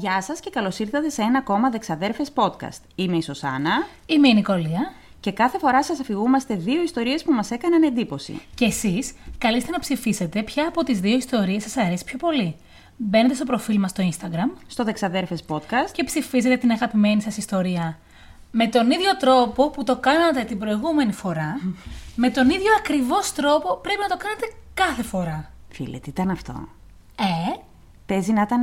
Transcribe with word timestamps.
Γεια 0.00 0.22
σας 0.22 0.40
και 0.40 0.50
καλώς 0.50 0.78
ήρθατε 0.78 1.08
σε 1.08 1.22
ένα 1.22 1.38
ακόμα 1.38 1.70
Δεξαδέρφες 1.70 2.32
podcast. 2.34 2.80
Είμαι 2.94 3.16
η 3.16 3.22
Σωσάνα 3.22 3.86
Είμαι 4.06 4.28
η 4.28 4.34
Νικολία. 4.34 4.92
και 5.20 5.32
κάθε 5.32 5.58
φορά 5.58 5.82
σας 5.84 6.00
αφηγούμαστε 6.00 6.54
δύο 6.54 6.82
ιστορίες 6.82 7.22
που 7.22 7.32
μας 7.32 7.50
έκαναν 7.50 7.82
εντύπωση. 7.82 8.40
Και 8.54 8.64
εσείς 8.64 9.14
καλείστε 9.38 9.70
να 9.70 9.78
ψηφίσετε 9.78 10.42
ποια 10.42 10.68
από 10.68 10.84
τις 10.84 11.00
δύο 11.00 11.16
ιστορίες 11.16 11.62
σας 11.62 11.76
αρέσει 11.76 12.04
πιο 12.04 12.18
πολύ. 12.18 12.56
Μπαίνετε 12.96 13.34
στο 13.34 13.44
προφίλ 13.44 13.78
μας 13.78 13.90
στο 13.90 14.08
Instagram 14.10 14.58
Στο 14.66 14.84
Δεξαδέρφες 14.84 15.44
podcast 15.48 15.90
και 15.92 16.04
ψηφίζετε 16.04 16.56
την 16.56 16.70
αγαπημένη 16.70 17.22
σας 17.22 17.36
ιστορία. 17.36 17.98
Με 18.50 18.66
τον 18.66 18.90
ίδιο 18.90 19.16
τρόπο 19.16 19.70
που 19.70 19.84
το 19.84 19.96
κάνατε 19.96 20.44
την 20.44 20.58
προηγούμενη 20.58 21.12
φορά, 21.12 21.60
με 22.16 22.30
τον 22.30 22.50
ίδιο 22.50 22.72
ακριβώς 22.78 23.32
τρόπο 23.32 23.76
πρέπει 23.82 24.00
να 24.00 24.08
το 24.08 24.16
κάνετε 24.16 24.46
κάθε 24.74 25.02
φορά. 25.02 25.50
Φίλε, 25.68 25.98
τι 25.98 26.10
ήταν 26.10 26.30
αυτό; 26.30 26.68
Ε, 27.18 27.59
Παίζει 28.10 28.32
να 28.32 28.42
ήταν 28.42 28.62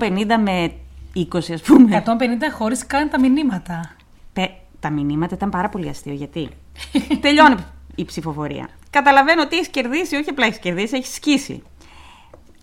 150 0.00 0.38
με 0.38 0.72
20 1.14 1.52
ας 1.52 1.62
πούμε. 1.62 2.02
150 2.06 2.10
χωρίς 2.52 2.86
καν 2.86 3.10
τα 3.10 3.20
μηνύματα. 3.20 3.90
Πε- 4.32 4.50
Τα 4.80 4.90
μηνύματα 4.90 5.34
ήταν 5.34 5.50
πάρα 5.50 5.68
πολύ 5.68 5.88
αστείο 5.88 6.12
γιατί; 6.12 6.48
Τελειώνει 7.20 7.54
η 7.94 8.04
ψηφοφορία. 8.04 8.68
Καταλαβαίνω 8.90 9.42
ότι 9.42 9.56
έχεις 9.56 9.68
κερδίσει, 9.68 10.16
όχι 10.16 10.30
απλά 10.30 10.46
έχεις 10.46 10.58
κερδίσει, 10.58 10.96
έχεις 10.96 11.14
σκίσει. 11.14 11.62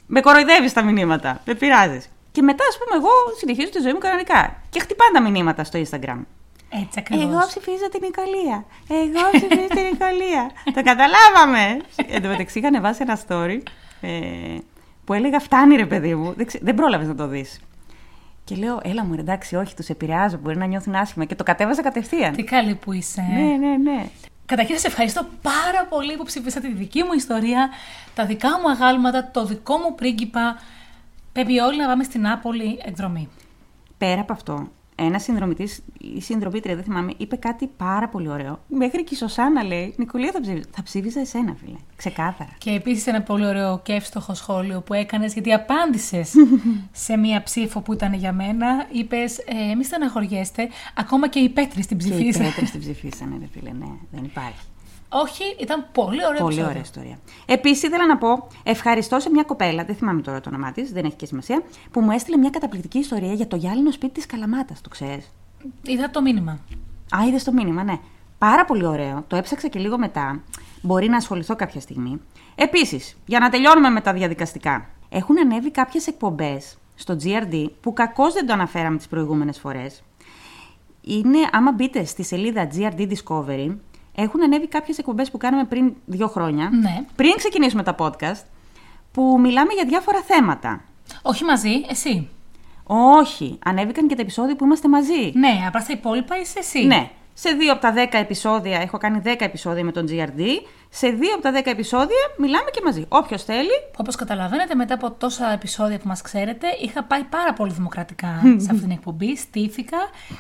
Με 0.08 0.20
κοροϊδεύεις 0.22 0.74
τα 0.74 0.82
μηνύματα. 0.84 1.42
Με 1.46 1.54
πειράζεις. 1.54 2.10
Και 2.32 2.42
μετά, 2.42 2.64
ας 2.70 2.78
πούμε, 2.78 2.96
εγώ 2.98 3.10
συνεχίζω 3.38 3.70
τη 3.70 3.80
ζωή 3.82 3.92
μου 3.94 3.98
κανονικά. 4.00 4.56
Και 4.70 4.80
χτυπάνε 4.80 5.12
τα 5.14 5.22
μηνύματα 5.30 5.64
στο 5.64 5.80
Instagram. 5.80 6.20
Έτσι 6.70 7.00
ακριβώς. 7.00 7.24
Εγώ 7.24 7.40
ψηφίζω 7.48 7.90
την 7.92 8.04
Ικαλία. 8.04 8.66
Εγώ 8.88 9.30
ψηφίζω 9.32 9.68
την 9.68 9.94
Ικαλία. 9.94 10.52
Το 10.74 10.82
καταλάβαμε. 10.84 11.82
Εν 12.08 12.22
τω 12.22 12.28
μεταξύ 12.28 12.60
είχα 12.60 12.68
ανεβάσει 12.68 13.02
ένα 13.02 13.20
story 13.28 13.60
ε, 14.02 14.10
που 15.08 15.14
έλεγα 15.14 15.40
Φτάνει 15.40 15.76
ρε 15.76 15.86
παιδί 15.86 16.16
μου. 16.16 16.34
Δεν, 16.34 16.46
ξε... 16.46 16.60
δεν 16.62 16.76
πρόλαβες 16.76 17.08
να 17.08 17.16
το 17.16 17.28
δεις. 17.28 17.60
Και 18.44 18.56
λέω, 18.56 18.80
έλα 18.84 19.06
μου, 19.06 19.16
ρε, 19.16 19.22
εντάξει, 19.22 19.56
όχι, 19.56 19.76
τους 19.76 19.90
επηρεάζω, 19.90 20.38
μπορεί 20.38 20.58
να 20.58 20.66
νιώθουν 20.66 20.96
άσχημα. 20.96 21.26
Και 21.26 21.36
το 21.36 21.44
κατέβαζα 21.44 21.82
κατευθείαν. 21.82 22.34
Τι 22.34 22.44
καλή 22.44 22.76
που 22.76 22.92
είσαι. 22.92 23.22
Ναι, 23.22 23.68
ναι, 23.68 23.78
ναι. 23.78 24.06
Καταρχήν 24.46 24.76
σας 24.76 24.84
ευχαριστώ 24.84 25.28
πάρα 25.42 25.86
πολύ 25.90 26.18
που 26.18 26.24
ψηφίσατε 26.24 26.68
τη 26.68 26.74
δική 26.74 27.04
μου 27.04 27.14
ιστορία, 27.14 27.70
τα 28.16 28.26
δικά 28.26 28.50
μου 28.50 28.70
αγάλματα, 28.70 29.30
το 29.32 29.46
δικό 29.46 29.78
μου 29.78 29.96
πρίγκιπα. 29.96 30.60
Πρέπει 31.32 31.60
όλοι 31.60 31.78
να 31.78 31.88
πάμε 31.88 32.04
στην 32.04 32.22
Νάπολη 32.22 32.80
εκδρομή. 32.86 33.30
Πέρα 33.98 34.22
από 34.22 34.34
αυτό, 34.34 34.68
ένας 35.00 35.24
συνδρομητής 35.24 35.84
ή 36.16 36.22
συνδρομήτρια, 36.22 36.76
δεν 36.76 36.84
θυμάμαι, 36.84 37.14
είπε 37.18 37.36
κάτι 37.36 37.70
πάρα 37.78 38.08
πολύ 38.10 38.30
ωραίο. 38.30 38.60
Μέχρι 38.68 39.04
και 39.04 39.14
η 39.14 39.18
Σωσάνα 39.18 39.64
λέει: 39.64 39.94
Νικολία, 39.98 40.32
θα, 40.32 40.42
ψήφι... 40.42 40.64
θα 40.72 40.84
ψήφιζα 40.84 41.20
εσένα, 41.20 41.56
φίλε. 41.64 41.78
Ξεκάθαρα. 41.96 42.50
Και 42.58 42.72
επίσης 42.72 43.08
ένα 43.08 43.22
πολύ 43.22 43.46
ωραίο 43.46 43.80
και 43.84 43.94
εύστοχο 43.94 44.34
σχόλιο 44.34 44.82
που 44.82 44.94
έκανες 44.94 45.34
γιατί 45.34 45.54
απάντησες 45.54 46.34
σε 47.06 47.18
μία 47.18 47.44
ψήφο 47.44 47.82
που 47.82 47.94
ήταν 47.94 48.14
για 48.14 48.34
μένα. 48.34 48.86
Είπες, 48.92 49.38
ε, 49.38 49.76
μη 49.76 49.84
στεναχωριέστε, 49.84 50.70
ακόμα 50.96 51.30
και 51.30 51.40
οι 51.40 51.50
πέτρες 51.50 51.86
την 51.86 51.98
Και 51.98 52.08
οι 52.08 52.10
ψηφίσαν. 52.10 52.44
πέτρε 52.46 52.66
την 52.66 52.80
ψηφίσανε, 52.80 53.38
ρε 53.40 53.48
φίλε. 53.54 53.72
Ναι, 53.72 53.92
δεν 54.12 54.24
υπάρχει. 54.24 54.66
Όχι, 55.10 55.44
ήταν 55.60 55.86
πολύ 55.92 56.26
ωραίο 56.26 56.40
Πολύ 56.42 56.42
επεισόδιο. 56.44 56.66
ωραία 56.70 56.82
ιστορία. 56.82 57.20
Επίσης, 57.46 57.84
ήθελα 57.84 58.06
να 58.06 58.18
πω 58.18 58.48
ευχαριστώ 58.64 59.20
σε 59.20 59.30
μια 59.30 59.44
κοπέλα, 59.44 59.84
δεν 59.84 59.96
θυμάμαι 59.96 60.22
τώρα 60.22 60.42
το 60.42 60.50
όνομά 60.50 60.72
της, 60.72 60.92
δεν 60.92 61.06
έχει 61.06 61.16
και 61.16 61.26
σημασία, 61.26 61.62
που 61.92 62.02
μου 62.02 62.12
έστειλε 62.12 62.38
μια 62.38 62.50
καταπληκτική 62.50 62.98
ιστορία 62.98 63.34
για 63.34 63.48
το 63.48 63.56
γυάλινο 63.56 63.92
σπίτι 63.92 64.14
της 64.14 64.26
Καλαμάτας. 64.26 64.82
Το 64.82 64.90
ξέρεις; 64.90 65.32
Είδα 65.84 66.10
το 66.10 66.22
μήνυμα. 66.22 66.52
Α, 67.16 67.28
είδες 67.28 67.44
το 67.44 67.52
μήνυμα, 67.52 67.84
ναι. 67.84 67.98
Πάρα 68.38 68.66
πολύ 68.66 68.86
ωραίο. 68.86 69.24
Το 69.28 69.36
έψαξα 69.36 69.68
και 69.68 69.80
λίγο 69.80 69.98
μετά. 69.98 70.42
Μπορεί 70.82 71.08
να 71.10 71.18
ασχοληθώ 71.18 71.56
κάποια 71.56 71.82
στιγμή. 71.82 72.22
Επίσης, 72.56 73.18
για 73.26 73.40
να 73.40 73.50
τελειώνουμε 73.50 73.90
με 73.90 74.02
τα 74.02 74.14
διαδικαστικά. 74.14 74.86
Έχουν 75.10 75.40
ανέβει 75.40 75.72
κάποιες 75.72 76.08
εκπομπές 76.08 76.78
στο 76.96 77.18
GRD 77.24 77.66
που 77.82 77.94
κακώς 77.94 78.34
δεν 78.34 78.46
το 78.48 78.54
αναφέραμε 78.54 78.98
τις 78.98 79.08
προηγούμενες 79.08 79.60
φορές. 79.60 80.04
Είναι, 81.02 81.38
άμα 81.52 81.72
μπείτε 81.72 82.06
στη 82.06 82.24
σελίδα 82.24 82.68
GRD 82.76 83.08
Discovery, 83.12 83.76
έχουν 84.20 84.44
ανέβει 84.44 84.68
κάποιες 84.68 84.98
εκπομπές 84.98 85.32
που 85.32 85.38
κάναμε 85.38 85.64
πριν 85.64 85.94
δύο 86.06 86.28
χρόνια. 86.28 86.70
Ναι. 86.82 87.06
Πριν 87.16 87.34
ξεκινήσουμε 87.36 87.84
τα 87.84 87.96
podcast, 88.00 88.44
που 89.12 89.38
μιλάμε 89.40 89.74
για 89.74 89.86
διάφορα 89.86 90.22
θέματα. 90.22 90.82
Όχι 91.22 91.44
μαζί, 91.44 91.86
εσύ. 91.90 92.30
Όχι, 92.84 93.60
ανέβηκαν 93.66 94.08
και 94.08 94.16
τα 94.16 94.22
επεισόδια 94.22 94.56
που 94.56 94.66
είμαστε 94.66 94.88
μαζί. 94.88 95.32
Ναι, 95.34 95.64
απλά 95.68 95.82
στα 95.82 95.94
υπόλοιπα 95.94 96.40
είσαι 96.40 96.60
εσύ. 96.60 96.86
Ναι. 96.86 97.12
Σε 97.40 97.50
δύο 97.50 97.72
από 97.72 97.82
τα 97.82 97.92
δέκα 97.92 98.18
επεισόδια, 98.18 98.80
έχω 98.80 98.98
κάνει 98.98 99.22
10 99.26 99.36
επεισόδια 99.40 99.84
με 99.84 99.92
τον 99.92 100.06
GRD. 100.10 100.42
Σε 100.90 101.08
δύο 101.10 101.34
από 101.34 101.42
τα 101.42 101.52
δέκα 101.52 101.70
επεισόδια 101.70 102.18
μιλάμε 102.38 102.70
και 102.72 102.82
μαζί. 102.84 103.06
Όποιος 103.08 103.44
θέλει. 103.44 103.78
Όπως 103.98 104.16
καταλαβαίνετε, 104.16 104.76
μετά 104.76 104.94
από 104.94 105.12
τόσα 105.12 105.52
επεισόδια 105.52 105.98
που 105.98 106.08
μας 106.08 106.22
ξέρετε, 106.22 106.68
είχα 106.82 107.04
πάει 107.04 107.24
πάρα 107.24 107.54
πολύ 107.54 107.72
δημοκρατικά 107.74 108.42
σε 108.64 108.68
αυτή 108.72 108.82
την 108.82 108.92
εκπομπή. 108.92 109.36
Στήθηκα 109.36 109.98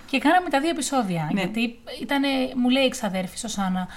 και 0.10 0.20
κάναμε 0.20 0.50
τα 0.50 0.60
δύο 0.60 0.70
επεισόδια. 0.70 1.30
Ναι. 1.34 1.42
Γιατί 1.42 1.80
ήταν, 2.02 2.22
μου 2.56 2.70
λέει 2.70 2.84
η 2.84 2.90
ξαδέρφη 2.90 3.38
Σωσάνα, 3.38 3.88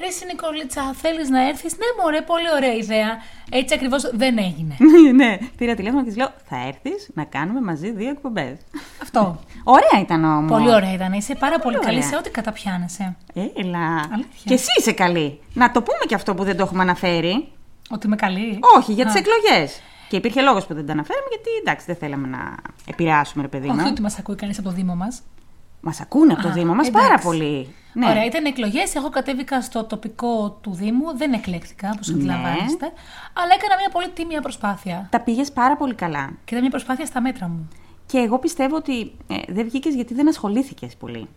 Ρε 0.00 0.06
εσύ 0.06 0.24
Νικολίτσα, 0.26 0.92
θέλεις 0.94 1.28
να 1.28 1.48
έρθεις; 1.48 1.72
Ναι, 1.76 2.02
μωρέ, 2.02 2.20
πολύ 2.22 2.50
ωραία 2.56 2.74
ιδέα. 2.74 3.10
Έτσι 3.50 3.74
ακριβώς 3.74 4.10
δεν 4.12 4.38
έγινε. 4.38 4.76
ναι, 5.20 5.38
πήρα 5.56 5.74
τηλέφωνο 5.74 6.02
και 6.02 6.08
της 6.08 6.16
λέω: 6.16 6.30
Θα 6.48 6.56
έρθεις 6.66 7.10
να 7.14 7.24
κάνουμε 7.24 7.60
μαζί 7.60 7.90
δύο 7.90 8.10
εκπομπές. 8.10 8.56
Αυτό. 9.02 9.38
Ωραία 9.76 10.00
ήταν 10.02 10.24
όμως. 10.24 10.50
Πολύ 10.50 10.74
ωραία 10.74 10.92
ήταν. 10.92 11.12
Είσαι 11.12 11.34
πάρα 11.34 11.58
πολύ, 11.58 11.78
καλή 11.78 11.96
ωραία. 11.96 12.08
σε 12.08 12.16
ό,τι 12.16 12.30
καταπιάνεσαι. 12.30 13.16
Έλα. 13.34 13.86
Αλήθεια. 14.12 14.44
Και 14.44 14.54
εσύ 14.54 14.68
είσαι 14.78 14.92
καλή. 14.92 15.40
Να 15.54 15.70
το 15.70 15.82
πούμε 15.82 16.04
και 16.08 16.14
αυτό 16.14 16.34
που 16.34 16.44
δεν 16.44 16.56
το 16.56 16.62
έχουμε 16.62 16.82
αναφέρει. 16.82 17.48
Ότι 17.90 18.06
είμαι 18.06 18.16
καλή. 18.16 18.58
Όχι, 18.76 18.92
για 18.92 19.06
Α. 19.08 19.12
τι 19.12 19.18
εκλογές. 19.18 19.80
Και 20.08 20.16
υπήρχε 20.16 20.40
λόγος 20.40 20.66
που 20.66 20.74
δεν 20.74 20.86
τα 20.86 20.92
αναφέραμε, 20.92 21.26
γιατί 21.28 21.48
εντάξει, 21.60 21.86
δεν 21.86 21.96
θέλαμε 21.96 22.28
να 22.28 22.54
επηρεάσουμε, 22.86 23.42
ρε 23.42 23.48
παιδί 23.48 23.68
Όχι 23.68 23.76
μου. 23.76 23.86
ότι 23.90 24.00
μας 24.02 24.18
ακούει 24.18 24.34
κανείς 24.34 24.58
από 24.58 24.68
το 24.68 24.74
Δήμο 24.74 24.94
μας. 24.94 25.22
Μας 25.80 26.00
ακούνε 26.00 26.32
από 26.32 26.42
το 26.42 26.48
Α, 26.48 26.52
Δήμο 26.52 26.74
μας 26.74 26.86
εντάξει. 26.88 27.08
πάρα 27.08 27.20
πολύ. 27.22 27.74
Ναι. 27.92 28.08
Ωραία, 28.10 28.24
ήταν 28.24 28.44
εκλογές. 28.44 28.94
Εγώ 28.94 29.08
κατέβηκα 29.08 29.60
στο 29.62 29.84
τοπικό 29.84 30.58
του 30.60 30.74
Δήμου. 30.74 31.16
Δεν 31.16 31.32
εκλέχθηκα, 31.32 31.90
όπως 31.94 32.08
Ναι. 32.08 32.14
αντιλαμβάνεστε. 32.14 32.92
Αλλά 33.32 33.52
έκανα 33.58 33.76
μια 33.80 33.88
πολύ 33.92 34.08
τίμια 34.10 34.40
προσπάθεια. 34.40 35.06
Τα 35.10 35.20
πήγες 35.20 35.52
πάρα 35.52 35.76
πολύ 35.76 35.94
καλά. 35.94 36.26
Και 36.26 36.48
ήταν 36.50 36.60
μια 36.60 36.70
προσπάθεια 36.70 37.06
στα 37.06 37.20
μέτρα 37.20 37.48
μου. 37.48 37.68
Και 38.06 38.18
εγώ 38.18 38.38
πιστεύω 38.38 38.76
ότι 38.76 39.12
ε, 39.28 39.34
δεν 39.48 39.64
βγήκες 39.64 39.94
γιατί 39.94 40.14
δεν 40.14 40.28
ασχολήθηκες 40.28 40.96
πολύ. 40.96 41.28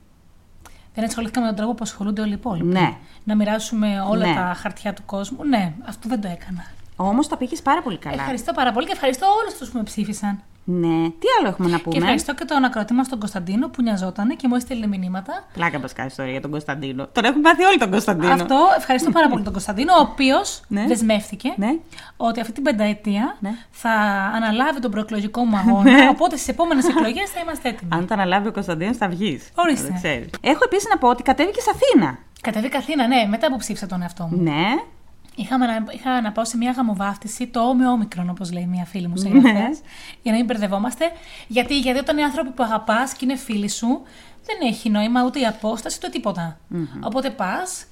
Δεν 0.94 1.04
ασχολήθηκα 1.04 1.40
με 1.42 1.48
τον 1.48 1.56
τρόπο 1.56 1.72
που 1.74 1.84
ασχολούνται 1.84 2.22
όλοι 2.22 2.30
οι 2.32 2.34
υπόλοιποι. 2.34 2.68
Ναι. 2.68 2.94
Να 3.24 3.36
μοιράσουμε 3.36 4.02
όλα 4.10 4.28
Ναι. 4.28 4.34
τα 4.36 4.54
χαρτιά 4.58 4.94
του 4.94 5.02
κόσμου. 5.06 5.44
Ναι, 5.46 5.74
αυτό 5.88 6.10
δεν 6.10 6.22
το 6.22 6.28
έκανα. 6.28 6.66
Όμως 6.96 7.28
τα 7.28 7.38
πήγες 7.38 7.62
πάρα 7.62 7.82
πολύ 7.82 7.98
καλά. 7.98 8.16
Ευχαριστώ 8.16 8.54
πάρα 8.54 8.72
πολύ 8.72 8.86
και 8.86 8.92
ευχαριστώ 8.92 9.26
όλους 9.42 9.58
τους 9.58 9.70
που 9.70 9.78
με 9.78 9.84
ψήφισαν. 9.84 10.42
Ναι. 10.64 11.10
Τι 11.10 11.28
άλλο 11.40 11.48
έχουμε 11.48 11.70
να 11.70 11.78
Και 11.78 11.84
πούμε; 11.84 11.98
ευχαριστώ 11.98 12.34
και 12.36 12.46
τον 12.46 12.64
ακροατή 12.64 12.94
μας 12.94 13.08
τον 13.10 13.20
Κωνσταντίνο 13.20 13.70
που 13.70 13.82
νοιαζόταν 13.82 14.36
και 14.36 14.48
μου 14.48 14.56
έστειλε 14.56 14.88
μηνύματα. 14.88 15.44
Πλάκα 15.54 15.80
μας 15.80 15.94
κάνει 15.94 16.08
ιστορία 16.10 16.32
για 16.32 16.42
τον 16.42 16.52
Κωνσταντίνο. 16.52 17.08
Τον 17.12 17.24
έχουν 17.26 17.42
πάθει 17.42 17.64
όλοι 17.64 17.78
τον 17.78 17.92
Κωνσταντίνο. 17.92 18.34
Αυτό 18.34 18.58
ευχαριστώ 18.78 19.12
πάρα 19.12 19.28
πολύ 19.30 19.44
τον 19.44 19.52
Κωνσταντίνο, 19.52 19.94
ο 19.94 20.02
οποίος 20.12 20.62
Ναι. 20.68 20.86
δεσμεύτηκε 20.88 21.54
Ναι. 21.56 21.70
ότι 22.18 22.40
αυτή 22.40 22.54
την 22.54 22.64
πενταετία 22.64 23.36
Ναι. 23.40 23.50
θα 23.72 23.92
αναλάβει 24.36 24.80
τον 24.80 24.92
προεκλογικό 24.92 25.44
μου 25.46 25.58
αγώνα. 25.58 26.10
οπότε 26.10 26.36
στις 26.36 26.48
επόμενες 26.48 26.88
εκλογές 26.88 27.30
θα 27.30 27.40
είμαστε 27.40 27.70
έτοιμοι. 27.70 27.90
Αν 27.94 28.08
τα 28.08 28.14
αναλάβει 28.14 28.48
ο 28.48 28.52
Κωνσταντίνος, 28.52 28.98
θα 28.98 29.08
βγεις. 29.10 29.50
Ορίστε. 29.56 30.26
Έχω 30.42 30.60
επίσης 30.66 30.88
να 30.90 30.98
πω 30.98 31.08
ότι 31.10 31.24
κατέβηκε 31.24 31.60
Αθήνα. 31.74 32.18
Κατεβήκα 32.42 32.78
Αθήνα, 32.78 33.08
ναι, 33.08 33.26
μετά 33.30 33.48
που 33.52 33.58
ψήφισα 33.58 33.88
τον 33.88 34.02
εαυτό 34.02 34.28
μου. 34.32 34.42
Ναι. 34.44 34.66
Είχαμε 35.36 35.66
να, 35.66 35.86
είχα 35.92 36.22
να 36.22 36.32
πάω 36.32 36.46
σε 36.46 36.58
μια 36.58 36.72
γαμοβάφτιση, 36.72 37.48
το 37.48 37.60
όμοιο 37.60 37.92
όμικρον, 37.92 38.30
όπως 38.30 38.52
λέει 38.52 38.66
μια 38.66 38.86
φίλη 38.86 39.08
μου 39.08 39.18
συγγραφέα, 39.18 39.70
για 40.22 40.32
να 40.32 40.38
μην 40.38 40.46
μπερδευόμαστε. 40.46 41.12
Γιατί, 41.48 41.80
γιατί 41.80 42.00
όταν 42.00 42.18
είναι 42.18 42.26
άνθρωποι 42.26 42.50
που 42.50 42.64
αγαπάς 42.64 43.14
και 43.14 43.26
είναι 43.26 43.36
φίλοι 43.36 43.70
σου, 43.70 44.02
δεν 44.46 44.58
έχει 44.68 44.90
νόημα 44.90 45.24
ούτε 45.26 45.40
η 45.40 45.46
απόσταση 45.46 45.98
ούτε 46.02 46.10
τίποτα. 46.10 46.60
Οπότε 47.02 47.30
πας, 47.30 47.88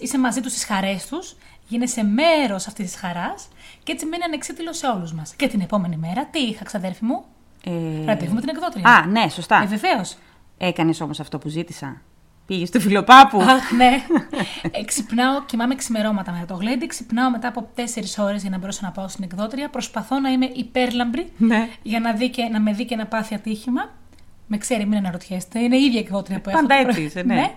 είσαι 0.00 0.18
μαζί 0.18 0.40
τους 0.40 0.52
στις 0.52 0.64
χαρές 0.64 1.06
τους, 1.06 1.36
γίνεσαι 1.68 2.04
μέρος 2.04 2.66
αυτής 2.66 2.90
της 2.90 3.00
χαράς 3.00 3.48
και 3.82 3.92
έτσι 3.92 4.06
μένει 4.06 4.22
ανεξίτηλο 4.22 4.72
σε 4.72 4.86
όλους 4.86 5.12
μας. 5.12 5.34
Και 5.34 5.48
την 5.48 5.60
επόμενη 5.60 5.96
μέρα, 5.96 6.26
τι 6.26 6.38
είχα, 6.38 6.64
ξαδέρφη 6.64 7.04
μου, 7.04 7.24
Ε... 7.64 8.04
ραντεβού 8.04 8.34
με 8.34 8.40
την 8.40 8.48
εκδότρια. 8.48 8.88
Α, 8.90 9.06
ναι, 9.06 9.28
σωστά. 9.28 9.62
Ε, 9.62 9.66
βεβαίως. 9.66 10.16
Έκανες 10.58 11.00
όμως 11.00 11.20
αυτό 11.20 11.38
που 11.38 11.48
ζήτησα. 11.48 12.00
Πήγε 12.46 12.66
στο 12.66 12.80
φιλοπάπου. 12.80 13.40
Αχ, 13.40 13.70
ναι. 13.72 14.02
Ε, 14.70 14.84
ξυπνάω, 14.84 15.42
κοιμάμαι 15.44 15.74
ξημερώματα 15.74 16.32
μετά 16.32 16.46
το 16.46 16.54
γλέντι. 16.54 16.86
Ξυπνάω 16.86 17.30
μετά 17.30 17.48
από 17.48 17.68
4 17.76 17.80
ώρες 18.18 18.40
για 18.40 18.50
να 18.50 18.58
μπορέσω 18.58 18.80
να 18.82 18.90
πάω 18.90 19.08
στην 19.08 19.24
εκδότρια. 19.24 19.68
Προσπαθώ 19.68 20.18
να 20.20 20.28
είμαι 20.30 20.46
υπέρλαμπρη 20.54 21.32
Ναι. 21.36 21.68
για 21.82 22.00
να, 22.00 22.12
δει 22.12 22.28
και, 22.30 22.42
να 22.52 22.60
με 22.60 22.72
δει 22.72 22.84
και 22.84 22.96
να 22.96 23.06
πάθει 23.06 23.34
ατύχημα. 23.34 23.90
Με 24.46 24.58
ξέρει, 24.58 24.86
μην 24.86 24.98
αναρωτιέστε. 24.98 25.58
Είναι 25.58 25.76
η 25.76 25.84
ίδια 25.84 26.00
εκδότρια 26.00 26.40
που 26.40 26.50
έχω. 26.50 26.60
Πάντα 26.60 26.74
το 26.74 26.80
έτσι 26.80 26.92
πρωί. 26.92 27.04
είσαι, 27.04 27.22
ναι. 27.22 27.50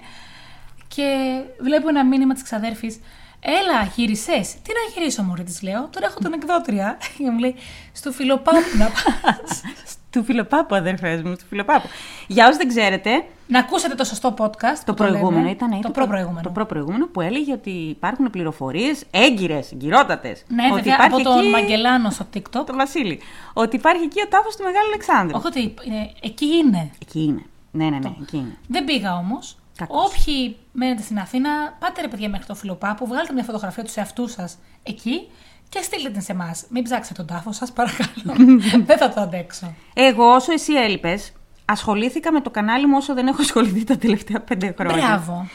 Και 0.87 1.39
βλέπω 1.59 1.87
ένα 1.89 2.05
μήνυμα 2.05 2.33
της 2.33 2.43
ξαδέρφης. 2.43 2.99
Έλα, 3.39 3.91
γύρισε. 3.95 4.39
Τι 4.41 4.69
να 4.73 4.93
γυρίσω, 4.99 5.23
Μωρή, 5.23 5.43
της 5.43 5.61
λέω. 5.61 5.87
Τώρα 5.91 6.05
έχω 6.05 6.19
την 6.19 6.33
εκδότρια. 6.33 6.97
Και 7.17 7.29
μου 7.31 7.37
λέει, 7.39 7.55
στο 7.91 8.11
φιλοπάπου 8.11 8.77
να 8.77 8.85
πας. 8.85 9.61
Του 10.11 10.23
φιλοπάπου, 10.23 10.75
αδερφές 10.75 11.21
μου, 11.21 11.35
του 11.35 11.45
φιλοπάπου. 11.49 11.87
Για 12.27 12.45
όσους 12.45 12.57
δεν 12.57 12.67
ξέρετε, 12.67 13.25
να 13.47 13.59
ακούσετε 13.59 13.95
το 13.95 14.03
σωστό 14.03 14.33
podcast. 14.37 14.79
το 14.85 14.93
που 14.93 14.93
προηγούμενο 14.93 15.37
λέμε. 15.37 15.49
ήταν 15.49 15.81
Το 15.81 15.89
προπροηγούμενο. 15.89 16.41
Το 16.41 16.49
προπροηγούμενο 16.49 17.07
που 17.07 17.21
έλεγε 17.21 17.53
ότι 17.53 17.69
υπάρχουν 17.69 18.29
πληροφορίες 18.29 19.03
έγκυρες, 19.11 19.71
γκυρότατε. 19.75 20.37
Ναι, 20.47 20.63
βέβαια, 20.73 20.97
από 20.99 21.21
τον 21.21 21.49
Μαγκελάνο 21.49 22.09
στο 22.09 22.25
TikTok. 22.33 22.65
Το 22.65 22.73
Βασίλη. 22.75 23.19
Ότι 23.53 23.75
υπάρχει 23.75 24.03
εκεί 24.03 24.21
ο 24.21 24.27
τάφος 24.27 24.55
του 24.55 24.63
Μεγάλου 24.63 24.87
Αλεξάνδρου. 24.87 25.37
Όχι 25.37 25.47
ότι 25.47 25.73
είναι, 25.85 26.11
εκεί 26.21 26.45
είναι. 26.45 26.91
Εκεί 27.01 27.23
είναι. 27.23 27.43
Ναι, 27.71 27.89
ναι, 27.89 27.97
ναι, 27.97 28.11
εκεί 28.21 28.37
είναι. 28.37 28.57
Δεν 28.67 28.83
πήγα 28.85 29.15
όμως. 29.17 29.57
Κακώς. 29.75 30.05
Όποιοι 30.05 30.57
μένετε 30.71 31.01
στην 31.01 31.19
Αθήνα, 31.19 31.49
πάτε 31.79 32.01
ρε 32.01 32.07
παιδιά 32.07 32.29
μέχρι 32.29 32.45
το 32.45 32.55
φιλοπάπου, 32.55 33.07
βγάλτε 33.07 33.33
μια 33.33 33.43
φωτογραφία 33.43 33.83
του 33.83 33.91
εαυτούς 33.95 34.31
σας 34.31 34.57
εκεί 34.83 35.27
και 35.69 35.81
στείλτε 35.81 36.09
την 36.09 36.21
σε 36.21 36.31
εμάς. 36.31 36.65
Μην 36.69 36.83
ψάξετε 36.83 37.23
τον 37.23 37.35
τάφο 37.35 37.51
σας, 37.51 37.71
παρακαλώ. 37.71 38.33
Δεν 38.85 38.97
θα 38.97 39.09
το 39.09 39.21
αντέξω. 39.21 39.73
Εγώ, 39.93 40.25
όσο 40.33 40.51
εσύ 40.51 40.73
έλειπες, 40.73 41.33
ασχολήθηκα 41.65 42.31
με 42.31 42.41
το 42.41 42.49
κανάλι 42.49 42.87
μου 42.87 42.97
όσο 42.97 43.13
δεν 43.13 43.27
έχω 43.27 43.41
ασχοληθεί 43.41 43.83
τα 43.83 43.97
τελευταία 43.97 44.41
πέντε 44.41 44.75
χρόνια. 44.77 45.07
Μπράβο. 45.07 45.47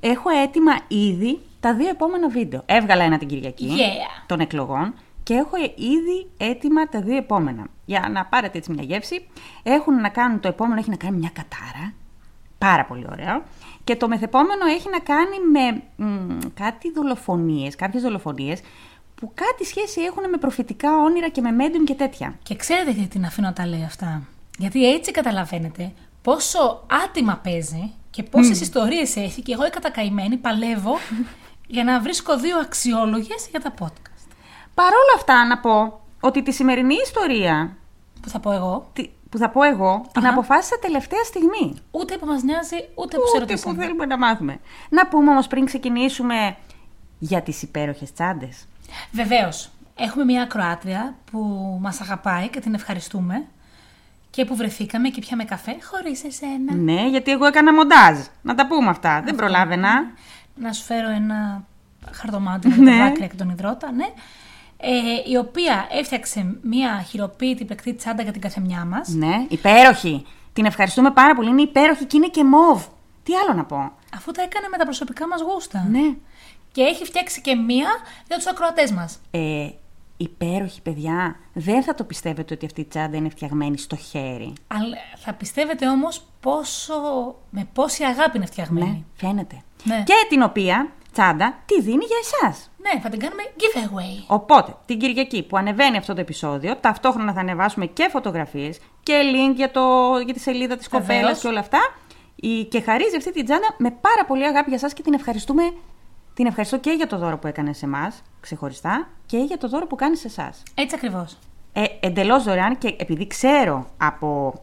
Έχω 0.00 0.30
έτοιμα 0.30 0.72
ήδη 0.88 1.40
τα 1.60 1.74
δύο 1.74 1.88
επόμενα 1.88 2.28
βίντεο. 2.28 2.62
Έβγαλα 2.66 3.04
ένα 3.04 3.18
την 3.18 3.28
Κυριακή 3.28 3.68
Yeah. 3.70 4.24
των 4.26 4.40
εκλογών 4.40 4.94
και 5.22 5.34
έχω 5.34 5.56
ήδη 5.74 6.30
έτοιμα 6.36 6.88
τα 6.88 7.00
δύο 7.00 7.16
επόμενα. 7.16 7.66
Για 7.84 8.08
να 8.12 8.24
πάρετε 8.24 8.58
έτσι 8.58 8.72
μια 8.72 8.82
γεύση, 8.82 9.28
έχουν 9.62 10.00
να 10.00 10.08
κάνουν 10.08 10.40
το 10.40 10.48
επόμενο 10.48 10.80
έχει 10.80 10.90
να 10.90 10.96
κάνει 10.96 11.16
μια 11.16 11.30
κατάρα. 11.32 11.92
Πάρα 12.58 12.84
πολύ 12.84 13.06
ωραίο. 13.10 13.42
Και 13.84 13.96
το 13.96 14.08
μεθεπόμενο 14.08 14.66
έχει 14.66 14.88
να 14.90 14.98
κάνει 14.98 15.36
με 15.52 15.82
μ, 16.06 16.38
κάτι 16.54 16.92
δολοφονίες, 16.92 17.76
κάποιες 17.76 18.02
δολοφονίες 18.02 18.60
που 19.24 19.32
κάτι 19.34 19.64
σχέση 19.64 20.00
έχουν 20.00 20.28
με 20.30 20.36
προφητικά 20.36 20.96
όνειρα 20.96 21.28
και 21.28 21.40
με 21.40 21.50
medium 21.58 21.84
και 21.86 21.94
τέτοια. 21.94 22.38
Και 22.42 22.56
ξέρετε 22.56 22.90
γιατί 22.90 23.08
την 23.08 23.24
αφήνω 23.24 23.46
να 23.46 23.52
τα 23.52 23.66
λέει 23.66 23.82
αυτά; 23.84 24.22
Γιατί 24.58 24.92
έτσι 24.92 25.10
καταλαβαίνετε 25.10 25.92
πόσο 26.22 26.84
άτιμα 27.04 27.36
παίζει 27.42 27.92
και 28.10 28.22
πόσες 28.22 28.60
ιστορίες 28.60 29.16
έχει 29.16 29.42
και 29.42 29.52
εγώ 29.52 29.66
η 29.66 29.70
κατακαημένη 29.70 30.36
παλεύω 30.36 30.96
για 31.74 31.84
να 31.84 32.00
βρίσκω 32.00 32.38
δύο 32.38 32.58
αξιόλογες 32.58 33.46
για 33.50 33.60
τα 33.60 33.74
podcast. 33.80 34.26
Παρόλα 34.74 35.12
αυτά 35.16 35.46
να 35.46 35.58
πω 35.58 36.00
ότι 36.20 36.42
τη 36.42 36.52
σημερινή 36.52 36.94
ιστορία 37.04 37.76
Που 38.22 38.28
θα 38.28 38.40
πω 38.40 38.50
εγώ, 38.52 38.90
τη- 38.92 39.10
που 39.30 39.38
θα 39.38 39.50
πω 39.50 39.62
εγώ, 39.62 40.06
την 40.12 40.26
αποφάσισα 40.26 40.78
τελευταία 40.80 41.24
στιγμή. 41.24 41.74
ούτε 41.90 42.16
που 42.16 42.26
μας 42.26 42.42
νοιάζει, 42.42 42.76
ούτε 42.94 43.16
που 43.16 43.22
σε 43.26 43.30
Ούτε 43.36 43.38
ρωτήσαμε. 43.38 43.74
που 43.74 43.80
θέλουμε 43.80 44.06
να 44.06 44.18
μάθουμε. 44.18 44.60
Να 44.88 45.06
πούμε 45.06 45.30
όμως 45.30 45.46
πριν 45.46 45.64
ξεκινήσουμε 45.64 46.56
για 47.18 47.42
τις 47.42 47.62
υπέροχες 47.62 48.12
τσάντες. 48.12 48.66
Βεβαίως. 49.12 49.68
Έχουμε 49.96 50.24
μια 50.24 50.42
ακροάτρια 50.42 51.14
που 51.30 51.38
μας 51.80 52.00
αγαπάει 52.00 52.48
και 52.48 52.60
την 52.60 52.74
ευχαριστούμε. 52.74 53.44
Και 54.30 54.44
που 54.44 54.56
βρεθήκαμε 54.56 55.08
και 55.08 55.20
πιάμε 55.20 55.44
καφέ 55.44 55.76
χωρίς 55.82 56.24
εσένα. 56.24 56.74
Ναι, 56.74 57.08
γιατί 57.08 57.30
εγώ 57.30 57.44
έκανα 57.46 57.72
μοντάζ. 57.74 58.18
Να 58.42 58.54
τα 58.54 58.66
πούμε 58.66 58.88
αυτά. 58.90 59.22
Δεν 59.24 59.34
προλάβαινα. 59.34 59.90
Να 60.54 60.72
σου 60.72 60.82
φέρω 60.84 61.10
ένα 61.10 61.64
χαρτομάτι 62.12 62.68
με 62.68 62.76
τα 62.76 62.82
Ναι. 62.82 62.96
δάκρυα 62.96 63.26
και 63.26 63.36
τον 63.36 63.48
υδρότα, 63.50 63.92
ναι. 63.92 64.06
Ε, 64.76 65.30
η 65.30 65.36
οποία 65.36 65.86
έφτιαξε 65.90 66.56
μια 66.62 67.04
χειροποίητη 67.08 67.64
πλεκτή 67.64 67.94
τσάντα 67.94 68.22
για 68.22 68.32
την 68.32 68.40
καθεμιά 68.40 68.84
μας. 68.84 69.08
Ναι, 69.08 69.46
υπέροχη. 69.48 70.26
Την 70.52 70.64
ευχαριστούμε 70.64 71.10
πάρα 71.10 71.34
πολύ. 71.34 71.48
Είναι 71.48 71.62
υπέροχη 71.62 72.04
και 72.04 72.16
είναι 72.16 72.28
και 72.28 72.44
μοβ. 72.44 72.84
Τι 73.22 73.32
άλλο 73.34 73.56
να 73.56 73.64
πω. 73.64 73.92
Αφού 74.14 74.32
τα 74.32 74.42
έκανε 74.42 74.68
με 74.70 74.76
τα 74.76 74.84
προσωπικά 74.84 75.28
μας 75.28 75.40
γούστα. 75.40 75.86
Ναι. 75.90 76.14
Και 76.74 76.82
έχει 76.82 77.04
φτιάξει 77.04 77.40
και 77.40 77.54
μία 77.54 77.88
για 78.26 78.36
τους 78.36 78.46
ακροατές 78.46 78.90
μας. 78.92 79.18
Ε, 79.30 79.68
υπέροχη, 80.16 80.80
παιδιά. 80.82 81.36
Δεν 81.52 81.82
θα 81.82 81.94
το 81.94 82.04
πιστεύετε 82.04 82.54
ότι 82.54 82.66
αυτή 82.66 82.80
η 82.80 82.84
τσάντα 82.84 83.16
είναι 83.16 83.28
φτιαγμένη 83.28 83.78
στο 83.78 83.96
χέρι. 83.96 84.52
Αλλά 84.66 84.96
θα 85.16 85.32
πιστεύετε 85.32 85.88
όμως 85.88 86.22
πόσο. 86.40 86.94
με 87.50 87.68
πόση 87.72 88.04
αγάπη 88.04 88.36
είναι 88.36 88.46
φτιαγμένη. 88.46 88.90
Ναι, 89.20 89.28
φαίνεται. 89.28 89.62
Ναι. 89.84 90.02
Και 90.06 90.14
την 90.28 90.42
οποία 90.42 90.92
τσάντα 91.12 91.58
τη 91.66 91.80
δίνει 91.82 92.04
για 92.04 92.16
εσάς. 92.22 92.70
Ναι, 92.78 93.00
θα 93.00 93.08
την 93.08 93.18
κάνουμε 93.20 93.42
giveaway. 93.56 94.24
Οπότε, 94.26 94.76
την 94.86 94.98
Κυριακή 94.98 95.42
που 95.42 95.56
ανεβαίνει 95.56 95.96
αυτό 95.96 96.14
το 96.14 96.20
επεισόδιο, 96.20 96.76
ταυτόχρονα 96.76 97.32
θα 97.32 97.40
ανεβάσουμε 97.40 97.86
και 97.86 98.08
φωτογραφίες 98.10 98.78
και 99.02 99.20
link 99.34 99.54
για, 99.54 99.70
το, 99.70 99.82
για 100.24 100.34
τη 100.34 100.40
σελίδα 100.40 100.76
της 100.76 100.88
Βεβαίως. 100.88 101.08
κοπέλας 101.16 101.40
και 101.40 101.46
όλα 101.48 101.60
αυτά. 101.60 101.78
Η- 102.36 102.64
Και 102.64 102.80
χαρίζει 102.80 103.16
αυτή 103.16 103.32
την 103.32 103.44
τσάντα 103.44 103.74
με 103.78 103.90
πάρα 103.90 104.24
πολύ 104.26 104.46
αγάπη 104.46 104.68
για 104.70 104.78
σας 104.78 104.92
και 104.92 105.02
την 105.02 105.12
ευχαριστούμε. 105.14 105.62
Την 106.34 106.46
ευχαριστώ 106.46 106.78
και 106.78 106.90
για 106.90 107.06
το 107.06 107.18
δώρο 107.18 107.38
που 107.38 107.46
έκανες 107.46 107.76
σε 107.76 107.84
εμάς, 107.84 108.22
ξεχωριστά, 108.40 109.08
και 109.26 109.38
για 109.38 109.58
το 109.58 109.68
δώρο 109.68 109.86
που 109.86 109.94
κάνεις 109.96 110.20
σε 110.20 110.26
εσάς. 110.26 110.62
Έτσι 110.74 110.94
ακριβώς. 110.96 111.36
Ε, 111.72 111.84
Εντελώς 112.00 112.44
δωρεάν 112.44 112.78
και 112.78 112.96
επειδή 112.98 113.26
ξέρω 113.26 113.86
από 113.96 114.54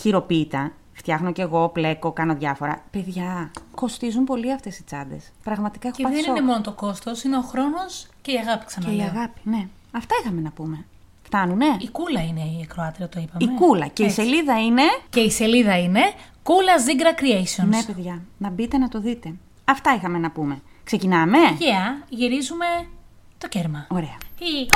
χειροποίητα, 0.00 0.72
φτιάχνω 0.92 1.32
κι 1.32 1.40
εγώ, 1.40 1.68
πλέκω, 1.68 2.12
κάνω 2.12 2.34
διάφορα. 2.34 2.82
Παιδιά, 2.90 3.50
κοστίζουν 3.74 4.24
πολύ 4.24 4.52
αυτές 4.52 4.78
οι 4.78 4.82
τσάντες. 4.84 5.30
Πραγματικά 5.44 5.88
έχω 5.88 5.96
Και 5.96 6.02
πάθει 6.02 6.14
δεν 6.14 6.24
σοκ. 6.24 6.36
είναι 6.36 6.46
μόνο 6.46 6.60
το 6.60 6.72
κόστος, 6.72 7.22
είναι 7.22 7.36
ο 7.36 7.40
χρόνος 7.42 8.06
και 8.22 8.32
η 8.32 8.36
αγάπη 8.36 8.58
Και 8.58 8.64
ξαναλέω. 8.66 9.06
η 9.06 9.08
αγάπη, 9.08 9.40
ναι. 9.42 9.68
Αυτά 9.92 10.14
είχαμε 10.22 10.40
να 10.40 10.50
πούμε. 10.50 10.84
Φτάνουνε; 11.22 11.66
Η 11.78 11.88
κούλα 11.88 12.20
είναι 12.22 12.40
η 12.40 12.60
εκροάτρια, 12.62 13.08
το 13.08 13.20
είπαμε. 13.20 13.52
Η 13.52 13.54
κούλα. 13.56 13.86
Και 13.86 14.02
η 14.02 14.06
Έτσι. 14.06 14.20
σελίδα 14.22 14.60
είναι; 14.60 14.82
Και 15.10 15.20
η 15.20 15.30
σελίδα 15.30 15.78
είναι 15.78 16.00
Κούλα 16.42 16.72
Zigra 16.86 17.20
Creations. 17.22 17.66
Ναι, 17.68 17.82
παιδιά. 17.84 18.22
Να 18.38 18.50
μπείτε 18.50 18.78
να 18.78 18.88
το 18.88 19.00
δείτε. 19.00 19.32
Αυτά 19.64 19.94
είχαμε 19.94 20.18
να 20.18 20.30
πούμε. 20.30 20.62
Ξεκινάμε; 20.96 21.38
Yeah, 21.58 22.04
γυρίζουμε 22.08 22.66
το 23.38 23.48
κέρμα. 23.48 23.86
Ωραία. 23.90 24.16
Ή... 24.38 24.68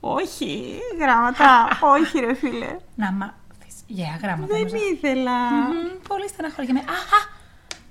Όχι, 0.00 0.78
γράμματα. 1.00 1.68
Όχι, 1.96 2.18
ρε 2.18 2.34
φίλε. 2.34 2.76
Να 2.94 3.12
μάθεις. 3.12 3.74
Yeah, 3.88 4.18
γράμματα. 4.22 4.54
Δεν 4.54 4.64
νομίζω. 4.64 4.76
ήθελα. 4.92 5.32
Μμμ, 5.50 5.98
πολύ 6.08 6.28
στεναχωριέμαι. 6.28 6.78
Α, 6.78 6.82
α, 6.82 7.20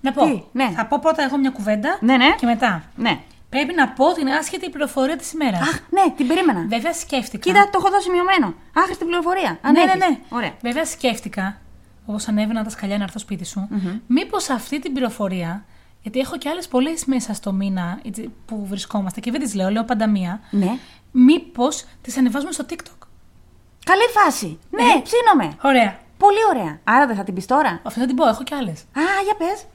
να 0.01 0.11
πω. 0.11 0.25
Τι, 0.25 0.43
ναι. 0.51 0.71
Θα 0.75 0.85
πω 0.85 0.99
πρώτα 0.99 1.23
εγώ 1.23 1.37
μια 1.37 1.49
κουβέντα 1.49 1.97
Ναι, 2.01 2.17
ναι. 2.17 2.35
και 2.37 2.45
μετά. 2.45 2.83
Ναι. 2.95 3.19
Πρέπει 3.49 3.73
να 3.73 3.89
πω 3.89 4.13
την 4.13 4.27
άσχετη 4.27 4.69
πληροφορία 4.69 5.15
της 5.15 5.31
ημέρας. 5.33 5.61
Αχ, 5.61 5.79
ναι, 5.89 6.11
την 6.15 6.27
περίμενα. 6.27 6.65
Βέβαια 6.67 6.93
σκέφτηκα. 6.93 7.49
Κοίτα, 7.49 7.69
το 7.69 7.77
έχω 7.81 7.89
δώσει 7.89 8.09
μειωμένο. 8.09 8.53
Άχρηστη 8.73 9.05
πληροφορία. 9.05 9.59
Αν 9.61 9.71
ναι, 9.71 9.83
ναι, 9.83 9.91
έχεις. 9.91 10.07
ναι. 10.07 10.17
Ωραία. 10.29 10.53
Βέβαια 10.61 10.85
σκέφτηκα, 10.85 11.57
όπως 12.05 12.27
ανέβαινα 12.27 12.63
τα 12.63 12.69
σκαλιά 12.69 12.97
να 12.97 13.03
έρθω 13.03 13.19
σπίτι 13.19 13.45
σου, 13.45 13.67
μήπως 14.07 14.49
αυτή 14.49 14.79
την 14.79 14.93
πληροφορία. 14.93 15.65
Γιατί 16.03 16.19
έχω 16.19 16.37
και 16.37 16.49
άλλες 16.49 16.67
πολλές 16.67 17.05
μέσα 17.05 17.33
στο 17.33 17.51
μήνα 17.51 17.99
έτσι, 18.05 18.31
που 18.45 18.65
βρισκόμαστε 18.65 19.19
και 19.19 19.31
δεν 19.31 19.39
τις 19.39 19.53
λέω, 19.53 19.69
λέω 19.69 19.83
πάντα 19.83 20.09
μία. 20.09 20.39
Ναι. 20.51 20.77
Μήπως 21.11 21.85
τις 22.01 22.17
ανεβάζουμε 22.17 22.51
στο 22.51 22.65
TikTok; 22.69 23.07
Καλή 23.85 24.01
φάση. 24.13 24.59
Ναι, 24.69 24.83
Ναι. 24.83 25.01
ψήνομαι. 25.01 25.57
Ωραία. 25.63 25.99
Πολύ 26.17 26.37
ωραία. 26.49 26.79
Άρα 26.83 27.07
δεν 27.07 27.15
θα 27.15 27.23
την 27.23 27.33
πεις 27.33 27.45
τώρα; 27.45 27.79
Αυτή 27.83 27.99
θα 27.99 28.05
την 28.05 28.15
πω, 28.15 28.27
έχω 28.27 28.43
και 28.43 28.55
άλλες. 28.55 28.79
Α, 28.81 29.01
για 29.23 29.35
πες. 29.37 29.65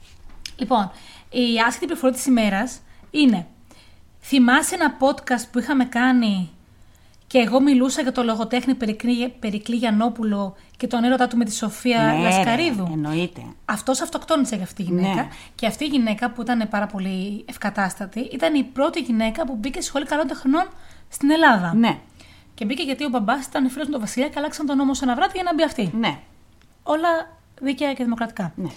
Λοιπόν, 0.55 0.91
η 1.29 1.59
άσχετη 1.67 1.85
πληροφορία 1.85 2.15
της 2.15 2.25
ημέρας 2.25 2.79
είναι. 3.11 3.47
Θυμάσαι 4.21 4.75
ένα 4.75 4.97
podcast 4.99 5.47
που 5.51 5.59
είχαμε 5.59 5.85
κάνει 5.85 6.49
και 7.31 7.37
εγώ 7.37 7.61
μιλούσα 7.61 8.01
για 8.01 8.11
το 8.11 8.23
λογοτέχνη 8.23 8.73
Περικλή, 8.75 9.29
Περικλή 9.29 9.75
Γιαννόπουλο 9.75 10.55
και 10.77 10.87
τον 10.87 11.03
έρωτα 11.03 11.27
του 11.27 11.37
με 11.37 11.45
τη 11.45 11.53
Σοφία 11.53 12.03
Ναι, 12.03 12.21
Λασκαρίδου. 12.23 12.85
ρε, 12.87 12.93
εννοείται. 12.93 13.41
Αυτός 13.65 14.01
αυτοκτόνησε 14.01 14.55
για 14.55 14.63
αυτή 14.63 14.81
η 14.81 14.85
γυναίκα. 14.85 15.13
Ναι. 15.15 15.27
Και 15.55 15.65
αυτή 15.67 15.83
η 15.83 15.87
γυναίκα 15.87 16.29
που 16.31 16.41
ήταν 16.41 16.67
πάρα 16.69 16.85
πολύ 16.85 17.45
ευκατάστατη 17.49 18.19
ήταν 18.19 18.55
η 18.55 18.63
πρώτη 18.63 18.99
γυναίκα 18.99 19.45
που 19.45 19.55
μπήκε 19.55 19.77
στη 19.79 19.87
σχολή 19.87 20.05
καλών 20.05 20.27
τεχνών 20.27 20.67
στην 21.09 21.31
Ελλάδα. 21.31 21.73
Ναι, 21.75 21.97
Και 22.53 22.65
μπήκε 22.65 22.83
γιατί 22.83 23.05
ο 23.05 23.09
μπαμπάς 23.09 23.45
ήταν 23.45 23.69
φίλος 23.69 23.85
με 23.85 23.91
τον 23.91 24.01
Βασιλιά 24.01 24.27
και 24.29 24.35
αλλάξαν 24.37 24.65
τον 24.65 24.77
νόμο 24.77 24.93
σε 24.93 25.03
ένα 25.05 25.15
βράδυ 25.15 25.31
για 25.33 25.43
να 25.43 25.53
μπει 25.53 25.63
αυτή. 25.63 25.91
ναι, 25.93 26.19
Όλα 26.83 27.09
δίκαια 27.61 27.93
και 27.93 28.03
δημοκρατικά. 28.03 28.51
ναι. 28.55 28.69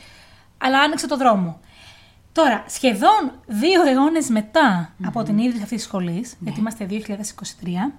Αλλά 0.58 0.80
άνοιξε 0.80 1.06
το 1.06 1.16
δρόμο. 1.16 1.60
Τώρα, 2.32 2.64
σχεδόν 2.68 3.32
δύο 3.46 3.82
αιώνες 3.86 4.28
από 5.04 5.22
την 5.22 5.38
ίδρυση 5.38 5.62
αυτής 5.62 5.76
της 5.78 5.82
σχολής, 5.86 6.30
Ναι. 6.30 6.36
γιατί 6.40 6.60
είμαστε 6.60 6.84
2023, 6.84 7.92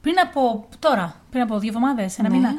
πριν 0.00 0.14
από 0.20 0.68
τώρα, 0.78 1.14
πριν 1.30 1.42
από 1.42 1.58
δύο 1.58 1.68
εβδομάδες, 1.68 2.18
ένα 2.18 2.28
Ναι. 2.28 2.36
μήνα, 2.36 2.52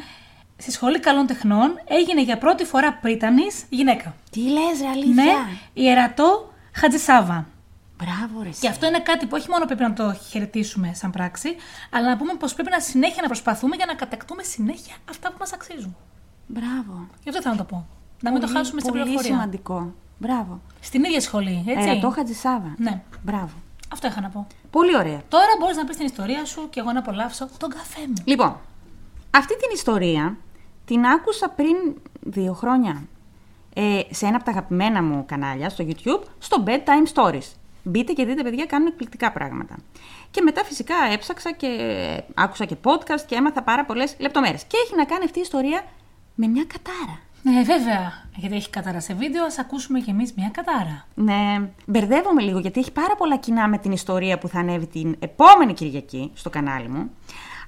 στη 0.57 0.71
σχολή 0.71 0.99
καλών 0.99 1.27
τεχνών 1.27 1.79
έγινε 1.87 2.21
για 2.23 2.37
πρώτη 2.37 2.63
φορά 2.65 2.93
πρίτανης 2.93 3.63
γυναίκα. 3.69 4.13
Τι 4.31 4.39
λες 4.41 4.79
ρε 4.81 4.87
αλήθεια; 4.87 5.13
Ναι, 5.23 5.33
η 5.73 5.89
Ερατό 5.89 6.53
Χατζησάβα. 6.73 7.45
Μπράβο 7.97 8.41
ρε. 8.43 8.49
Και 8.59 8.67
αυτό 8.67 8.85
είναι 8.87 8.99
κάτι 8.99 9.25
που 9.25 9.35
όχι 9.39 9.49
μόνο 9.49 9.65
πρέπει 9.65 9.81
να 9.81 9.93
το 9.93 10.13
χαιρετήσουμε 10.29 10.91
σαν 10.93 11.11
πράξη, 11.11 11.55
αλλά 11.91 12.09
να 12.09 12.17
πούμε 12.17 12.33
πως 12.33 12.53
πρέπει 12.53 12.69
να 12.71 12.79
συνέχεια 12.79 13.21
να 13.21 13.27
προσπαθούμε 13.27 13.75
για 13.75 13.85
να 13.85 13.93
κατακτούμε 13.93 14.43
συνέχεια 14.43 14.95
αυτά 15.09 15.29
που 15.29 15.35
μας 15.39 15.53
αξίζουν. 15.53 15.95
Μπράβο. 16.47 17.07
Γι' 17.23 17.29
αυτό 17.29 17.41
θέλω 17.41 17.53
να 17.53 17.59
το 17.59 17.63
πω. 17.63 17.87
Να 18.21 18.31
μην 18.31 18.39
το 18.39 18.45
Πολύ- 18.45 18.57
χάσουμε 18.57 18.79
στην 18.79 18.91
Πολύ 18.91 19.03
πληροφορία. 19.03 19.33
σημαντικό. 19.35 19.93
Μπράβο. 20.17 20.61
Στην 20.79 21.03
ίδια 21.03 21.21
σχολή, 21.21 21.63
έτσι. 21.67 21.89
Ερατό 21.89 22.09
Χατζησάβα. 22.09 22.73
Ναι, 22.77 23.01
Μπράβο. 23.23 23.49
Αυτό 23.91 24.07
είχα 24.07 24.21
να 24.21 24.29
πω. 24.29 24.47
Πολύ 24.69 24.95
ωραία. 24.95 25.21
Τώρα 25.29 25.51
μπορείς 25.59 25.77
να 25.77 25.85
πεις 25.85 25.97
την 25.97 26.05
ιστορία 26.05 26.45
σου 26.45 26.69
και 26.69 26.79
εγώ 26.79 26.91
να 26.91 26.99
απολαύσω 26.99 27.49
τον 27.57 27.69
καφέ 27.69 28.01
μου. 28.07 28.23
Λοιπόν, 28.23 28.57
αυτή 29.31 29.57
την 29.57 29.69
ιστορία 29.73 30.37
την 30.85 31.05
άκουσα 31.05 31.49
πριν 31.49 31.75
δύο 32.19 32.53
χρόνια 32.53 33.03
ε, 33.73 34.01
σε 34.09 34.25
ένα 34.25 34.35
από 34.35 34.45
τα 34.45 34.51
αγαπημένα 34.51 35.03
μου 35.03 35.25
κανάλια 35.27 35.69
στο 35.69 35.85
YouTube, 35.87 36.23
στο 36.39 36.63
Bedtime 36.65 37.13
Stories. 37.13 37.51
Μπείτε 37.83 38.13
και 38.13 38.25
δείτε, 38.25 38.43
παιδιά, 38.43 38.65
κάνουν 38.65 38.87
εκπληκτικά 38.87 39.31
πράγματα. 39.31 39.75
Και 40.31 40.41
μετά 40.41 40.63
φυσικά 40.63 40.95
έψαξα 41.11 41.51
και 41.51 41.67
άκουσα 42.33 42.65
και 42.65 42.75
podcast 42.83 43.21
και 43.25 43.35
έμαθα 43.35 43.63
πάρα 43.63 43.85
πολλές 43.85 44.15
λεπτομέρειες. 44.19 44.63
Και 44.63 44.77
έχει 44.85 44.95
να 44.95 45.05
κάνει 45.05 45.23
αυτή 45.23 45.39
η 45.39 45.41
ιστορία 45.41 45.83
με 46.35 46.47
μια 46.47 46.65
κατάρα. 46.65 47.19
Ναι, 47.43 47.63
βέβαια. 47.63 48.29
Γιατί 48.35 48.55
έχει 48.55 48.69
κατάρα 48.69 48.99
σε 48.99 49.13
βίντεο, 49.13 49.45
ας 49.45 49.57
ακούσουμε 49.57 49.99
κι 49.99 50.09
εμείς 50.09 50.33
μια 50.33 50.49
κατάρα. 50.49 51.05
Ναι, 51.13 51.69
μπερδεύομαι 51.85 52.41
λίγο 52.41 52.59
γιατί 52.59 52.79
έχει 52.79 52.91
πάρα 52.91 53.15
πολλά 53.15 53.37
κοινά 53.37 53.67
με 53.67 53.77
την 53.77 53.91
ιστορία 53.91 54.37
που 54.37 54.47
θα 54.47 54.59
ανέβει 54.59 54.87
την 54.87 55.15
επόμενη 55.19 55.73
Κυριακή 55.73 56.31
στο 56.33 56.49
κανάλι 56.49 56.87
μου. 56.87 57.11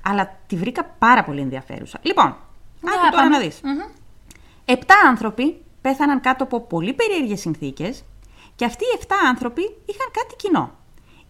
Αλλά 0.05 0.37
τη 0.47 0.55
βρήκα 0.55 0.83
πάρα 0.83 1.23
πολύ 1.23 1.41
ενδιαφέρουσα. 1.41 1.99
Λοιπόν, 2.01 2.25
άκου 2.25 3.11
τώρα 3.11 3.29
να 3.29 3.39
δεις. 3.39 3.61
Επτά 4.65 4.95
άνθρωποι 5.07 5.61
πέθαναν 5.81 6.21
κάτω 6.21 6.43
από 6.43 6.61
πολύ 6.61 6.93
περίεργες 6.93 7.39
συνθήκες 7.39 8.03
και 8.55 8.65
αυτοί 8.65 8.83
οι 8.83 8.97
επτά 9.01 9.15
άνθρωποι 9.27 9.61
είχαν 9.61 10.07
κάτι 10.11 10.35
κοινό. 10.35 10.71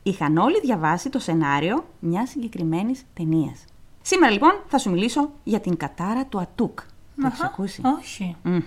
Είχαν 0.03 0.37
όλοι 0.37 0.59
διαβάσει 0.59 1.09
το 1.09 1.19
σενάριο 1.19 1.85
μιας 1.99 2.29
συγκεκριμένης 2.29 3.03
ταινίας. 3.13 3.65
Σήμερα 4.01 4.31
λοιπόν 4.31 4.63
θα 4.67 4.77
σου 4.77 4.89
μιλήσω 4.89 5.31
για 5.43 5.59
την 5.59 5.77
κατάρα 5.77 6.25
του 6.25 6.39
Ατούκ. 6.39 6.79
Το 7.21 7.27
έχεις 7.27 7.41
ακούσει; 7.41 7.81
Όχι. 7.99 8.35
Μμμ. 8.43 8.59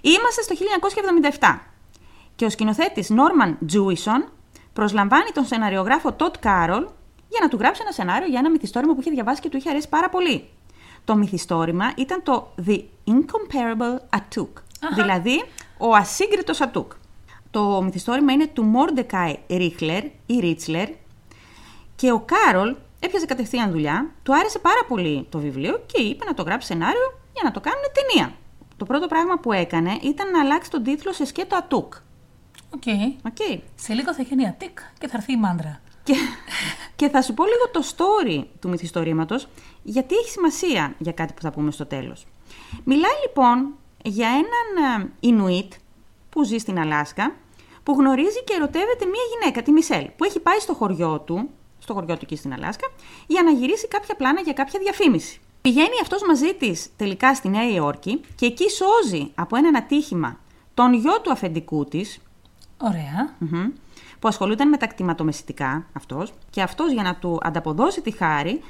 Είμαστε 0.00 0.42
στο 0.42 0.54
1977 1.38 1.58
και 2.36 2.44
ο 2.44 2.50
σκηνοθέτης 2.50 3.10
Νόρμαν 3.10 3.58
Τζούισον 3.66 4.28
προσλαμβάνει 4.72 5.30
τον 5.34 5.44
σεναριογράφο 5.44 6.12
Τοντ 6.12 6.36
Κάρολ 6.40 6.86
για 7.28 7.38
να 7.42 7.48
του 7.48 7.56
γράψει 7.56 7.80
ένα 7.84 7.92
σενάριο 7.92 8.28
για 8.28 8.38
ένα 8.38 8.50
μυθιστόρημα 8.50 8.94
που 8.94 9.00
είχε 9.00 9.10
διαβάσει 9.10 9.40
και 9.40 9.48
του 9.48 9.56
είχε 9.56 9.70
αρέσει 9.70 9.88
πάρα 9.88 10.08
πολύ. 10.08 10.48
Το 11.04 11.16
μυθιστόρημα 11.16 11.92
ήταν 11.96 12.22
το 12.22 12.52
The 12.66 12.80
Incomparable 13.06 14.18
Atuk, 14.18 14.48
δηλαδή 14.94 15.44
ο 15.78 15.94
ασύγκριτος 15.94 16.60
Ατούκ. 16.60 16.92
Το 17.50 17.82
μυθιστόρημα 17.82 18.32
είναι 18.32 18.46
του 18.46 18.62
Μόρντεκάι 18.62 19.38
Ρίχλερ 19.48 20.04
ή 20.26 20.38
Ρίτσλερ 20.40 20.88
και 21.96 22.12
ο 22.12 22.20
Κάρολ 22.20 22.76
έπιασε 23.00 23.26
κατευθείαν 23.26 23.70
δουλειά, 23.70 24.10
του 24.22 24.34
άρεσε 24.34 24.58
πάρα 24.58 24.80
πολύ 24.88 25.26
το 25.30 25.38
βιβλίο 25.38 25.82
και 25.86 26.02
είπε 26.02 26.24
να 26.24 26.34
το 26.34 26.42
γράψει 26.42 26.66
σενάριο 26.66 27.18
για 27.36 27.44
να 27.44 27.50
το 27.50 27.60
κάνουν 27.60 27.82
ταινία. 27.92 28.34
Το 28.76 28.84
πρώτο 28.84 29.06
πράγμα 29.06 29.38
που 29.38 29.52
έκανε 29.52 29.98
ήταν 30.02 30.30
να 30.30 30.40
αλλάξει 30.40 30.70
τον 30.70 30.82
τίτλο 30.82 31.12
σε 31.12 31.24
σκέτο 31.24 31.56
Ατούκ. 31.56 31.94
OK. 32.74 32.82
Okay. 32.86 33.58
Σε 33.74 33.92
λίγο 33.94 34.14
θα 34.14 34.22
γίνει 34.22 34.42
ένα 34.42 34.52
τικ 34.52 34.78
και 34.98 35.08
θα 35.08 35.16
έρθει 35.16 35.32
η 35.32 35.36
μάντρα. 35.36 35.80
Και, 36.02 36.14
και 36.96 37.08
θα 37.08 37.22
σου 37.22 37.34
πω 37.34 37.44
λίγο 37.44 37.68
το 37.72 37.82
story 37.96 38.44
του 38.60 38.68
μυθιστορήματος, 38.68 39.48
γιατί 39.82 40.14
έχει 40.14 40.30
σημασία 40.30 40.94
για 40.98 41.12
κάτι 41.12 41.32
που 41.32 41.40
θα 41.42 41.50
πούμε 41.50 41.70
στο 41.70 41.86
τέλος. 41.86 42.26
Μιλάει 42.84 43.20
λοιπόν 43.26 43.74
για 44.04 44.28
έναν 44.28 45.00
ε, 45.00 45.10
Ινουίτ 45.20 45.72
που 46.30 46.44
ζει 46.44 46.58
στην 46.58 46.78
Αλάσκα, 46.78 47.34
που 47.82 47.92
γνωρίζει 47.92 48.44
και 48.44 48.54
ερωτεύεται 48.54 49.04
μία 49.04 49.22
γυναίκα, 49.32 49.62
τη 49.62 49.72
Μισέλ, 49.72 50.10
που 50.16 50.24
έχει 50.24 50.40
πάει 50.40 50.58
στο 50.58 50.74
χωριό 50.74 51.20
του, 51.20 51.50
στο 51.78 51.92
χωριό 51.92 52.14
του 52.14 52.20
εκεί 52.22 52.36
στην 52.36 52.52
Αλάσκα, 52.52 52.88
για 53.26 53.42
να 53.42 53.50
γυρίσει 53.50 53.88
κάποια 53.88 54.16
πλάνα 54.16 54.40
για 54.40 54.52
κάποια 54.52 54.80
διαφήμιση. 54.80 55.40
Πηγαίνει 55.66 56.00
αυτός 56.02 56.22
μαζί 56.26 56.54
της 56.54 56.88
τελικά 56.96 57.34
στη 57.34 57.48
Νέα 57.48 57.70
Υόρκη 57.70 58.20
και 58.34 58.46
εκεί 58.46 58.64
σώζει 58.70 59.30
από 59.34 59.56
έναν 59.56 59.76
ατύχημα 59.76 60.38
τον 60.74 60.92
γιο 60.92 61.20
του 61.20 61.30
αφεντικού 61.30 61.84
της, 61.84 62.20
Ωραία. 62.78 63.34
Μμμ. 63.38 63.68
που 64.18 64.28
ασχολούνταν 64.28 64.68
με 64.68 64.76
τα 64.76 64.86
κτηματομεσητικά 64.86 65.86
αυτός 65.92 66.32
και 66.50 66.62
αυτός 66.62 66.92
για 66.92 67.02
να 67.02 67.14
του 67.16 67.38
ανταποδώσει 67.42 68.00
τη 68.00 68.10
χάρη 68.10 68.62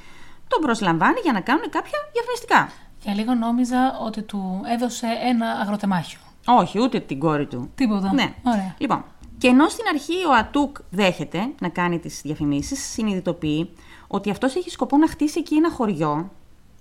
τον 0.49 0.61
προσλαμβάνει 0.61 1.21
για 1.23 1.33
να 1.33 1.41
κάνουν 1.41 1.71
κάποια 1.71 1.99
διαφημιστικά. 2.13 2.69
Για 3.03 3.15
λίγο 3.15 3.35
νόμιζα 3.35 3.99
ότι 4.07 4.23
του 4.23 4.61
έδωσε 4.75 5.07
ένα 5.23 5.51
αγροτεμάχιο. 5.51 6.19
Όχι, 6.47 6.81
ούτε 6.81 7.01
την 7.01 7.19
κόρη 7.19 7.47
του. 7.47 7.71
Τίποτα. 7.75 8.13
Ναι. 8.15 8.35
Ωραία. 8.43 8.75
Λοιπόν, 8.79 9.05
και 9.39 9.49
ενώ 9.49 9.69
στην 9.69 9.85
αρχή 9.89 10.25
ο 10.29 10.33
Ατούκ 10.33 10.77
δέχεται 10.91 11.49
να 11.61 11.69
κάνει 11.69 11.99
τις 11.99 12.21
διαφημίσεις, 12.25 12.91
συνειδητοποιεί 12.91 13.71
ότι 14.07 14.31
αυτός 14.31 14.55
έχει 14.55 14.71
σκοπό 14.71 14.97
να 14.97 15.09
χτίσει 15.09 15.39
εκεί 15.39 15.55
ένα 15.55 15.71
χωριό 15.71 16.31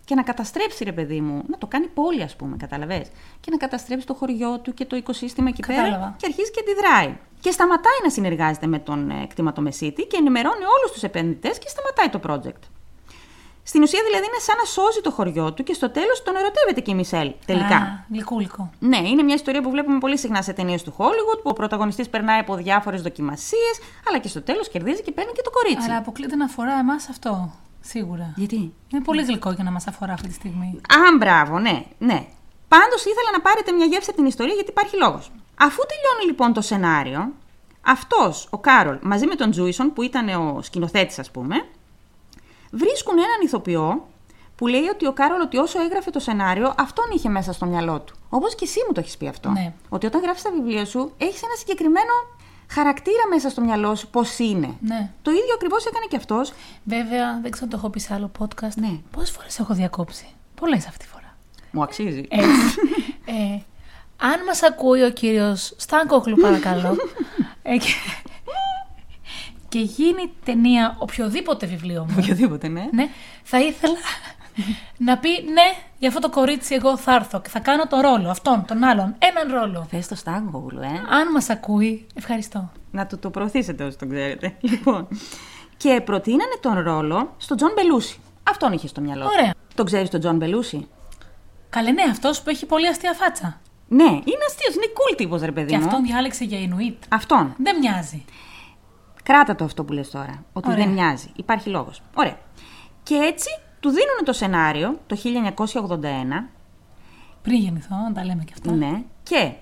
και 0.06 0.16
να 0.16 0.24
καταστρέψει, 0.24 0.84
ρε 0.84 0.92
παιδί 0.92 1.22
μου, 1.22 1.44
να 1.48 1.58
το 1.58 1.68
κάνει 1.68 1.88
πόλη, 1.88 2.22
ας 2.22 2.36
πούμε, 2.36 2.58
καταλαβες. 2.58 3.08
Και 3.40 3.52
να 3.52 3.58
καταστρέψει 3.58 4.06
το 4.06 4.14
χωριό 4.14 4.60
του 4.60 4.74
και 4.74 4.86
το 4.86 4.96
οικοσύστημα 4.96 5.50
εκεί 5.50 5.64
πέρα 5.68 5.82
Κατάλαβα. 5.82 6.16
και 6.18 6.26
αρχίζει 6.26 6.52
και 6.52 6.60
αντιδράει. 6.64 7.18
Και 7.40 7.52
σταματάει 7.52 8.00
να 8.04 8.10
συνεργάζεται 8.10 8.68
με 8.68 8.80
τον 8.80 9.10
ε, 9.10 9.26
κτηματομεσίτη 9.30 10.04
και 10.04 10.18
ενημερώνει 10.18 10.66
όλους 10.78 10.92
τους 10.92 11.04
επενδυτές 11.04 11.58
και 11.58 11.68
σταματάει 11.68 12.10
το 12.10 12.20
project. 12.28 12.64
Στην 13.68 13.82
ουσία 13.82 14.00
δηλαδή 14.08 14.26
είναι 14.26 14.40
σαν 14.40 14.56
να 14.58 14.66
σώζει 14.66 15.02
το 15.02 15.12
χωριό 15.12 15.54
του 15.54 15.64
και 15.64 15.74
στο 15.74 15.90
τέλος 15.90 16.24
τον 16.24 16.36
ερωτεύεται 16.36 16.82
και 16.82 16.92
η 16.92 16.96
Μισελ 16.96 17.34
τελικά. 17.46 17.76
Α, 17.76 18.06
γλυκούλικο. 18.12 18.70
Ναι, 18.80 18.98
είναι 18.98 19.24
μια 19.24 19.36
ιστορία 19.36 19.62
που 19.62 19.70
βλέπουμε 19.70 19.98
πολύ 19.98 20.18
συχνά 20.18 20.42
σε 20.42 20.54
ταινίες 20.54 20.84
του 20.84 20.94
Hollywood, 20.98 21.40
που 21.44 21.50
ο 21.50 21.54
πρωταγωνιστής 21.54 22.10
περνάει 22.10 22.40
από 22.40 22.56
διάφορες 22.56 23.02
δοκιμασίες, 23.02 23.80
αλλά 24.08 24.20
και 24.20 24.28
στο 24.28 24.42
τέλος 24.42 24.70
κερδίζει 24.70 25.02
και 25.02 25.12
παίρνει 25.12 25.32
και 25.32 25.42
το 25.42 25.50
κορίτσι. 25.50 25.90
Αλλά 25.90 25.98
αποκλείται 25.98 26.36
να 26.36 26.46
αφορά 26.46 26.74
εμάς 26.74 27.10
αυτό. 27.10 27.52
Σίγουρα. 27.88 28.34
Γιατί; 28.36 28.74
Είναι 28.90 29.02
πολύ 29.04 29.24
γλυκό 29.24 29.52
για 29.52 29.64
να 29.64 29.72
μας 29.72 29.88
αφορά 29.88 30.14
αυτή 30.14 30.28
τη 30.28 30.34
στιγμή. 30.34 30.82
Α, 30.90 31.18
μπράβο, 31.18 31.60
ναι, 31.60 31.86
ναι. 31.98 32.28
Πάντως 32.68 33.02
ήθελα 33.06 33.32
να 33.32 33.42
πάρετε 33.42 33.72
μια 33.72 33.86
γεύση 33.86 34.10
από 34.10 34.18
την 34.18 34.28
ιστορία 34.28 34.54
γιατί 34.54 34.70
υπάρχει 34.70 34.98
λόγος. 34.98 35.32
Αφού 35.56 35.82
τελειώνει 35.88 36.26
λοιπόν 36.26 36.54
το 36.54 36.62
σενάριο, 36.62 37.34
αυτός 37.82 38.48
ο 38.50 38.58
Κάρολ 38.58 38.98
μαζί 39.02 39.26
με 39.26 39.36
τον 39.36 39.52
Τζούισον, 39.52 39.94
που 39.94 40.02
ήταν 40.02 40.28
ο 40.30 40.62
σκηνοθέτης, 40.62 41.20
ας 41.20 41.32
πούμε, 41.32 41.66
βρίσκουν 42.72 43.18
έναν 43.18 43.40
ηθοποιό 43.44 44.08
που 44.56 44.68
λέει 44.68 44.88
ότι 44.94 45.08
ο 45.08 45.14
Κάρολ 45.14 45.42
ότι 45.42 45.58
όσο 45.58 45.82
έγραφε 45.82 46.10
το 46.10 46.20
σενάριο, 46.20 46.74
αυτόν 46.78 47.06
είχε 47.14 47.30
μέσα 47.30 47.54
στο 47.54 47.66
μυαλό 47.66 48.00
του. 48.00 48.16
Όπως 48.30 48.56
και 48.56 48.66
εσύ 48.66 48.80
μου 48.88 48.94
το 48.94 49.00
έχεις 49.00 49.18
πει 49.18 49.28
αυτό. 49.28 49.50
Ναι. 49.50 49.74
Ότι 49.90 50.06
όταν 50.06 50.22
γράφεις 50.22 50.42
τα 50.42 50.52
βιβλία 50.52 50.86
σου, 50.86 51.12
έχεις 51.18 51.44
ένα 51.44 51.56
συγκεκριμένο 51.56 52.14
χαρακτήρα 52.68 53.28
μέσα 53.30 53.50
στο 53.50 53.62
μυαλό 53.62 53.96
σου 53.96 54.08
πώς 54.08 54.40
είναι. 54.40 54.78
Ναι. 54.80 55.10
Το 55.22 55.32
ίδιο 55.32 55.54
ακριβώς 55.56 55.86
έκανε 55.86 56.06
και 56.10 56.16
αυτός. 56.16 56.54
Βέβαια, 56.84 57.40
δεν 57.42 57.52
ξέρω 57.52 57.66
αν 57.66 57.70
το 57.72 57.78
έχω 57.78 57.90
πει 57.90 58.00
σε 58.00 58.14
άλλο 58.14 58.32
podcast. 58.40 58.76
Ναι. 58.76 59.00
Πόσες 59.12 59.32
φορές 59.32 59.60
έχω 59.60 59.74
διακόψει; 59.74 60.26
Πολλές 60.56 60.88
αυτή 60.88 60.98
τη 60.98 61.08
φορά. 61.08 61.38
Μου 61.72 61.84
αξίζει. 61.84 62.26
Έτσι. 62.30 62.80
ε, 63.26 63.62
αν 64.18 64.44
μας 64.46 64.64
ακούει 64.64 65.04
ο 65.04 65.10
κύριος 65.10 65.74
Στάνκοχλου 65.78 66.36
παρακαλώ 66.36 66.96
ε, 67.64 67.78
και, 67.78 67.94
και 69.70 69.80
γίνει 69.80 70.32
ταινία 70.46 70.96
οποιοδήποτε 71.00 71.66
βιβλίο 71.66 72.06
μου 72.10 72.16
Οποιοδήποτε, 72.20 72.68
ναι. 72.68 72.88
ναι, 72.92 73.10
θα 73.44 73.60
ήθελα 73.60 73.98
να 74.98 75.18
πει 75.18 75.30
ναι 75.30 75.74
για 75.98 76.08
αυτό 76.08 76.20
το 76.20 76.30
κορίτσι 76.30 76.76
εγώ 76.76 76.98
θα 76.98 77.16
έρθω 77.16 77.42
και 77.42 77.50
θα 77.50 77.60
κάνω 77.60 77.88
το 77.88 78.00
ρόλο 78.00 78.30
αυτόν, 78.30 78.66
τον 78.68 78.84
άλλον, 78.84 79.16
έναν 79.20 79.60
ρόλο. 79.60 79.88
Θες 79.90 80.08
το 80.08 80.16
Στάνκογλου, 80.16 80.82
ε; 80.82 80.88
Αν 81.10 81.32
μας 81.34 81.50
ακούει, 81.50 82.08
ευχαριστώ. 82.16 82.72
Να 82.92 83.06
του 83.06 83.20
το 83.20 83.30
προωθήσετε 83.30 83.84
όσοι 83.84 83.98
τον 83.98 84.10
ξέρετε. 84.10 84.56
Λοιπόν. 84.72 85.08
Και 85.78 86.02
προτείνανε 86.06 86.56
τον 86.60 86.80
ρόλο 86.80 87.34
στον 87.38 87.58
Τζον 87.58 87.72
Μπελούσι. 87.76 88.20
Αυτόν 88.44 88.72
είχε 88.72 88.88
στο 88.88 89.02
μυαλό. 89.02 89.24
του. 89.24 89.30
Ωραία. 89.40 89.54
Τον 89.76 89.86
ξέρεις 89.86 90.10
τον 90.10 90.20
Τζον 90.20 90.36
Μπελούσι; 90.36 90.88
Καλέ 91.70 91.92
ναι, 91.92 92.04
αυτός 92.12 92.42
που 92.42 92.50
έχει 92.50 92.66
πολύ 92.66 92.88
αστεία 92.88 93.14
φάτσα. 93.14 93.60
Ναι, 93.88 94.04
είναι 94.04 94.46
αστείος, 94.48 94.76
είναι 94.76 94.86
cool 94.94 95.16
τύπος, 95.18 95.42
ρε 95.42 95.52
παιδί 95.52 95.70
Και 95.70 95.78
μου. 95.78 95.86
αυτόν 95.86 96.04
διάλεξε 96.04 96.44
για 96.44 96.60
Ινουίτ. 96.60 97.04
Αυτόν. 97.10 97.56
Δεν 97.58 97.78
μοιάζει. 97.80 98.26
Κράτα 99.24 99.56
το 99.56 99.64
αυτό 99.64 99.84
που 99.84 99.94
λες 99.94 100.10
τώρα. 100.10 100.44
Ότι 100.54 100.70
Ωραία. 100.72 100.84
δεν 100.86 100.94
μοιάζει. 100.94 101.32
Υπάρχει 101.36 101.70
λόγος. 101.70 102.02
Ωραία. 102.14 102.38
Και 103.04 103.16
έτσι 103.16 103.50
του 103.86 103.92
δίνουν 103.92 104.24
το 104.24 104.34
σενάριο 104.34 105.00
το 105.08 105.18
1981. 105.24 106.50
Πριν 107.42 107.58
γεννηθώ, 107.60 107.96
να 107.96 108.14
τα 108.14 108.26
λέμε 108.26 108.44
και 108.44 108.54
αυτά. 108.54 108.72
Ναι. 108.72 109.04
Και 109.24 109.54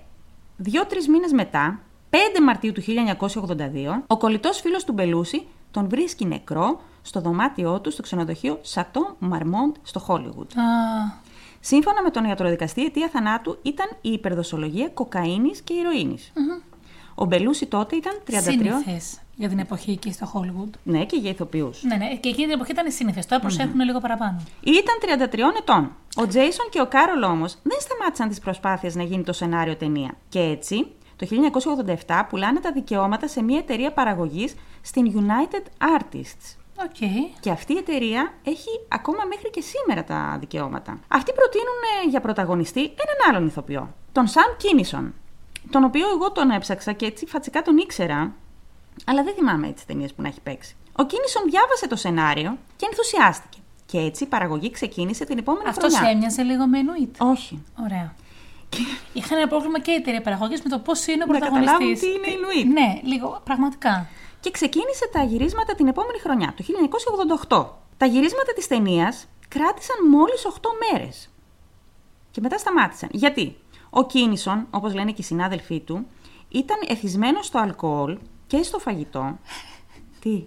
δύο-τρεις 0.56 1.08
μήνες 1.08 1.32
μετά, 1.32 1.80
5 2.10 2.16
Μαρτίου 2.42 2.72
του 2.72 2.82
1982, 2.82 4.02
ο 4.06 4.16
κολλητός 4.16 4.60
φίλος 4.60 4.84
του 4.84 4.92
Μπελούση 4.92 5.46
τον 5.70 5.88
βρίσκει 5.88 6.26
νεκρό 6.26 6.80
στο 7.02 7.20
δωμάτιό 7.20 7.80
του 7.80 7.90
στο 7.90 8.02
ξενοδοχείο 8.02 8.58
Σατό 8.62 9.16
Μαρμόντ 9.18 9.74
στο 9.82 9.98
Χόλιγουτ. 9.98 10.58
Α, 10.58 10.62
Σύμφωνα 11.60 12.02
με 12.02 12.10
τον 12.10 12.24
ιατροδικαστή, 12.24 12.80
η 12.80 12.84
αιτία 12.84 13.08
θανάτου 13.08 13.58
ήταν 13.62 13.86
η 14.00 14.10
υπερδοσολογία 14.10 14.88
κοκαίνης 14.88 15.60
και 15.60 15.74
ηρωίνης. 15.74 16.32
Ο 17.14 17.24
Μπελούση 17.24 17.66
τότε 17.66 17.96
ήταν 17.96 18.12
33. 18.26 18.40
σύνηθες 18.40 19.18
για 19.36 19.48
την 19.48 19.58
εποχή 19.58 19.90
εκεί 19.90 20.12
στο 20.12 20.30
Hollywood. 20.34 20.70
Ναι, 20.82 21.04
και 21.04 21.16
για 21.16 21.30
ηθοποιούς. 21.30 21.82
Ναι, 21.82 21.96
ναι, 21.96 22.16
και 22.16 22.28
εκείνη 22.28 22.46
την 22.46 22.54
εποχή 22.54 22.70
ήταν 22.70 22.90
σύνηθε. 22.90 23.22
Τώρα 23.28 23.40
προσέχουν 23.40 23.80
λίγο 23.80 24.00
παραπάνω. 24.00 24.42
Ήταν 24.60 25.28
33 25.30 25.38
ετών. 25.58 25.92
Ο 26.16 26.26
Τζούισον 26.26 26.66
και 26.70 26.80
ο 26.80 26.86
Κάρολ 26.86 27.22
όμως 27.22 27.58
δεν 27.62 27.78
σταμάτησαν 27.80 28.28
τις 28.28 28.38
προσπάθειες 28.38 28.94
να 28.94 29.02
γίνει 29.02 29.22
το 29.22 29.32
σενάριο 29.32 29.76
ταινία. 29.76 30.16
Και 30.28 30.40
έτσι, 30.40 30.86
το 31.16 31.26
1987 32.06 32.22
πουλάνε 32.28 32.60
τα 32.60 32.72
δικαιώματα 32.72 33.28
σε 33.28 33.42
μια 33.42 33.58
εταιρεία 33.58 33.92
παραγωγής 33.92 34.54
στην 34.82 35.12
United 35.12 35.86
Artists. 35.98 36.56
OK. 36.82 37.08
Και 37.40 37.50
αυτή 37.50 37.72
η 37.72 37.76
εταιρεία 37.76 38.32
έχει 38.44 38.68
ακόμα 38.88 39.24
μέχρι 39.28 39.50
και 39.50 39.60
σήμερα 39.60 40.04
τα 40.04 40.36
δικαιώματα. 40.40 41.00
Αυτοί 41.08 41.32
προτείνουν 41.32 41.80
ε, 42.04 42.08
για 42.08 42.20
πρωταγωνιστή 42.20 42.80
έναν 42.80 43.28
άλλον 43.28 43.46
ηθοποιό, 43.46 43.94
τον 44.12 44.26
Σαμ 44.26 44.56
Κίνισον. 44.56 45.14
Τον 45.70 45.84
οποίο 45.84 46.08
εγώ 46.08 46.32
τον 46.32 46.50
έψαξα 46.50 46.92
και 46.92 47.06
έτσι 47.06 47.26
φατσικά 47.26 47.62
τον 47.62 47.76
ήξερα, 47.76 48.34
αλλά 49.04 49.22
δεν 49.22 49.34
θυμάμαι 49.34 49.72
τι 49.72 49.84
ταινίες 49.86 50.14
που 50.14 50.22
να 50.22 50.28
έχει 50.28 50.40
παίξει. 50.40 50.76
Ο 50.96 51.04
Κίνισον 51.06 51.42
διάβασε 51.50 51.88
το 51.88 51.96
σενάριο 51.96 52.58
και 52.76 52.86
ενθουσιάστηκε. 52.90 53.58
Και 53.86 53.98
έτσι 53.98 54.24
η 54.24 54.26
παραγωγή 54.26 54.70
ξεκίνησε 54.70 55.24
την 55.24 55.38
επόμενη 55.38 55.68
Αυτός 55.68 55.94
χρονιά. 55.94 56.10
έμοιαζε 56.10 56.42
λίγο 56.42 56.66
με 56.66 56.78
Ινουίτ. 56.78 57.14
Όχι. 57.18 57.62
Ωραία. 57.84 58.14
Είχαν 59.12 59.38
ένα 59.38 59.48
πρόβλημα 59.48 59.80
και 59.80 59.90
η 59.90 59.94
εταιρεία 59.94 60.20
παραγωγής 60.20 60.62
με 60.62 60.68
το 60.68 60.78
πώς 60.78 61.06
είναι 61.06 61.24
ο 61.24 61.26
Να 61.26 61.38
καταλάβουν 61.38 61.64
πρωταγωνιστής. 61.64 62.00
τι 62.10 62.14
είναι 62.16 62.26
η 62.26 62.36
Ινουίτ. 62.38 62.72
Ναι, 62.78 63.00
λίγο 63.02 63.40
πραγματικά. 63.44 64.06
Και 64.40 64.50
ξεκίνησε 64.50 65.08
τα 65.12 65.22
γυρίσματα 65.22 65.74
την 65.74 65.86
επόμενη 65.88 66.18
χρονιά, 66.18 66.54
το 66.56 66.64
1988. 67.48 67.66
Τα 67.96 68.06
γυρίσματα 68.06 68.52
της 68.52 68.66
ταινίας 68.66 69.26
κράτησαν 69.48 69.96
μόλις 70.10 70.44
8 70.44 70.68
μέρες. 70.92 71.30
Και 72.30 72.40
μετά 72.40 72.58
σταμάτησαν. 72.58 73.08
Γιατί; 73.12 73.56
Ο 73.90 74.06
Κίνισον, 74.06 74.66
όπως 74.70 74.94
λένε 74.94 75.10
και 75.10 75.20
οι 75.20 75.24
συνάδελφοί 75.24 75.80
του, 75.80 76.06
ήταν 76.48 76.76
εθισμένος 76.88 77.46
στο 77.46 77.58
αλκοόλ 77.58 78.18
και 78.56 78.62
στο 78.62 78.78
φαγητό. 78.78 79.38
Τι, 80.20 80.44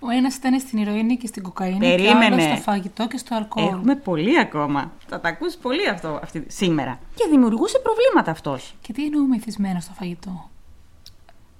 Ο 0.00 0.10
ένας 0.10 0.34
ήταν 0.36 0.60
στην 0.60 0.78
ηρωίνη 0.78 1.16
και 1.16 1.26
στην 1.26 1.42
κοκαίνη. 1.42 1.78
Και 1.78 1.86
ο 1.86 1.88
Περίμενε. 1.88 2.24
άλλος 2.24 2.42
στο 2.42 2.56
φαγητό 2.56 3.08
και 3.08 3.16
στο 3.18 3.34
αλκοόλ. 3.34 3.66
έχουμε 3.66 3.96
πολύ 3.96 4.38
ακόμα. 4.38 4.92
Θα 5.06 5.20
τα 5.20 5.28
ακούσεις 5.28 5.56
πολύ 5.56 5.88
αυτό 5.88 6.20
αυτή, 6.22 6.44
σήμερα. 6.48 6.98
Και 7.14 7.26
δημιουργούσε 7.30 7.78
προβλήματα 7.78 8.30
αυτός. 8.30 8.74
Και 8.80 8.92
τι 8.92 9.04
εννοούμε 9.04 9.36
εθισμένα 9.36 9.80
στο 9.80 9.92
φαγητό; 9.92 10.50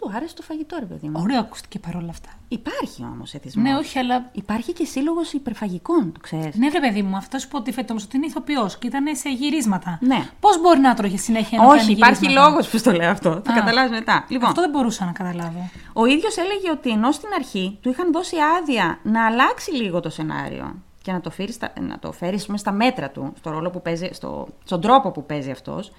Του 0.03 0.13
άρεσε 0.17 0.35
το 0.35 0.43
φαγητό, 0.43 0.77
ρε 0.81 0.85
παιδί 0.85 1.09
μου. 1.09 1.21
Ωραίο 1.23 1.41
ακούστηκε 1.41 1.79
παρόλα 1.79 2.11
αυτά. 2.11 2.29
Υπάρχει 2.49 3.03
όμως 3.03 3.35
εθισμός. 3.35 3.65
Ναι, 3.65 3.77
όχι, 3.77 3.99
αλλά. 3.99 4.29
Υπάρχει 4.33 4.73
και 4.73 4.85
σύλλογος 4.85 5.33
υπερφαγικών, 5.33 6.13
το 6.13 6.21
ξέρεις. 6.21 6.57
Ναι, 6.57 6.69
βρε 6.69 6.81
παιδί 6.81 7.03
μου, 7.03 7.17
αυτός 7.17 7.47
που 7.47 7.57
υποτίθεται 7.57 7.93
όμως 7.93 8.05
ότι 8.05 8.17
είναι 8.17 8.27
ηθοποιός 8.27 8.79
και 8.79 8.87
ήταν 8.87 9.17
σε 9.17 9.29
γυρίσματα. 9.29 9.99
Ναι. 10.01 10.29
Πώς 10.41 10.61
μπορεί 10.61 10.81
να 10.81 10.95
τρώγει 10.95 11.19
συνέχεια 11.19 11.59
να 11.59 11.67
Όχι, 11.67 11.79
κάνει 11.79 11.93
υπάρχει 11.93 12.21
γυρίσματα; 12.21 12.49
λόγος 12.49 12.69
που 12.69 12.79
στο 12.79 12.93
λέω 12.93 13.11
αυτό. 13.11 13.31
Θα 13.45 13.53
Α. 13.53 13.55
καταλάβεις 13.55 13.91
μετά. 13.91 14.25
Λοιπόν, 14.29 14.49
Αυτό 14.49 14.61
δεν 14.61 14.71
μπορούσα 14.71 15.05
να 15.05 15.13
καταλάβω. 15.13 15.71
Ο 15.93 16.05
ίδιος 16.05 16.37
έλεγε 16.37 16.71
ότι 16.71 16.91
ενώ 16.91 17.13
στην 17.13 17.29
αρχή 17.35 17.79
του 17.81 17.89
είχαν 17.89 18.13
δώσει 18.13 18.37
άδεια 18.59 18.99
να 19.03 19.27
αλλάξει 19.27 19.71
λίγο 19.71 20.01
το 20.01 20.11
σενάριο 20.11 20.75
και 21.03 21.13
να 21.13 21.21
το 21.21 21.31
φέρεις 21.31 21.55
στα, 21.55 21.73
να 21.81 21.99
το 21.99 22.13
φέρεις 22.13 22.41
ας 22.41 22.47
πούμε, 22.47 22.59
στα 22.59 22.73
μέτρα 22.73 23.11
του, 23.11 23.33
στο 23.39 23.51
ρόλο 23.51 23.71
που 23.71 23.83
παίζει, 23.83 24.09
στο, 24.13 24.49
στον 24.65 24.81
τρόπο 24.81 25.11
που 25.11 25.27
παίζει 25.27 25.51
αυτός. 25.51 25.93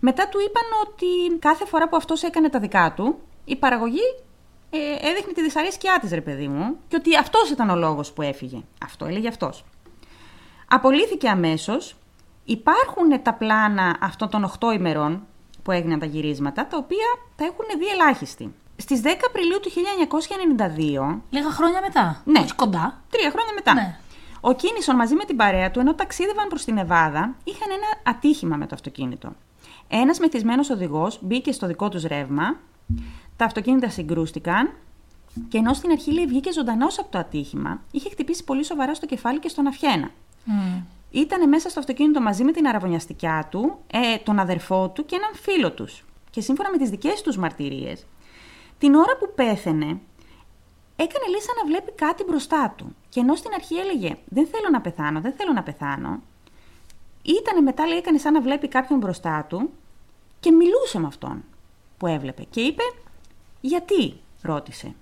Μετά 0.00 0.28
του 0.28 0.38
είπαν 0.46 0.62
ότι 0.86 1.38
κάθε 1.38 1.64
φορά 1.66 1.88
που 1.88 1.96
αυτός 1.96 2.22
έκανε 2.22 2.48
τα 2.48 2.58
δικά 2.58 2.92
του, 2.96 3.18
η 3.48 3.56
παραγωγή 3.56 4.14
ε, 4.70 5.08
έδειχνε 5.08 5.32
τη 5.32 5.42
δυσαρέσκειά 5.42 5.98
της, 6.00 6.10
ρε 6.10 6.20
παιδί 6.20 6.48
μου, 6.48 6.76
και 6.88 6.96
ότι 6.96 7.16
αυτός 7.16 7.50
ήταν 7.50 7.70
ο 7.70 7.76
λόγος 7.76 8.12
που 8.12 8.22
έφυγε. 8.22 8.60
Αυτό 8.84 9.04
έλεγε 9.04 9.28
αυτός. 9.28 9.64
Απολύθηκε 10.68 11.28
αμέσως. 11.28 11.96
Υπάρχουν 12.44 13.22
τα 13.22 13.32
πλάνα 13.34 13.96
αυτών 14.00 14.28
των 14.30 14.52
8 14.60 14.72
ημερών 14.74 15.26
που 15.62 15.70
έγιναν 15.72 15.98
τα 15.98 16.06
γυρίσματα, 16.06 16.66
τα 16.66 16.76
οποία 16.76 17.06
τα 17.36 17.44
έχουν 17.44 17.64
δει 17.78 17.86
ελάχιστοι. 17.86 18.54
Στις 18.76 19.00
10 19.04 19.06
Απριλίου 19.26 19.60
του 19.60 19.70
1992, 19.70 21.20
Λίγα 21.30 21.50
χρόνια 21.50 21.80
μετά. 21.80 22.22
Ναι. 22.24 22.40
Όχι 22.40 22.54
κοντά. 22.54 23.02
τρία 23.10 23.30
χρόνια 23.30 23.52
μετά, 23.54 23.74
Ναι. 23.74 23.98
ο 24.40 24.52
Κίνισον 24.52 24.96
μαζί 24.96 25.14
με 25.14 25.24
την 25.24 25.36
παρέα 25.36 25.70
του, 25.70 25.80
ενώ 25.80 25.94
ταξίδευαν 25.94 26.48
προς 26.48 26.64
την 26.64 26.78
Εβάδα, 26.78 27.34
είχαν 27.44 27.68
ένα 27.70 27.86
ατύχημα 28.16 28.56
με 28.56 28.66
το 28.66 28.74
αυτοκίνητο. 28.74 29.32
Ένας 29.88 30.18
μεθυσμένος 30.18 30.70
οδηγός 30.70 31.18
μπήκε 31.22 31.52
στο 31.52 31.66
δικό 31.66 31.88
τους 31.88 32.02
ρεύμα, 32.04 32.56
τα 33.36 33.44
αυτοκίνητα 33.44 33.88
συγκρούστηκαν 33.88 34.70
και 35.48 35.58
ενώ 35.58 35.72
στην 35.74 35.90
αρχή 35.90 36.12
λέει 36.12 36.26
βγήκε 36.26 36.52
ζωντανός 36.52 36.98
από 36.98 37.10
το 37.10 37.18
ατύχημα, 37.18 37.82
είχε 37.90 38.10
χτυπήσει 38.10 38.44
πολύ 38.44 38.64
σοβαρά 38.64 38.94
στο 38.94 39.06
κεφάλι 39.06 39.38
και 39.38 39.48
στον 39.48 39.66
αυχένα. 39.66 40.10
Μμ. 40.44 40.80
Ήταν 41.10 41.48
μέσα 41.48 41.68
στο 41.68 41.80
αυτοκίνητο 41.80 42.20
μαζί 42.20 42.44
με 42.44 42.52
την 42.52 42.66
αραβωνιαστικιά 42.66 43.46
του, 43.50 43.78
ε, 43.86 44.16
τον 44.16 44.38
αδερφό 44.38 44.88
του 44.88 45.06
και 45.06 45.16
έναν 45.16 45.30
φίλο 45.34 45.72
τους. 45.72 46.04
Και 46.30 46.40
σύμφωνα 46.40 46.70
με 46.70 46.76
τις 46.76 46.90
δικές 46.90 47.22
τους 47.22 47.36
μαρτυρίες, 47.36 48.06
την 48.78 48.94
ώρα 48.94 49.16
που 49.18 49.32
πέθαινε, 49.34 49.86
έκανε 50.96 51.26
λέει 51.28 51.46
σαν 51.46 51.54
να 51.62 51.66
βλέπει 51.66 51.92
κάτι 51.92 52.24
μπροστά 52.24 52.74
του. 52.76 52.94
Και 53.08 53.20
ενώ 53.20 53.34
στην 53.34 53.50
αρχή 53.54 53.74
έλεγε 53.74 54.16
«Δεν 54.28 54.46
θέλω 54.46 54.68
να 54.72 54.80
πεθάνω, 54.80 55.20
δεν 55.20 55.32
θέλω 55.32 55.52
να 55.52 55.62
πεθάνω», 55.62 56.22
ήτανε 57.22 57.60
μετά, 57.60 57.86
λέει, 57.86 57.98
έκανε 57.98 58.18
σαν 58.18 58.32
να 58.32 58.40
βλέπει 58.40 58.68
κάποιον 58.68 58.98
μπροστά 58.98 59.44
του 59.48 59.70
και 60.40 60.50
μιλούσε 60.50 60.98
με 60.98 61.06
αυτόν 61.06 61.44
που 61.98 62.06
έβλεπε. 62.06 62.42
Και 62.50 62.60
είπε 62.60 62.82
«Γιατί» 63.60 64.20
ρώτησε. 64.42 64.94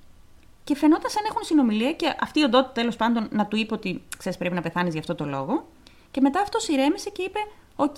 Και 0.65 0.77
φαινόταν 0.77 1.11
σαν 1.11 1.23
να 1.23 1.29
έχουν 1.29 1.43
συνομιλία 1.43 1.93
και 1.93 2.15
αυτή 2.21 2.41
η 2.41 2.43
οντότητα 2.43 2.73
τέλος 2.73 2.97
πάντων 2.97 3.29
να 3.31 3.47
του 3.47 3.57
είπε 3.57 3.75
ότι 3.75 4.03
ξέρεις 4.19 4.39
πρέπει 4.39 4.55
να 4.55 4.61
πεθάνεις 4.61 4.93
γι' 4.93 4.99
αυτό 4.99 5.15
το 5.15 5.25
λόγο. 5.25 5.67
Και 6.11 6.21
μετά 6.21 6.41
αυτός 6.41 6.69
ηρέμησε 6.69 7.11
και 7.11 7.23
είπε: 7.23 7.39
Οκ, 7.77 7.97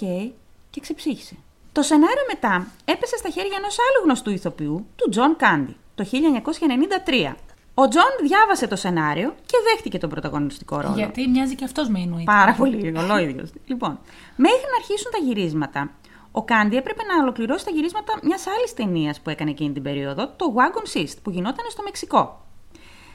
και 0.70 0.80
ξεψύχησε. 0.80 1.36
Το 1.72 1.82
σενάριο 1.82 2.24
μετά 2.32 2.66
έπεσε 2.84 3.16
στα 3.16 3.28
χέρια 3.28 3.56
ενός 3.56 3.76
άλλου 3.78 4.04
γνωστού 4.04 4.30
ηθοποιού, 4.30 4.86
του 4.96 5.08
Τζον 5.08 5.36
Κάντι, 5.36 5.76
το 5.94 6.04
1993. 6.04 7.34
Ο 7.74 7.88
Τζον 7.88 8.12
διάβασε 8.22 8.66
το 8.66 8.76
σενάριο 8.76 9.34
και 9.46 9.56
δέχτηκε 9.70 9.98
τον 9.98 10.10
πρωταγωνιστικό 10.10 10.80
ρόλο. 10.80 10.94
Γιατί 10.94 11.28
μοιάζει 11.28 11.54
και 11.54 11.64
αυτός 11.64 11.88
με 11.88 12.00
Ινουίτ. 12.00 12.24
Πάρα 12.24 12.52
πολύ, 12.52 12.96
ολόιδιος. 12.98 13.46
λοιπόν, 13.66 13.98
μέχρι 14.36 14.66
να 14.70 14.76
αρχίσουν 14.76 15.10
τα 15.12 15.18
γυρίσματα, 15.18 15.90
ο 16.32 16.44
Κάντι 16.44 16.76
έπρεπε 16.76 17.02
να 17.02 17.22
ολοκληρώσει 17.22 17.64
τα 17.64 17.70
γυρίσματα 17.70 18.18
μιας 18.22 18.46
άλλης 18.46 18.74
ταινίας 18.74 19.20
που 19.20 19.30
έκανε 19.30 19.50
εκείνη 19.50 19.72
την 19.72 19.82
περίοδο, 19.82 20.28
το 20.28 20.54
Wagons 20.56 20.98
East, 20.98 21.14
που 21.22 21.30
γινόταν 21.30 21.70
στο 21.70 21.82
Μεξικό. 21.82 22.46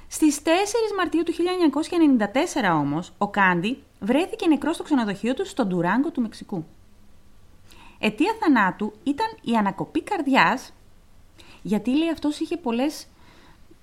Στις 0.07 0.41
4 0.43 0.47
Μαρτίου 0.97 1.23
του 1.23 1.33
1994 1.33 2.79
όμως, 2.79 3.11
ο 3.17 3.27
Κάντι 3.27 3.83
βρέθηκε 3.99 4.47
νεκρός 4.47 4.75
στο 4.75 4.83
ξενοδοχείο 4.83 5.33
του 5.33 5.45
στο 5.45 5.65
Ντουράγκο 5.65 6.11
του 6.11 6.21
Μεξικού. 6.21 6.65
Αιτία 7.99 8.35
θανάτου 8.39 8.93
ήταν 9.03 9.27
η 9.41 9.55
ανακοπή 9.55 10.01
καρδιάς, 10.03 10.73
γιατί 11.61 11.97
λέει 11.97 12.09
αυτός 12.09 12.39
είχε 12.39 12.57
πολλές. 12.57 13.07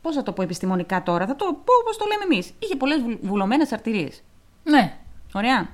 Πώς 0.03 0.15
θα 0.15 0.23
το 0.23 0.33
πω 0.33 0.43
επιστημονικά 0.43 1.03
τώρα, 1.03 1.27
θα 1.27 1.37
το 1.37 1.45
πω 1.45 1.73
όπως 1.81 1.97
το 1.97 2.05
λέμε 2.07 2.25
εμείς. 2.25 2.53
Είχε 2.59 2.77
πολλές 2.77 3.03
βουλωμένες 3.23 3.73
αρτηρίες. 3.73 4.23
Ναι. 4.63 4.99
Ωραία. 5.35 5.69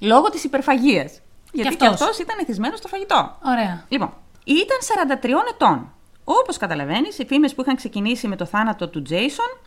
Λόγω 0.00 0.28
της 0.28 0.44
υπερφαγίας. 0.44 1.20
Γιατί 1.52 1.76
και 1.76 1.86
αυτός. 1.86 2.00
αυτός 2.00 2.18
ήταν 2.18 2.38
εθισμένος 2.40 2.78
στο 2.78 2.88
φαγητό. 2.88 3.38
Ωραία. 3.44 3.84
Λοιπόν, 3.88 4.12
ήταν 4.44 4.78
43 5.20 5.44
ετών. 5.50 5.92
Όπως 6.24 6.56
καταλαβαίνεις, 6.56 7.18
οι 7.18 7.26
φήμες 7.26 7.54
που 7.54 7.60
είχαν 7.60 7.76
ξεκινήσει 7.76 8.28
με 8.28 8.36
το 8.36 8.44
θάνατο 8.44 8.88
του 8.88 9.02
Τζέισον 9.02 9.58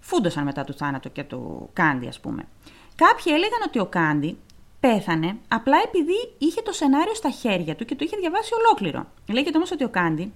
φούντωσαν 0.00 0.44
μετά 0.44 0.64
το 0.64 0.72
θάνατο 0.72 1.08
και 1.08 1.24
του 1.24 1.70
Κάντι, 1.72 2.08
ας 2.08 2.20
πούμε. 2.20 2.48
Κάποιοι 2.96 3.32
έλεγαν 3.36 3.60
ότι 3.66 3.78
ο 3.78 3.86
Κάντι 3.86 4.38
πέθανε 4.80 5.36
απλά 5.48 5.76
επειδή 5.84 6.34
είχε 6.38 6.62
το 6.62 6.72
σενάριο 6.72 7.14
στα 7.14 7.30
χέρια 7.30 7.74
του 7.74 7.84
και 7.84 7.94
το 7.94 8.04
είχε 8.04 8.16
διαβάσει 8.16 8.50
ολόκληρο. 8.54 9.06
Λέγεται 9.32 9.56
όμως 9.56 9.70
ότι 9.70 9.84
ο 9.84 9.88
Κάντι 9.88 10.32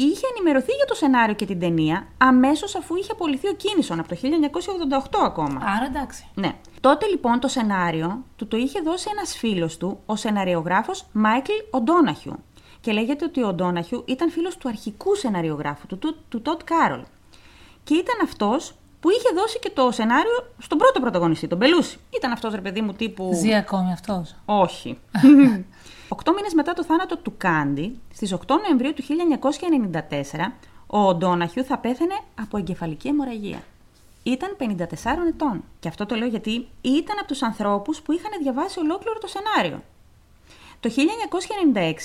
είχε 0.00 0.26
ενημερωθεί 0.36 0.72
για 0.72 0.84
το 0.84 0.94
σενάριο 0.94 1.34
και 1.34 1.46
την 1.46 1.60
ταινία 1.60 2.06
αμέσως 2.18 2.74
αφού 2.74 2.96
είχε 2.96 3.12
απολυθεί 3.12 3.48
ο 3.48 3.52
Κίνισον 3.52 3.98
από 3.98 4.08
το 4.08 4.16
1988 4.20 5.18
ακόμα. 5.24 5.60
Άρα 5.76 5.84
εντάξει. 5.86 6.28
Ναι. 6.34 6.52
Τότε 6.80 7.06
λοιπόν 7.06 7.40
το 7.40 7.48
σενάριο 7.48 8.24
του 8.36 8.46
το 8.46 8.56
είχε 8.56 8.80
δώσει 8.80 9.08
ένας 9.12 9.36
φίλος 9.36 9.76
του, 9.76 10.00
ο 10.06 10.16
σεναριογράφος 10.16 11.06
Μάικλ 11.12 11.52
Οντόναχιου. 11.70 12.42
Και 12.80 12.92
λέγεται 12.92 13.24
ότι 13.24 13.42
ο 13.42 13.48
Οντόναχιου 13.48 14.04
ήταν 14.06 14.30
φίλος 14.30 14.56
του 14.56 14.68
αρχικού 14.68 15.14
σεναριογράφου, 15.14 15.86
του, 15.86 15.98
του, 15.98 16.16
του 16.28 16.42
Τοντ 16.42 16.60
Κάρολ. 16.64 17.02
Και 17.84 17.94
ήταν 17.94 18.16
αυτός 18.22 18.74
που 19.00 19.10
είχε 19.10 19.28
δώσει 19.34 19.58
και 19.58 19.70
το 19.74 19.90
σενάριο 19.90 20.46
στον 20.58 20.78
πρώτο 20.78 21.00
πρωταγωνιστή, 21.00 21.46
τον 21.46 21.58
Μπελούσι. 21.58 21.98
Ήταν 22.16 22.32
αυτός 22.32 22.54
ρε 22.54 22.60
παιδί 22.60 22.80
μου 22.80 22.92
τύπου... 22.92 23.30
Ζει 23.34 23.54
ακόμη 23.54 23.92
αυτός. 23.92 24.34
Όχι. 24.44 24.98
Οκτώ 26.08 26.32
μήνες 26.32 26.54
μετά 26.54 26.72
το 26.72 26.84
θάνατο 26.84 27.16
του 27.16 27.34
Κάντι, 27.36 27.98
στις 28.14 28.34
8 28.34 28.38
Νοεμβρίου 28.62 28.92
του 28.94 29.02
1994, 29.02 30.52
ο 30.86 31.14
Ντόναχιου 31.14 31.64
θα 31.64 31.78
πέθανε 31.78 32.14
από 32.40 32.56
εγκεφαλική 32.56 33.08
αιμορραγία. 33.08 33.62
Ήταν 34.22 34.56
54 34.60 34.64
ετών. 35.28 35.64
Και 35.80 35.88
αυτό 35.88 36.06
το 36.06 36.14
λέω 36.14 36.28
γιατί 36.28 36.68
ήταν 36.80 37.16
από 37.18 37.26
τους 37.26 37.42
ανθρώπους 37.42 38.00
που 38.00 38.12
είχαν 38.12 38.30
διαβάσει 38.42 38.78
ολόκληρο 38.78 39.18
το 39.18 39.26
σενάριο. 39.26 39.82
Το 40.86 40.92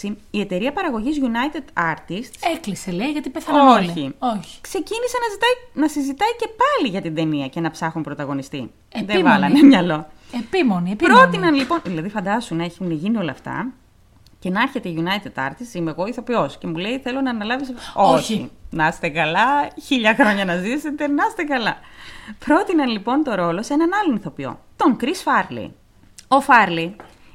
1996 0.04 0.15
η 0.32 0.39
εταιρεία 0.39 0.74
παραγωγής 0.74 1.20
United 1.22 1.82
Artists 1.82 2.54
Έκλεισε, 2.56 2.91
λέει, 2.91 3.12
γιατί 3.12 3.30
πέθαναν 3.30 3.67
όλοι. 3.67 3.89
Όχι. 3.89 4.15
Όχι. 4.20 4.62
ξεκίνησε 4.62 5.17
να, 5.20 5.28
ζητάει, 5.34 5.56
να 5.74 5.88
συζητάει 5.88 6.30
και 6.39 6.48
πάλι 6.48 6.89
για 6.91 7.02
την 7.02 7.15
ταινία 7.15 7.48
και 7.48 7.60
να 7.60 7.72
ψάχνουν 7.72 8.04
πρωταγωνιστή. 8.04 8.72
Δεν 8.91 9.02
Επίμονη. 9.04 9.24
βάλανε 9.24 9.62
μυαλό. 9.62 10.08
Επίμονη, 10.34 10.91
επίμονη. 10.91 11.20
Πρότειναν 11.20 11.56
λοιπόν, 11.56 11.80
δηλαδή 11.84 12.10
φαντάσου 12.10 12.56
να 12.56 12.63
έχουν 12.63 12.91
γίνει 12.91 13.17
όλα 13.17 13.32
αυτά 13.32 13.72
και 14.39 14.50
να 14.50 14.62
έρχεται 14.62 14.89
η 14.89 15.04
United 15.04 15.48
Artists, 15.48 15.74
είμαι 15.74 15.91
εγώ 15.91 16.08
ηθοποιό 16.08 16.50
και 16.60 16.67
μου 16.67 16.76
λέει 16.78 17.00
θέλω 17.00 17.22
να 17.22 17.30
αναλάβει. 17.30 17.65
Όχι. 17.96 18.52
Να 18.70 18.88
είστε 18.88 19.10
καλά, 19.10 19.67
χίλια 19.86 20.15
χρόνια 20.20 20.46
να 20.46 20.56
ζήσετε, 20.56 21.08
να 21.08 21.24
είστε 21.28 21.44
καλά. 21.44 21.78
Πρότειναν 22.46 22.89
λοιπόν 22.89 23.24
το 23.24 23.36
ρόλο 23.36 23.63
σε 23.63 23.74
έναν 23.74 23.89
άλλον 24.04 24.15
ηθοποιό, 24.15 24.60
τον 24.76 24.98
Chris 25.02 25.06
Farley. 25.06 25.70
Ο 26.28 26.44
Farley 26.48 26.91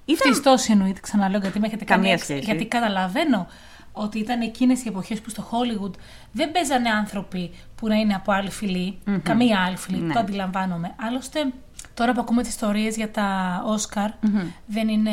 ήταν. 0.06 0.32
Φτιστό 0.34 0.54
εννοείται, 0.72 1.00
ξαναλέω, 1.00 1.40
γιατί 1.40 1.60
με 1.60 1.66
έχετε 1.66 1.84
Καμία 1.84 2.02
κάνει 2.04 2.14
έξ- 2.14 2.24
σχέση. 2.24 2.44
Γιατί 2.44 2.66
καταλαβαίνω 2.66 3.46
ότι 3.92 4.18
ήταν 4.18 4.40
εκείνες 4.40 4.84
οι 4.84 4.88
εποχές 4.88 5.20
που 5.20 5.30
στο 5.30 5.48
Hollywood 5.50 5.92
δεν 6.32 6.52
παίζανε 6.52 6.88
άνθρωποι 6.90 7.50
που 7.74 7.88
να 7.88 7.94
είναι 7.94 8.14
από 8.14 8.32
άλλη 8.32 8.50
φυλή, 8.50 8.98
καμία 9.22 9.64
άλλη 9.66 9.76
φυλή. 9.76 9.98
Ναι. 10.00 10.12
Το 10.12 10.18
αντιλαμβάνομαι. 10.18 10.94
Άλλωστε, 11.00 11.52
τώρα 11.94 12.12
που 12.12 12.20
ακούμε 12.20 12.42
τις 12.42 12.50
ιστορίες 12.50 12.96
για 12.96 13.10
τα 13.10 13.60
Όσκαρ, 13.66 14.10
δεν 14.66 14.88
είναι. 14.88 15.10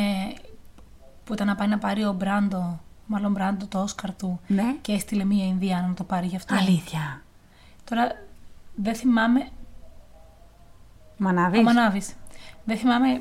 που 1.24 1.32
ήταν 1.34 1.46
να 1.46 1.54
πάει 1.54 1.68
να 1.68 1.78
πάρει 1.78 2.04
ο 2.04 2.12
Μπράντο, 2.12 2.80
μάλλον 3.06 3.32
Μπράντο 3.32 3.66
το 3.66 3.78
Όσκαρ 3.82 4.14
του 4.14 4.40
Ναι. 4.46 4.74
και 4.80 4.92
έστειλε 4.92 5.24
μία 5.24 5.44
Ινδία 5.46 5.84
να 5.88 5.94
το 5.94 6.04
πάρει 6.04 6.26
γι' 6.26 6.36
αυτό. 6.36 6.54
Αλήθεια. 6.54 7.22
Τώρα 7.84 8.08
δεν 8.74 8.94
θυμάμαι. 8.94 9.48
Μανάβης. 11.16 11.58
Ο 11.60 11.62
Μανάβης. 11.62 12.12
Δεν 12.64 12.76
θυμάμαι 12.76 13.20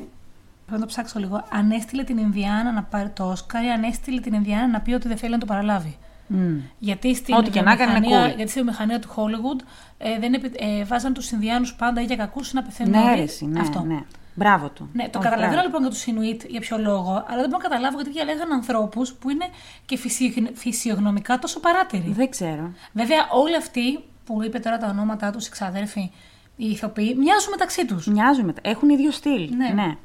Πρέπει 0.65 0.79
να 0.79 0.79
το 0.79 0.85
ψάξω 0.85 1.19
λίγο. 1.19 1.45
Αν 1.51 1.71
έστειλε 1.71 2.03
την 2.03 2.17
Ινδιάνα 2.17 2.71
να 2.71 2.83
πάρει 2.83 3.09
το 3.09 3.23
Όσκαρ 3.29 3.63
ή 3.63 3.69
αν 3.69 3.83
έστειλε 3.83 4.19
την 4.19 4.33
Ινδιάνα 4.33 4.67
να 4.67 4.79
πει 4.81 4.93
ότι 4.93 5.07
δεν 5.07 5.17
θέλει 5.17 5.31
να 5.31 5.37
το 5.37 5.45
παραλάβει. 5.45 5.97
Μμ. 6.27 6.57
Γιατί 6.79 7.15
στην 7.15 7.33
Ό,τι 7.33 7.49
και 7.49 7.61
να 7.61 7.71
έκανε, 7.71 7.91
είναι 7.91 7.99
βιομηχανία- 7.99 8.33
cool. 8.33 8.35
γιατί 8.35 8.51
στη 8.51 8.59
βιομηχανία 8.61 8.99
του 8.99 9.07
Hollywood 9.15 9.65
ε, 9.97 10.19
δεν 10.19 10.33
επι, 10.33 10.51
ε, 10.55 10.83
βάζαν 10.83 11.13
τους 11.13 11.31
Ινδιάνους 11.31 11.73
πάντα 11.75 12.01
ή 12.01 12.05
για 12.05 12.15
κακούς 12.15 12.53
να 12.53 12.61
πεθαίνουν. 12.63 12.91
Ναι, 12.91 12.99
όλοι. 13.09 13.15
ρε, 13.15 13.21
εσύ, 13.21 13.45
ναι, 13.45 13.59
Αυτό. 13.59 13.79
ναι. 13.83 13.99
Μπράβο 14.35 14.69
του. 14.69 14.89
Ναι, 14.93 15.03
το 15.03 15.09
Όχι, 15.19 15.27
καταλαβαίνω 15.27 15.51
μπράβο. 15.51 15.65
λοιπόν 15.65 15.81
για 15.81 15.89
τους 15.89 16.05
Ινουίτ 16.05 16.41
για 16.47 16.59
ποιο 16.59 16.77
λόγο, 16.77 17.11
αλλά 17.27 17.39
δεν 17.41 17.49
μπορώ 17.49 17.57
να 17.61 17.69
καταλάβω 17.69 17.95
γιατί 17.95 18.11
διαλέγαν 18.11 18.51
ανθρώπους 18.51 19.13
που 19.13 19.29
είναι 19.29 19.45
και 19.85 19.97
φυσιογ- 19.97 20.49
φυσιογνωμικά 20.53 21.39
τόσο 21.39 21.59
παράταιροι. 21.59 22.11
Δεν 22.15 22.29
ξέρω. 22.29 22.71
Βέβαια, 22.93 23.17
όλοι 23.31 23.55
αυτοί 23.55 23.99
που 24.25 24.43
είπε 24.43 24.59
τώρα 24.59 24.77
τα 24.77 24.87
ονόματά 24.87 25.31
τους, 25.31 25.47
οι 25.47 25.51
ξαδέρφοι, 25.51 26.11
οι 26.55 26.65
ηθοποιοί, 26.69 27.15
μοιάζουν 27.19 27.49
μεταξύ 27.49 27.85
τους. 27.85 28.07
Μοιάζουν 28.07 28.45
μετά. 28.45 28.61
Έχουν 28.63 28.89
ίδιο 28.89 29.11
στυλ. 29.11 29.49
Ναι. 29.55 29.95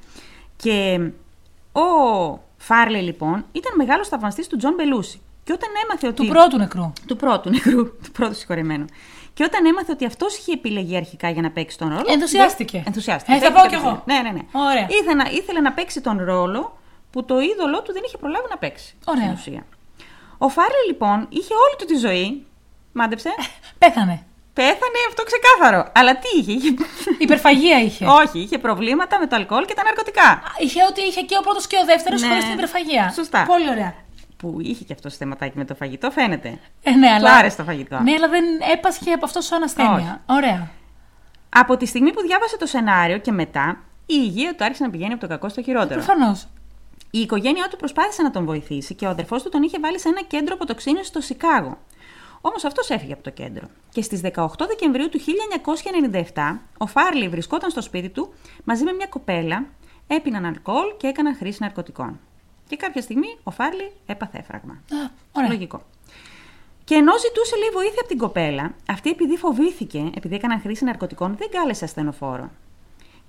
Και 0.62 1.00
ο 1.72 1.82
Φάρλεϊ 2.56 3.00
λοιπόν 3.00 3.44
ήταν 3.52 3.72
μεγάλος 3.76 4.08
θαυμαστής 4.08 4.46
του 4.46 4.56
Τζον 4.56 4.74
Μπελούσι. 4.74 5.20
Και 5.44 5.52
όταν 5.52 5.68
έμαθε 5.84 6.06
ότι. 6.06 6.16
Του 6.22 6.26
πρώτου 6.26 6.56
νεκρού. 6.58 6.92
του 7.06 7.16
πρώτου 7.16 7.50
νεκρού, 7.50 7.84
του 8.04 8.10
πρώτου 8.12 8.34
συγχωρεμένου. 8.34 8.84
Και 9.34 9.44
όταν 9.44 9.66
έμαθε 9.66 9.92
ότι 9.92 10.04
αυτός 10.04 10.36
είχε 10.38 10.52
επιλεγεί 10.52 10.96
αρχικά 10.96 11.30
για 11.30 11.42
να 11.42 11.50
παίξει 11.50 11.78
τον 11.78 11.88
ρόλο. 11.88 12.04
Ενθουσιάστηκε. 12.06 12.76
δεν- 12.76 12.86
Ενθουσιάστηκε. 12.86 13.32
Ε, 13.32 13.38
θα 13.38 13.40
Δέχτηκε 13.40 13.60
πάω 13.60 13.68
κι 13.68 13.74
εγώ. 13.74 13.94
κατευθείαν. 13.94 14.22
Ναι, 14.22 14.30
ναι, 14.30 14.36
ναι. 14.36 14.60
Ωραία. 14.70 14.86
Ήθελε 15.00 15.14
να, 15.22 15.30
ήθελε 15.30 15.60
να 15.60 15.72
παίξει 15.72 16.00
τον 16.00 16.24
ρόλο 16.24 16.78
που 17.10 17.24
το 17.24 17.40
είδωλό 17.40 17.82
του 17.82 17.92
δεν 17.92 18.02
είχε 18.06 18.16
προλάβει 18.16 18.46
να 18.50 18.56
παίξει. 18.58 18.94
Ωραία. 19.06 19.22
Στην 19.22 19.32
ουσία. 19.38 19.66
Ο 20.38 20.48
Φάρλε 20.48 20.82
λοιπόν 20.86 21.26
είχε 21.28 21.54
όλη 21.54 21.76
του 21.78 21.84
τη 21.84 21.96
ζωή. 21.96 22.46
Μάντεψε. 22.92 23.30
Πέθανε. 23.78 24.26
Πέθανε 24.60 25.00
αυτό 25.08 25.22
ξεκάθαρο. 25.30 25.92
Αλλά 25.94 26.12
τι 26.18 26.28
είχε, 26.38 26.52
είχε... 26.52 26.74
Υπερφαγία 27.18 27.78
είχε. 27.82 28.06
Όχι, 28.22 28.38
είχε 28.38 28.58
προβλήματα 28.58 29.18
με 29.18 29.26
το 29.26 29.36
αλκοόλ 29.36 29.64
και 29.64 29.74
τα 29.74 29.82
ναρκωτικά. 29.82 30.42
Είχε 30.58 30.80
ότι 30.90 31.00
είχε 31.00 31.20
και 31.20 31.36
ο 31.40 31.42
πρώτος 31.42 31.66
και 31.66 31.76
ο 31.82 31.84
δεύτερος 31.84 32.20
Ναι. 32.20 32.28
χωρίς 32.28 32.44
την 32.44 32.52
υπερφαγία. 32.52 33.10
Σωστά. 33.14 33.44
Πολύ 33.46 33.68
ωραία. 33.70 33.94
Που 34.36 34.56
είχε 34.60 34.84
και 34.84 34.92
αυτό 34.92 35.10
θεματάκι 35.10 35.58
με 35.58 35.64
το 35.64 35.74
φαγητό, 35.74 36.10
φαίνεται. 36.10 36.58
Ε, 36.82 36.90
ναι, 36.90 37.08
Του 37.08 37.14
αλλά... 37.14 37.36
άρεσε 37.36 37.56
το 37.56 37.64
φαγητό. 37.64 37.98
Ναι, 38.02 38.12
αλλά 38.12 38.28
δεν 38.28 38.44
έπασχε 38.72 39.12
από 39.12 39.24
αυτό 39.24 39.40
σαν 39.40 39.62
ασθένεια. 39.62 40.22
Ωραία. 40.26 40.70
Από 41.48 41.76
τη 41.76 41.86
στιγμή 41.86 42.12
που 42.12 42.20
διάβασε 42.22 42.56
το 42.56 42.66
σενάριο 42.66 43.18
και 43.18 43.32
μετά, 43.32 43.80
η 44.06 44.14
υγεία 44.24 44.54
του 44.54 44.64
άρχισε 44.64 44.84
να 44.84 44.90
πηγαίνει 44.90 45.12
από 45.12 45.20
το 45.20 45.28
κακό 45.28 45.48
στο 45.48 45.62
χειρότερο. 45.62 46.02
Προφανώς. 46.02 46.46
Η 47.10 47.18
οικογένειά 47.18 47.68
του 47.70 47.76
προσπάθησε 47.76 48.22
να 48.22 48.30
τον 48.30 48.44
βοηθήσει 48.44 48.94
και 48.94 49.06
ο 49.06 49.08
αδερφός 49.08 49.42
του 49.42 49.48
τον 49.48 49.62
είχε 49.62 49.78
βάλει 49.80 50.00
σε 50.00 50.08
ένα 50.08 50.22
κέντρο 50.22 50.54
αποτοξίνηση 50.54 51.04
στο 51.04 51.20
Σικάγο. 51.20 51.78
Όμως 52.40 52.64
αυτός 52.64 52.90
έφυγε 52.90 53.12
από 53.12 53.22
το 53.22 53.30
κέντρο. 53.30 53.68
Και 53.90 54.02
στις 54.02 54.20
18 54.24 54.46
Δεκεμβρίου 54.68 55.08
του 55.08 55.20
1997, 56.34 56.58
ο 56.78 56.86
Φάρλι 56.86 57.28
βρισκόταν 57.28 57.70
στο 57.70 57.80
σπίτι 57.80 58.08
του 58.08 58.32
μαζί 58.64 58.84
με 58.84 58.92
μια 58.92 59.06
κοπέλα, 59.06 59.66
έπιναν 60.06 60.44
αλκοόλ 60.44 60.96
και 60.96 61.06
έκαναν 61.06 61.36
χρήση 61.36 61.62
ναρκωτικών. 61.62 62.20
Και 62.68 62.76
κάποια 62.76 63.02
στιγμή 63.02 63.38
ο 63.42 63.50
Φάρλι 63.50 63.92
έπαθε 64.06 64.38
έφραγμα. 64.38 64.72
Α, 64.72 65.10
Ωραία. 65.32 65.48
Λογικό. 65.48 65.82
Και 66.84 66.94
ενώ 66.94 67.18
ζητούσε 67.18 67.56
λίγο 67.56 67.72
βοήθεια 67.72 67.98
από 68.00 68.08
την 68.08 68.18
κοπέλα, 68.18 68.74
αυτή 68.88 69.10
επειδή 69.10 69.36
φοβήθηκε, 69.36 70.10
επειδή 70.16 70.34
έκαναν 70.34 70.60
χρήση 70.60 70.84
ναρκωτικών, 70.84 71.36
δεν 71.38 71.50
κάλεσε 71.50 71.84
ασθενοφόρο. 71.84 72.50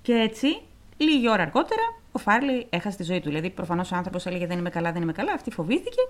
Και 0.02 0.12
έτσι, 0.12 0.60
λίγη 0.96 1.28
ώρα 1.28 1.42
αργότερα, 1.42 1.82
ο 2.12 2.18
Φάρλι 2.18 2.66
έχασε 2.70 2.96
τη 2.96 3.02
ζωή 3.02 3.20
του. 3.20 3.28
Δηλαδή, 3.28 3.50
προφανώς 3.50 3.92
ο 3.92 3.96
άνθρωπος 3.96 4.26
έλεγε 4.26 4.46
Δεν 4.46 4.58
είμαι 4.58 4.70
καλά, 4.70 4.92
δεν 4.92 5.02
είμαι 5.02 5.12
καλά. 5.12 5.32
Αυτή 5.32 5.50
φοβήθηκε 5.50 6.00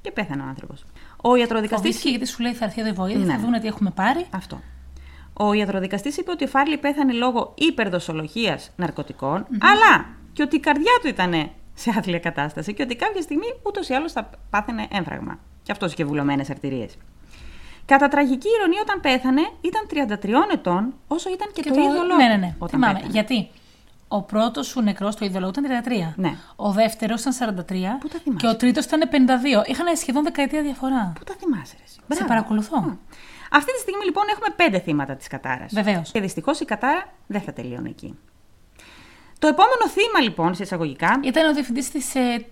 και 0.00 0.10
πέθανε 0.10 0.42
ο 0.42 0.46
άνθρωπος. 0.48 0.84
Ο 1.22 1.34
ιατροδικαστή. 1.34 1.86
Φοβήθηκε 1.86 2.08
γιατί 2.10 2.26
σου 2.26 2.42
λέει 2.42 2.52
θα 2.52 2.64
έρθει 2.64 2.80
εδώ 2.80 2.88
η 2.90 2.92
βοήθεια, 2.92 3.24
Ναι. 3.24 3.32
θα 3.32 3.38
δουν 3.38 3.60
τι 3.60 3.66
έχουμε 3.66 3.90
πάρει. 3.90 4.26
Αυτό. 4.30 4.60
Ο 5.32 5.52
ιατροδικαστής 5.52 6.16
είπε 6.16 6.30
ότι 6.30 6.44
ο 6.44 6.46
Φάρλι 6.46 6.78
πέθανε 6.78 7.12
λόγω 7.12 7.54
υπερδοσολογίας 7.56 8.70
ναρκωτικών, 8.76 9.46
αλλά 9.60 10.06
και 10.32 10.42
ότι 10.42 10.56
η 10.56 10.60
καρδιά 10.60 10.92
του 11.02 11.08
ήταν 11.08 11.50
σε 11.74 11.90
άθλια 11.98 12.18
κατάσταση 12.18 12.74
και 12.74 12.82
ότι 12.82 12.96
κάποια 12.96 13.22
στιγμή 13.22 13.46
ούτως 13.62 13.88
ή 13.88 13.94
άλλως 13.94 14.12
θα 14.12 14.30
πάθαινε 14.50 14.86
έμφραγμα. 14.92 15.38
Και 15.62 15.72
αυτός 15.72 15.92
είχε 15.92 16.04
βουλωμένες 16.04 16.50
αρτηρίες. 16.50 16.96
Κατά 17.84 18.08
τραγική 18.08 18.48
ηρωνία, 18.60 18.80
όταν 18.82 19.00
πέθανε, 19.00 19.40
ήταν 19.60 19.86
33 19.88 20.52
ετών, 20.52 20.94
όσο 21.08 21.30
ήταν 21.30 21.48
και, 21.52 21.62
το, 21.62 21.80
είδωλό 21.80 22.02
Ναι, 22.02 22.08
του 22.08 22.16
ναι, 22.16 22.36
ναι. 22.36 22.54
όταν 22.58 22.68
Θυμάμαι. 22.80 22.92
πέθανε. 22.92 23.12
Γιατί; 23.12 23.48
Ο 24.12 24.22
πρώτος 24.22 24.66
σου 24.66 24.80
νεκρός 24.80 25.14
στο 25.14 25.24
είδωλο 25.24 25.48
ήταν 25.48 25.64
33. 25.84 26.12
Ναι. 26.16 26.36
Ο 26.56 26.70
δεύτερος 26.72 27.20
ήταν 27.20 27.32
43. 27.32 27.98
Πού 28.00 28.08
τα 28.08 28.18
θυμάσαι; 28.18 28.46
Και 28.46 28.46
ο 28.46 28.56
τρίτος 28.56 28.84
ήταν 28.84 29.08
52. 29.10 29.64
Είχαν 29.66 29.96
σχεδόν 29.96 30.22
δεκαετία 30.22 30.62
διαφορά. 30.62 31.12
Πού 31.18 31.24
τα 31.24 31.34
θυμάσαι, 31.38 31.74
ρε, 31.78 31.82
εσύ; 31.84 31.94
Σε 31.94 32.00
Μπράβο. 32.06 32.26
παρακολουθώ. 32.26 32.80
Μ. 32.80 32.96
Αυτή 33.50 33.72
τη 33.72 33.78
στιγμή 33.78 34.04
λοιπόν 34.04 34.24
έχουμε 34.30 34.48
πέντε 34.56 34.78
θύματα 34.78 35.14
της 35.16 35.26
κατάρας. 35.26 35.72
Βεβαίως. 35.74 36.10
Και 36.10 36.20
δυστυχώς 36.20 36.60
η 36.60 36.64
κατάρα 36.64 37.12
δεν 37.26 37.40
θα 37.40 37.52
τελειώνει 37.52 37.88
εκεί. 37.88 38.18
Το 39.38 39.46
επόμενο 39.46 39.88
θύμα 39.88 40.20
λοιπόν, 40.22 40.54
σε 40.54 40.62
εισαγωγικά, 40.62 41.20
Ήταν 41.24 41.48
ο 41.50 41.52
διευθυντής 41.52 41.90
της 41.90 42.14
ε, 42.14 42.46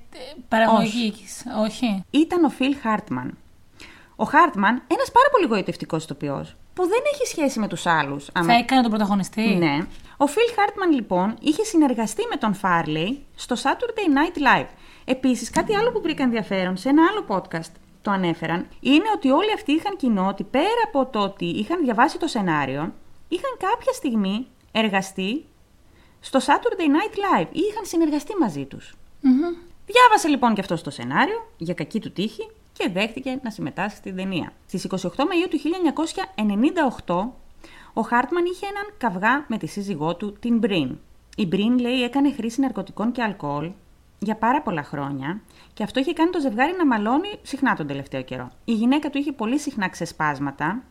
παραγωγή. 0.49 1.15
Όχι. 1.61 2.05
ήταν 2.11 2.45
ο 2.45 2.49
Φιλ 2.49 2.77
Χάρτμαν. 2.83 3.39
Ο 4.17 4.25
Χάρτμαν, 4.25 4.83
ένας 4.87 5.11
πάρα 5.13 5.29
πολύ 5.33 5.47
γοητευτικός 5.47 6.05
ηθοποιός, 6.05 6.57
που 6.79 6.87
δεν 6.87 7.01
έχει 7.13 7.27
σχέση 7.27 7.59
με 7.59 7.69
τους 7.69 7.87
άλλους. 7.87 8.25
Θα 8.25 8.53
έκανε 8.53 8.83
τον 8.83 8.91
πρωταγωνιστή. 8.91 9.41
Ναι. 9.41 9.79
Ο 10.17 10.27
Φιλ 10.27 10.45
Χάρτμαν, 10.57 10.93
λοιπόν, 10.93 11.35
είχε 11.41 11.65
συνεργαστεί 11.65 12.23
με 12.31 12.37
τον 12.37 12.55
Φάρλεϊ 12.55 13.25
στο 13.35 13.57
Saturday 13.63 14.09
Night 14.17 14.39
Live. 14.39 14.69
Επίσης, 15.05 15.51
κάτι 15.51 15.75
άλλο 15.75 15.93
που 15.93 16.01
βρήκα 16.01 16.23
ενδιαφέρον 16.23 16.77
σε 16.77 16.89
ένα 16.89 17.03
άλλο 17.11 17.25
podcast 17.29 17.73
το 18.03 18.11
ανέφεραν, 18.11 18.69
είναι 18.81 19.05
ότι 19.15 19.31
όλοι 19.31 19.53
αυτοί 19.55 19.73
είχαν 19.73 19.97
κοινό 19.97 20.27
ότι 20.29 20.45
πέρα 20.45 20.83
από 20.87 21.07
το 21.07 21.19
ότι 21.19 21.45
είχαν 21.45 21.85
διαβάσει 21.85 22.19
το 22.19 22.27
σενάριο, 22.27 22.95
είχαν 23.29 23.57
κάποια 23.59 23.93
στιγμή 23.93 24.47
εργαστεί 24.73 25.45
στο 26.21 26.39
Saturday 26.39 26.89
Night 26.97 27.15
Live 27.15 27.49
ή 27.53 27.61
είχαν 27.71 27.85
συνεργαστεί 27.85 28.37
μαζί 28.41 28.65
τους. 28.65 28.95
Μμμ. 29.21 29.55
Διάβασε 29.87 30.29
λοιπόν 30.29 30.55
και 30.55 30.61
αυτός 30.61 30.83
το 30.83 30.91
σενάριο, 30.91 31.51
για 31.57 31.75
κακή 31.75 32.01
του 32.01 32.13
τύχη, 32.13 32.51
και 32.79 32.89
δέχτηκε 32.93 33.41
να 33.43 33.51
συμμετάσχει 33.51 33.97
στην 33.97 34.17
ταινία. 34.17 34.53
Στις 34.67 34.87
28 34.91 34.97
Μαΐου 34.97 35.49
του 35.51 35.59
1998, 37.05 37.29
ο 37.93 38.03
Χάρτμαν 38.03 38.45
είχε 38.45 38.67
έναν 38.67 38.85
καυγά 38.99 39.45
με 39.49 39.59
τη 39.59 39.67
σύζυγό 39.67 40.17
του, 40.17 40.33
την 40.41 40.59
Μπριν. 40.59 40.99
Η 41.37 41.47
Μπριν, 41.47 41.79
λέει, 41.79 42.03
έκανε 42.03 42.33
χρήση 42.33 42.61
ναρκωτικών 42.61 43.13
και 43.13 43.23
αλκοόλ 43.23 43.71
για 44.19 44.35
πάρα 44.35 44.63
πολλά 44.63 44.83
χρόνια 44.83 45.41
και 45.75 45.83
αυτό 45.83 46.01
είχε 46.01 46.13
κάνει 46.13 46.31
το 46.31 46.41
ζευγάρι 46.41 46.75
να 46.77 46.87
μαλώνει 46.87 47.29
συχνά 47.43 47.75
τον 47.75 47.87
τελευταίο 47.87 48.23
καιρό. 48.23 48.51
Η 48.65 48.73
γυναίκα 48.73 49.11
του 49.11 49.19
είχε 49.19 49.33
πολύ 49.33 49.59
συχνά 49.59 49.89
ξεσπάσματα, 49.89 50.83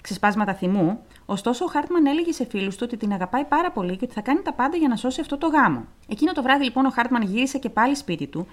ξεσπάσματα 0.00 0.54
θυμού, 0.54 1.00
ωστόσο 1.26 1.64
ο 1.64 1.68
Χάρτμαν 1.68 2.06
έλεγε 2.06 2.32
σε 2.32 2.44
φίλους 2.44 2.76
του 2.76 2.82
ότι 2.86 2.96
την 2.96 3.12
αγαπάει 3.12 3.44
πάρα 3.44 3.70
πολύ 3.70 3.96
και 3.96 4.04
ότι 4.04 4.14
θα 4.14 4.20
κάνει 4.20 4.40
τα 4.42 4.52
πάντα 4.52 4.76
για 4.76 4.88
να 4.88 4.96
σώσει 4.96 5.20
αυτό 5.20 5.38
το 5.38 5.46
γάμο. 5.46 5.84
Εκείνο 6.08 6.32
το 6.32 6.42
βράδυ 6.42 6.64
λοιπόν 6.64 6.86
ο 6.86 6.90
Χάρτμαν 6.90 7.22
γύρισε 7.22 7.58
και 7.58 7.68
πάλι 7.68 7.94
σπίτι 7.94 8.26
του 8.26 8.46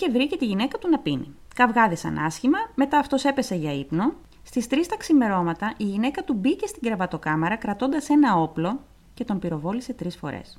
και 0.00 0.10
βρήκε 0.10 0.36
τη 0.36 0.44
γυναίκα 0.44 0.78
του 0.78 0.88
να 0.88 0.98
πίνει. 0.98 1.34
Καυγάδισαν 1.54 2.18
άσχημα, 2.18 2.58
μετά 2.74 2.98
αυτός 2.98 3.24
έπεσε 3.24 3.54
για 3.54 3.72
ύπνο. 3.72 4.12
Στις 4.42 4.66
3 4.70 4.74
τα 4.88 4.96
ξημερώματα 4.96 5.74
η 5.76 5.84
γυναίκα 5.84 6.24
του 6.24 6.34
μπήκε 6.34 6.66
στην 6.66 6.82
κρεβατοκάμαρα 6.82 7.56
κρατώντας 7.56 8.08
ένα 8.08 8.36
όπλο 8.36 8.80
και 9.14 9.24
τον 9.24 9.38
πυροβόλησε 9.38 9.92
τρεις 9.92 10.16
φορές. 10.16 10.58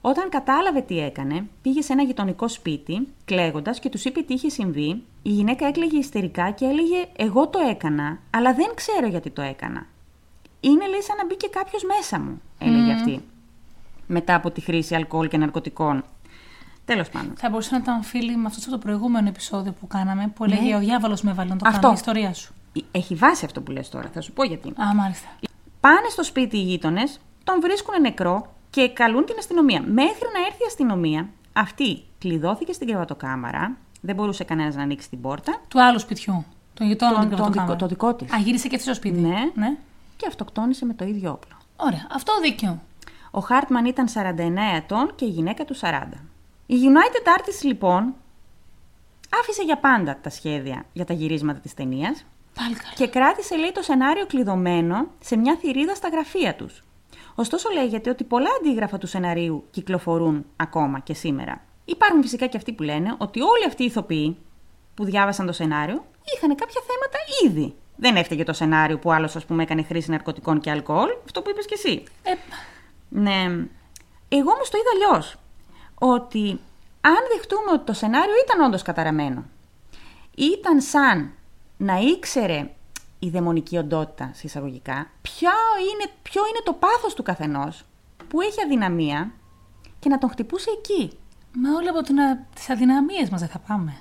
Όταν 0.00 0.28
κατάλαβε 0.28 0.80
τι 0.80 1.00
έκανε, 1.00 1.46
πήγε 1.62 1.82
σε 1.82 1.92
ένα 1.92 2.02
γειτονικό 2.02 2.48
σπίτι, 2.48 3.08
κλαίγοντας 3.24 3.78
και 3.78 3.88
τους 3.88 4.04
είπε 4.04 4.20
τι 4.20 4.34
είχε 4.34 4.48
συμβεί. 4.48 5.02
Η 5.22 5.30
γυναίκα 5.30 5.66
έκλαιγε 5.66 5.98
ιστερικά 5.98 6.50
και 6.50 6.64
έλεγε: 6.64 7.06
Εγώ 7.16 7.48
το 7.48 7.58
έκανα, 7.70 8.18
αλλά 8.30 8.54
δεν 8.54 8.70
ξέρω 8.74 9.06
γιατί 9.06 9.30
το 9.30 9.42
έκανα. 9.42 9.86
Είναι 10.60 10.86
λέει 10.86 11.02
σαν 11.02 11.16
να 11.16 11.26
μπήκε 11.26 11.46
κάποιος 11.46 11.82
μέσα 11.84 12.20
μου, 12.20 12.40
έλεγε 12.58 12.92
αυτή. 12.92 13.24
Μετά 14.06 14.34
από 14.34 14.50
τη 14.50 14.60
χρήση 14.60 14.94
αλκοόλ 14.94 15.28
και 15.28 15.36
ναρκωτικών. 15.36 16.04
Τέλος 16.88 17.08
πάντων. 17.08 17.32
Θα 17.36 17.48
μπορούσε 17.48 17.68
να 17.74 17.78
ήταν 17.80 18.02
φίλοι 18.02 18.36
με 18.36 18.46
αυτό 18.46 18.70
το 18.70 18.78
προηγούμενο 18.78 19.28
επεισόδιο 19.28 19.72
που 19.80 19.86
κάναμε, 19.86 20.28
που 20.34 20.44
έλεγε 20.44 20.74
Ο 20.74 20.78
διάβολος 20.78 21.22
με 21.22 21.30
έβαλε 21.30 21.48
να 21.50 21.56
το 21.56 21.64
Ναι. 21.64 21.68
Αυτό. 21.70 21.80
κάνω, 21.80 21.92
η 21.94 21.96
ιστορία 21.96 22.34
σου. 22.34 22.52
Έχει 22.90 23.14
βάση 23.14 23.44
αυτό 23.44 23.60
που 23.60 23.70
λες 23.70 23.88
τώρα, 23.88 24.08
θα 24.14 24.20
σου 24.20 24.32
πω 24.32 24.44
γιατί. 24.44 24.68
Α, 24.68 24.94
μάλιστα. 24.94 25.28
Πάνε 25.80 26.08
στο 26.10 26.22
σπίτι 26.24 26.56
οι 26.56 26.60
γείτονες, 26.62 27.20
τον 27.44 27.60
βρίσκουν 27.60 28.00
νεκρό 28.00 28.54
και 28.70 28.88
καλούν 28.88 29.24
την 29.24 29.34
αστυνομία. 29.38 29.80
Μέχρι 29.80 30.26
να 30.34 30.40
έρθει 30.46 30.62
η 30.62 30.66
αστυνομία, 30.66 31.28
αυτή 31.52 32.02
κλειδώθηκε 32.18 32.72
στην 32.72 32.86
κρεβατοκάμαρα, 32.86 33.76
δεν 34.00 34.14
μπορούσε 34.14 34.44
κανένας 34.44 34.74
να 34.74 34.82
ανοίξει 34.82 35.08
την 35.08 35.20
πόρτα. 35.20 35.60
Του 35.68 35.82
άλλου 35.82 35.98
σπιτιού. 36.00 36.44
Τον 36.74 36.86
γειτόνα 36.86 37.12
Τον- 37.12 37.20
την 37.20 37.28
τον 37.28 37.36
κρεβατοκάμαρα. 37.38 37.76
δικό- 37.76 37.88
το 37.88 37.94
δικό 38.08 38.14
της. 38.24 38.32
Α, 38.32 38.38
γύρισε 38.38 38.68
και 38.68 38.74
αυτή 38.74 38.86
στο 38.86 38.96
σπίτι. 38.96 39.18
Ναι. 39.20 39.36
ναι. 39.54 39.76
Και 40.16 40.26
αυτοκτόνησε 40.28 40.84
με 40.84 40.94
το 40.94 41.04
ίδιο 41.04 41.30
όπλο. 41.30 41.56
Ωραία. 41.76 42.06
Αυτό 42.14 42.32
δίκαιο. 42.42 42.80
Ο 43.30 43.40
Χάρτμαν 43.40 43.84
ήταν 43.84 44.08
49 44.08 44.76
ετών 44.76 45.12
και 45.14 45.24
η 45.24 45.28
γυναίκα 45.28 45.64
του 45.64 45.74
40. 45.76 46.20
Η 46.70 46.74
United 46.82 47.38
Artists 47.38 47.62
λοιπόν 47.64 48.14
άφησε 49.40 49.62
για 49.62 49.78
πάντα 49.78 50.18
τα 50.22 50.30
σχέδια 50.30 50.84
για 50.92 51.04
τα 51.04 51.12
γυρίσματα 51.12 51.58
της 51.60 51.74
ταινίας 51.74 52.24
Πάλι 52.54 52.74
καλά. 52.74 52.92
και 52.94 53.08
κράτησε 53.08 53.56
λέει 53.56 53.72
το 53.72 53.82
σενάριο 53.82 54.26
κλειδωμένο 54.26 55.06
σε 55.20 55.36
μια 55.36 55.56
θηρίδα 55.60 55.94
στα 55.94 56.08
γραφεία 56.08 56.54
τους. 56.54 56.82
Ωστόσο 57.34 57.68
λέγεται 57.70 58.10
ότι 58.10 58.24
πολλά 58.24 58.48
αντίγραφα 58.60 58.98
του 58.98 59.06
σεναρίου 59.06 59.64
κυκλοφορούν 59.70 60.44
ακόμα 60.56 60.98
και 60.98 61.14
σήμερα. 61.14 61.60
Υπάρχουν 61.84 62.22
φυσικά 62.22 62.46
και 62.46 62.56
αυτοί 62.56 62.72
που 62.72 62.82
λένε 62.82 63.14
ότι 63.18 63.40
όλοι 63.40 63.64
αυτοί 63.66 63.82
οι 63.82 63.86
ηθοποιοί 63.86 64.36
που 64.94 65.04
διάβασαν 65.04 65.46
το 65.46 65.52
σενάριο 65.52 66.04
είχαν 66.36 66.54
κάποια 66.54 66.80
θέματα 66.86 67.18
ήδη. 67.46 67.74
Δεν 67.96 68.16
έφταιγε 68.16 68.44
το 68.44 68.52
σενάριο 68.52 68.98
που 68.98 69.12
άλλος 69.12 69.36
ας 69.36 69.44
πούμε 69.44 69.62
έκανε 69.62 69.82
χρήση 69.82 70.10
ναρκωτικών 70.10 70.60
και 70.60 70.70
αλκοόλ, 70.70 71.08
αυτό 71.24 71.42
που 71.42 71.50
είπες 71.50 71.66
και 71.66 71.74
εσύ. 71.74 72.02
Ε, 72.22 72.32
Ναι. 73.08 73.44
Εγώ 74.28 74.50
όμως 74.50 74.70
το 74.70 74.78
είδα 74.78 75.08
αλλιώς. 75.10 75.36
Ότι 75.98 76.60
αν 77.00 77.16
δεχτούμε 77.36 77.70
ότι 77.72 77.84
το 77.84 77.92
σενάριο 77.92 78.34
ήταν 78.44 78.66
όντως 78.66 78.82
καταραμένο, 78.82 79.44
ήταν 80.34 80.80
σαν 80.80 81.32
να 81.76 81.96
ήξερε 81.98 82.70
η 83.18 83.28
δαιμονική 83.28 83.76
οντότητα, 83.76 84.30
σε 84.34 84.46
εισαγωγικά, 84.46 85.10
ποιο 85.22 85.50
είναι, 85.92 86.10
ποιο 86.22 86.42
είναι 86.48 86.60
το 86.64 86.72
πάθος 86.72 87.14
του 87.14 87.22
καθενός 87.22 87.84
που 88.28 88.40
έχει 88.40 88.62
αδυναμία 88.64 89.30
και 89.98 90.08
να 90.08 90.18
τον 90.18 90.30
χτυπούσε 90.30 90.70
εκεί. 90.78 91.18
Μα 91.52 91.74
όλοι 91.76 91.88
από 91.88 92.02
την, 92.02 92.20
α- 92.20 92.46
τις 92.54 92.70
αδυναμίες 92.70 93.28
μας 93.28 93.40
δεν 93.40 93.48
θα 93.48 93.58
πάμε. 93.58 93.96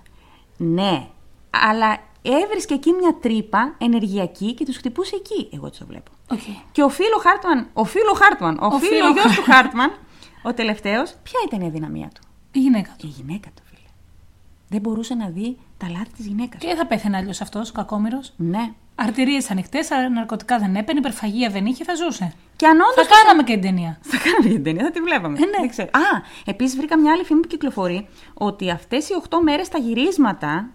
Ναι, 0.58 1.08
αλλά 1.50 1.98
έβρισκε 2.22 2.74
εκεί 2.74 2.92
μια 2.92 3.16
τρύπα 3.22 3.76
ενεργειακή 3.78 4.54
και 4.54 4.66
τους 4.66 4.78
χτυπούσε 4.78 5.16
εκεί. 5.16 5.50
Εγώ 5.54 5.66
έτσι 5.68 5.80
το 5.80 5.86
βλέπω. 5.86 6.12
Οκ. 6.32 6.40
Και 6.72 6.84
ο 6.84 6.90
Φιλ 6.90 7.18
Χάρτμαν, 7.22 7.68
ο 7.74 7.84
Φιλ 7.84 8.14
Χάρτμαν, 8.14 8.58
ο, 8.62 8.66
Ο 8.66 8.80
φίλο 8.80 8.90
φίλο 8.90 9.12
γιος 9.12 9.36
του 9.36 9.44
Χάρτμαν, 9.44 9.92
ο 10.48 10.54
τελευταίος, 10.54 11.14
ποια 11.24 11.40
ήταν 11.48 11.62
η 11.62 11.66
αδυναμία 11.68 12.08
του; 12.14 12.22
Η 12.52 12.60
γυναίκα 12.60 12.90
του. 12.98 13.08
Η 13.08 13.10
γυναίκα 13.10 13.48
του, 13.56 13.62
φίλε. 13.66 13.88
Δεν 14.70 14.82
μπορούσε 14.82 15.14
να 15.14 15.28
δει 15.30 15.58
τα 15.78 15.90
λάθη 15.90 16.12
της 16.18 16.26
γυναίκας. 16.26 16.62
Και 16.62 16.68
δεν 16.68 16.78
θα 16.78 16.86
πέθανε 16.86 17.18
αλλιώς 17.18 17.42
αυτός 17.42 17.70
ο 17.70 17.74
κακόμοιρος. 17.74 18.34
Ναι. 18.38 18.72
Αρτηρίες 18.96 19.52
ανοιχτές, 19.52 19.90
ναρκωτικά 20.14 20.60
δεν 20.60 20.76
έπαιρνε, 20.76 21.00
υπερφαγία 21.00 21.50
δεν 21.50 21.66
είχε, 21.66 21.84
θα 21.84 21.96
ζούσε. 21.96 22.34
Και 22.56 22.68
αν 22.68 22.78
Θα 22.78 22.84
όντως 22.92 23.08
κάναμε 23.18 23.44
και 23.44 23.54
την 23.54 23.62
ταινία. 23.62 23.98
Θα 24.02 24.18
κάναμε 24.18 24.54
την 24.54 24.64
ταινία, 24.64 24.84
θα 24.84 24.92
τη 24.92 25.00
βλέπαμε. 25.02 25.38
Ε, 25.38 25.46
ναι. 25.46 25.58
Δεν 25.60 25.70
ξέρω. 25.70 25.90
Α, 25.94 26.22
επίσης 26.46 26.76
βρήκα 26.78 26.98
μια 27.00 27.12
άλλη 27.12 27.24
φήμη 27.24 27.40
που 27.42 27.48
κυκλοφορεί 27.48 28.08
ότι 28.34 28.70
αυτές 28.72 29.10
οι 29.10 29.14
8 29.30 29.38
μέρες 29.44 29.70
τα 29.70 29.78
γυρίσματα 29.78 30.70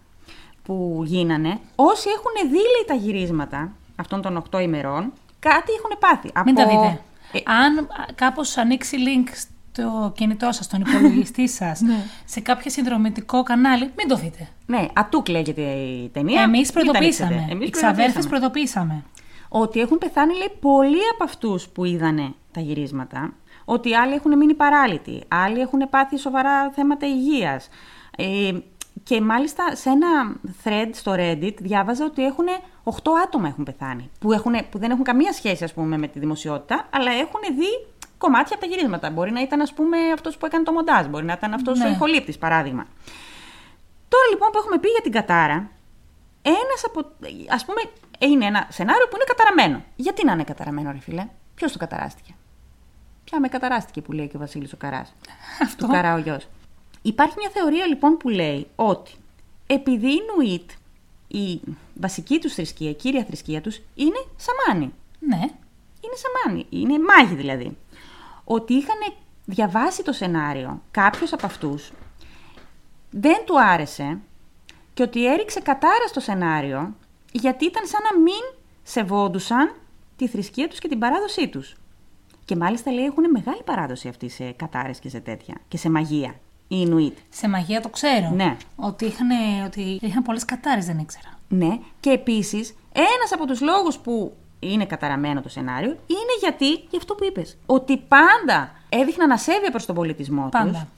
που 0.63 1.03
γίνανε, 1.07 1.59
όσοι 1.77 2.09
έχουν 2.17 2.51
δει 2.51 2.57
λέει, 2.57 2.85
τα 2.87 2.95
γυρίσματα 2.95 3.73
αυτών 3.97 4.23
των 4.23 4.37
8 4.51 4.61
ημερών, 4.63 5.13
κάτι 5.39 5.73
έχουν 5.73 5.99
πάθει. 5.99 6.31
Μην 6.45 6.55
τα 6.55 6.63
Από- 6.63 6.71
δείτε. 6.81 7.01
Ε, 7.33 7.39
Αν 7.53 7.89
κάπως 8.15 8.57
ανοίξει 8.57 8.97
link 8.99 9.29
στο 9.75 10.13
κινητό 10.17 10.53
σας, 10.53 10.65
στον 10.65 10.81
υπολογιστή 10.81 11.49
σας, 11.59 11.81
Ναι. 11.81 11.95
σε 12.25 12.41
κάποιο 12.41 12.71
συνδρομητικό 12.71 13.43
κανάλι, 13.43 13.91
μην 13.97 14.09
το 14.09 14.17
δείτε. 14.17 14.49
ναι, 14.67 14.87
Ατούκ 14.93 15.29
λέγεται 15.29 15.63
η 15.63 16.09
ταινία. 16.13 16.43
Εμείς 16.43 16.59
Μην 16.59 16.67
τα 16.67 16.73
προειδοποίησαμε. 16.73 17.29
ανοίξετε. 17.31 17.53
Εμείς 17.55 17.69
Οι 17.69 17.71
ξαδέρφε 17.71 18.21
προειδοποίησαμε. 18.23 18.29
προειδοποίησαμε. 18.29 19.05
Ότι 19.49 19.81
έχουν 19.81 19.99
πεθάνει 19.99 20.35
λέει, 20.37 20.53
πολλοί 20.61 21.01
από 21.15 21.25
αυτούς 21.25 21.69
που 21.69 21.85
είδανε 21.85 22.33
τα 22.53 22.61
γυρίσματα. 22.61 23.33
Ότι 23.65 23.95
άλλοι 23.95 24.15
έχουν 24.15 24.37
μείνει 24.37 24.55
παράλυτοι, 24.55 25.23
άλλοι 25.29 25.61
έχουν 25.61 25.81
πάθει 25.91 26.19
σοβαρά 26.19 26.71
θέματα 26.71 27.07
υγείας. 27.07 27.69
Ε, 28.17 28.51
και 29.03 29.21
μάλιστα 29.21 29.75
σε 29.77 29.91
ένα 29.91 30.37
thread 30.65 30.89
στο 30.93 31.15
Reddit 31.17 31.55
διάβαζα 31.59 32.05
ότι 32.05 32.25
έχουν 32.25 32.45
8 32.85 32.91
άτομα 33.25 33.49
έχουν 33.49 33.65
πεθάνει. 33.65 34.11
Που, 34.21 34.33
έχουν, 34.33 34.55
που 34.71 34.79
δεν 34.79 34.91
έχουν 34.91 35.05
καμία 35.05 35.33
σχέση 35.33 35.65
ας 35.65 35.73
πούμε, 35.73 35.99
με 35.99 36.07
τη 36.07 36.19
δημοσιότητα, 36.19 36.89
αλλά 36.91 37.11
έχουν 37.13 37.41
δει 37.57 37.87
κομμάτια 38.25 38.57
από 38.57 38.65
τα 38.65 38.71
γυρίσματα. 38.73 39.11
Μπορεί 39.11 39.31
να 39.33 39.41
ήταν 39.41 39.61
ας 39.61 39.73
πούμε, 39.73 39.97
αυτός 40.17 40.37
που 40.37 40.47
έκανε 40.47 40.65
το 40.65 40.73
μοντάζ, 40.73 41.07
μπορεί 41.07 41.25
να 41.25 41.33
ήταν 41.33 41.53
αυτός 41.59 41.79
Ναι. 41.79 41.87
ο 41.87 41.91
ηχολήπτης 41.91 42.39
παράδειγμα. 42.39 42.85
Τώρα 44.09 44.25
λοιπόν 44.31 44.49
που 44.53 44.59
έχουμε 44.59 44.79
πει 44.79 44.89
για 44.89 45.01
την 45.01 45.13
Κατάρα, 45.13 45.59
ένας 46.43 46.81
από. 46.89 46.99
Α 47.57 47.59
πούμε, 47.67 47.81
είναι 48.19 48.45
ένα 48.45 48.67
σενάριο 48.71 49.07
που 49.09 49.17
είναι 49.17 49.25
καταραμένο. 49.33 49.85
Γιατί 49.97 50.25
να 50.25 50.33
είναι 50.33 50.45
καταραμένο, 50.45 50.91
ρε 50.93 50.99
φίλε, 50.99 51.27
Ποιος 51.55 51.73
το 51.73 51.79
καταράστηκε; 51.79 52.35
Ποια 53.25 53.41
με 53.41 53.49
καταράστηκε 53.49 54.01
που 54.03 54.13
λέει 54.13 54.29
και 54.29 54.37
ο 54.37 54.41
Βασίλης 54.41 54.73
ο 54.73 54.77
Καράς. 54.77 55.15
Αυτό. 55.63 55.87
Του 55.87 55.93
Καρά 55.93 56.15
ο 56.15 56.19
γιος. 56.19 56.49
Υπάρχει 57.03 57.35
μια 57.39 57.51
θεωρία 57.53 57.87
λοιπόν 57.87 58.17
που 58.17 58.29
λέει 58.29 58.67
ότι 58.77 59.13
επειδή 59.67 60.11
οι 60.13 60.21
Νουίτ, 60.37 60.71
η 61.29 61.61
βασική 61.95 62.39
τους 62.39 62.55
θρησκεία, 62.55 62.91
η 62.91 62.95
κύρια 62.95 63.25
θρησκεία 63.25 63.61
τους, 63.61 63.81
είναι 63.95 64.25
σαμάνι. 64.37 64.93
Ναι. 65.19 65.41
Είναι 66.05 66.17
σαμάνι, 66.23 66.67
είναι 66.71 66.95
μάγοι 66.99 67.35
δηλαδή. 67.35 67.77
Ότι 68.55 68.75
είχαν 68.75 68.99
διαβάσει 69.45 70.03
το 70.03 70.13
σενάριο 70.13 70.83
κάποιος 70.91 71.33
από 71.33 71.47
αυτούς, 71.47 71.93
δεν 73.11 73.45
του 73.45 73.61
άρεσε 73.63 74.19
και 74.95 75.03
ότι 75.03 75.27
έριξε 75.27 75.61
κατάρα 75.61 76.07
στο 76.09 76.21
σενάριο 76.21 76.95
γιατί 77.33 77.65
ήταν 77.65 77.87
σαν 77.87 78.01
να 78.13 78.21
μην 78.21 78.61
σεβόντουσαν 78.83 79.75
τη 80.17 80.29
θρησκεία 80.29 80.69
τους 80.69 80.79
και 80.79 80.89
την 80.89 80.99
παράδοσή 80.99 81.49
τους. 81.49 81.77
Και 82.45 82.57
μάλιστα 82.57 82.93
λέει 82.93 83.05
έχουν 83.05 83.31
μεγάλη 83.31 83.63
παράδοση 83.65 84.09
αυτή 84.09 84.29
σε 84.29 84.51
κατάρες 84.51 84.99
και 84.99 85.09
σε 85.09 85.21
τέτοια 85.21 85.55
και 85.69 85.77
σε 85.77 85.91
μαγεία. 85.91 86.35
Οι 86.69 86.77
Ινουίτ. 86.81 87.19
Σε 87.29 87.49
μαγεία 87.49 87.81
το 87.81 87.89
ξέρω. 87.89 88.31
Ναι. 88.35 88.57
Ότι 88.77 89.05
είχαν, 89.05 89.29
ότι 89.67 89.99
είχαν 90.03 90.23
πολλές 90.23 90.45
κατάρες, 90.45 90.87
δεν 90.87 90.99
ήξερα. 90.99 91.39
Ναι, 91.49 91.79
και 92.01 92.11
επίσης 92.11 92.75
ένας 92.93 93.33
από 93.33 93.47
τους 93.47 93.61
λόγους 93.61 93.99
που 93.99 94.37
είναι 94.63 94.87
καταραμένο 94.87 95.41
το 95.41 95.49
σενάριο 95.49 95.91
είναι 95.91 96.35
γιατί, 96.41 96.71
γι' 96.91 96.97
αυτό 96.97 97.15
που 97.15 97.25
είπες, 97.25 97.57
ότι 97.67 97.97
πάντα 97.97 98.73
έδειχναν 98.89 99.31
ασέβεια 99.31 99.71
προς 99.71 99.87
τον 99.87 99.95
πολιτισμό 99.95 100.43
τους 100.43 100.61
Πάντα. 100.61 100.89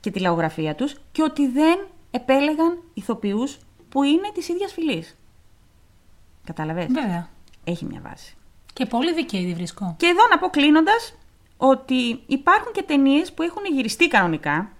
και 0.00 0.10
τη 0.10 0.20
λαογραφία 0.20 0.74
τους 0.74 0.96
και 1.12 1.22
ότι 1.22 1.48
δεν 1.48 1.78
επέλεγαν 2.10 2.78
ηθοποιούς 2.94 3.58
που 3.88 4.02
είναι 4.02 4.30
της 4.34 4.48
ίδιας 4.48 4.72
φυλής. 4.72 5.16
Κατάλαβε. 6.44 6.86
Βέβαια. 6.90 7.28
Έχει 7.64 7.84
μια 7.84 8.00
βάση. 8.04 8.36
Και 8.72 8.86
πολύ 8.86 9.14
δικαίη 9.14 9.46
τη 9.46 9.54
βρίσκω. 9.54 9.94
Και 9.98 10.06
εδώ 10.06 10.20
να 10.30 10.38
πω 10.38 10.48
κλείνοντας 10.48 11.14
ότι 11.56 12.22
υπάρχουν 12.26 12.72
και 12.72 12.82
ταινίες 12.82 13.32
που 13.32 13.42
έχουν 13.42 13.62
γυριστεί 13.72 14.08
κανονικά 14.08 14.70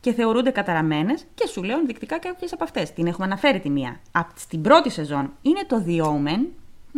και 0.00 0.12
θεωρούνται 0.12 0.50
καταραμένες 0.50 1.24
και 1.34 1.46
σου 1.46 1.62
λέω 1.62 1.78
ενδεικτικά 1.78 2.18
κάποιες 2.18 2.52
από 2.52 2.64
αυτές. 2.64 2.92
Την 2.92 3.06
έχουμε 3.06 3.26
αναφέρει 3.26 3.60
τη 3.60 3.70
μία. 3.70 4.00
Από 4.12 4.32
την 4.48 4.62
πρώτη 4.62 4.90
σεζόν 4.90 5.32
είναι 5.42 5.64
το 5.66 5.84
The 5.86 6.00
Omen, 6.02 6.46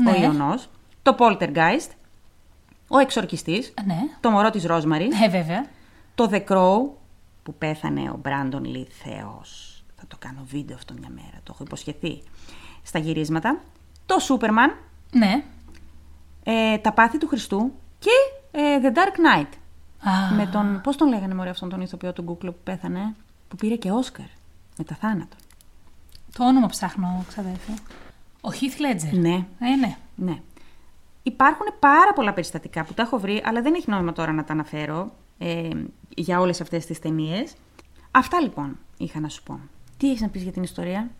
Ναι. 0.02 0.10
ο 0.10 0.14
Ιωνός, 0.14 0.68
το 1.02 1.16
Poltergeist, 1.18 1.90
ο 2.88 2.98
Εξορκιστής, 2.98 3.74
Ναι. 3.84 3.98
το 4.20 4.30
μωρό 4.30 4.50
της 4.50 4.64
Ρόσμαρης, 4.64 5.20
Ε, 5.22 5.28
βέβαια. 5.28 5.66
το 6.14 6.28
The 6.32 6.44
Crow 6.48 6.78
που 7.42 7.54
πέθανε 7.58 8.10
ο 8.10 8.18
Μπράντον 8.22 8.64
Λι 8.64 8.86
Θεός. 8.90 9.82
Θα 9.96 10.04
το 10.08 10.16
κάνω 10.18 10.40
βίντεο 10.44 10.76
αυτό 10.76 10.94
μια 10.98 11.08
μέρα, 11.14 11.40
το 11.42 11.50
έχω 11.54 11.62
υποσχεθεί. 11.64 12.22
Στα 12.82 12.98
γυρίσματα. 12.98 13.60
Το 14.06 14.16
Superman, 14.28 14.74
Ναι. 15.12 15.44
ε, 16.44 16.78
τα 16.78 16.92
πάθη 16.92 17.18
του 17.18 17.26
Χριστού 17.28 17.72
και 17.98 18.10
ε, 18.50 18.78
The 18.82 18.86
Dark 18.96 19.40
Knight. 19.40 19.48
Α, 20.08 20.34
Με 20.34 20.46
τον, 20.46 20.80
πώς 20.82 20.96
τον 20.96 21.08
λέγανε 21.08 21.34
μωρέ 21.34 21.50
αυτόν 21.50 21.68
τον 21.68 21.80
ηθοποιό 21.80 22.12
του 22.12 22.22
Γκούκλο 22.22 22.52
που 22.52 22.58
πέθανε, 22.64 23.14
που 23.48 23.56
πήρε 23.56 23.76
και 23.76 23.90
Όσκαρ 23.90 24.26
με 24.78 24.84
τα 24.84 24.94
θάνατο. 24.94 25.36
Το 26.36 26.46
όνομα 26.46 26.66
ψάχνω, 26.66 27.24
ξαδέρφη. 27.28 27.72
Ο 28.46 28.50
Heath 28.52 28.80
Ledger. 28.80 29.18
Ναι, 29.18 29.34
Ε, 29.58 29.76
ναι. 29.80 29.96
ναι. 30.16 30.40
Υπάρχουν 31.22 31.66
πάρα 31.78 32.12
πολλά 32.14 32.32
περιστατικά 32.32 32.84
που 32.84 32.94
τα 32.94 33.02
έχω 33.02 33.18
βρει, 33.18 33.42
αλλά 33.44 33.62
δεν 33.62 33.74
έχει 33.74 33.90
νόημα 33.90 34.12
τώρα 34.12 34.32
να 34.32 34.44
τα 34.44 34.52
αναφέρω 34.52 35.12
ε, 35.38 35.68
για 36.16 36.40
όλες 36.40 36.60
αυτές 36.60 36.86
τις 36.86 36.98
ταινίες. 36.98 37.54
Αυτά 38.10 38.40
λοιπόν 38.40 38.78
είχα 38.96 39.20
να 39.20 39.28
σου 39.28 39.42
πω. 39.42 39.60
Τι 39.96 40.08
έχεις 40.08 40.20
να 40.20 40.28
πεις 40.28 40.42
για 40.42 40.52
την 40.52 40.62
ιστορία; 40.62 41.10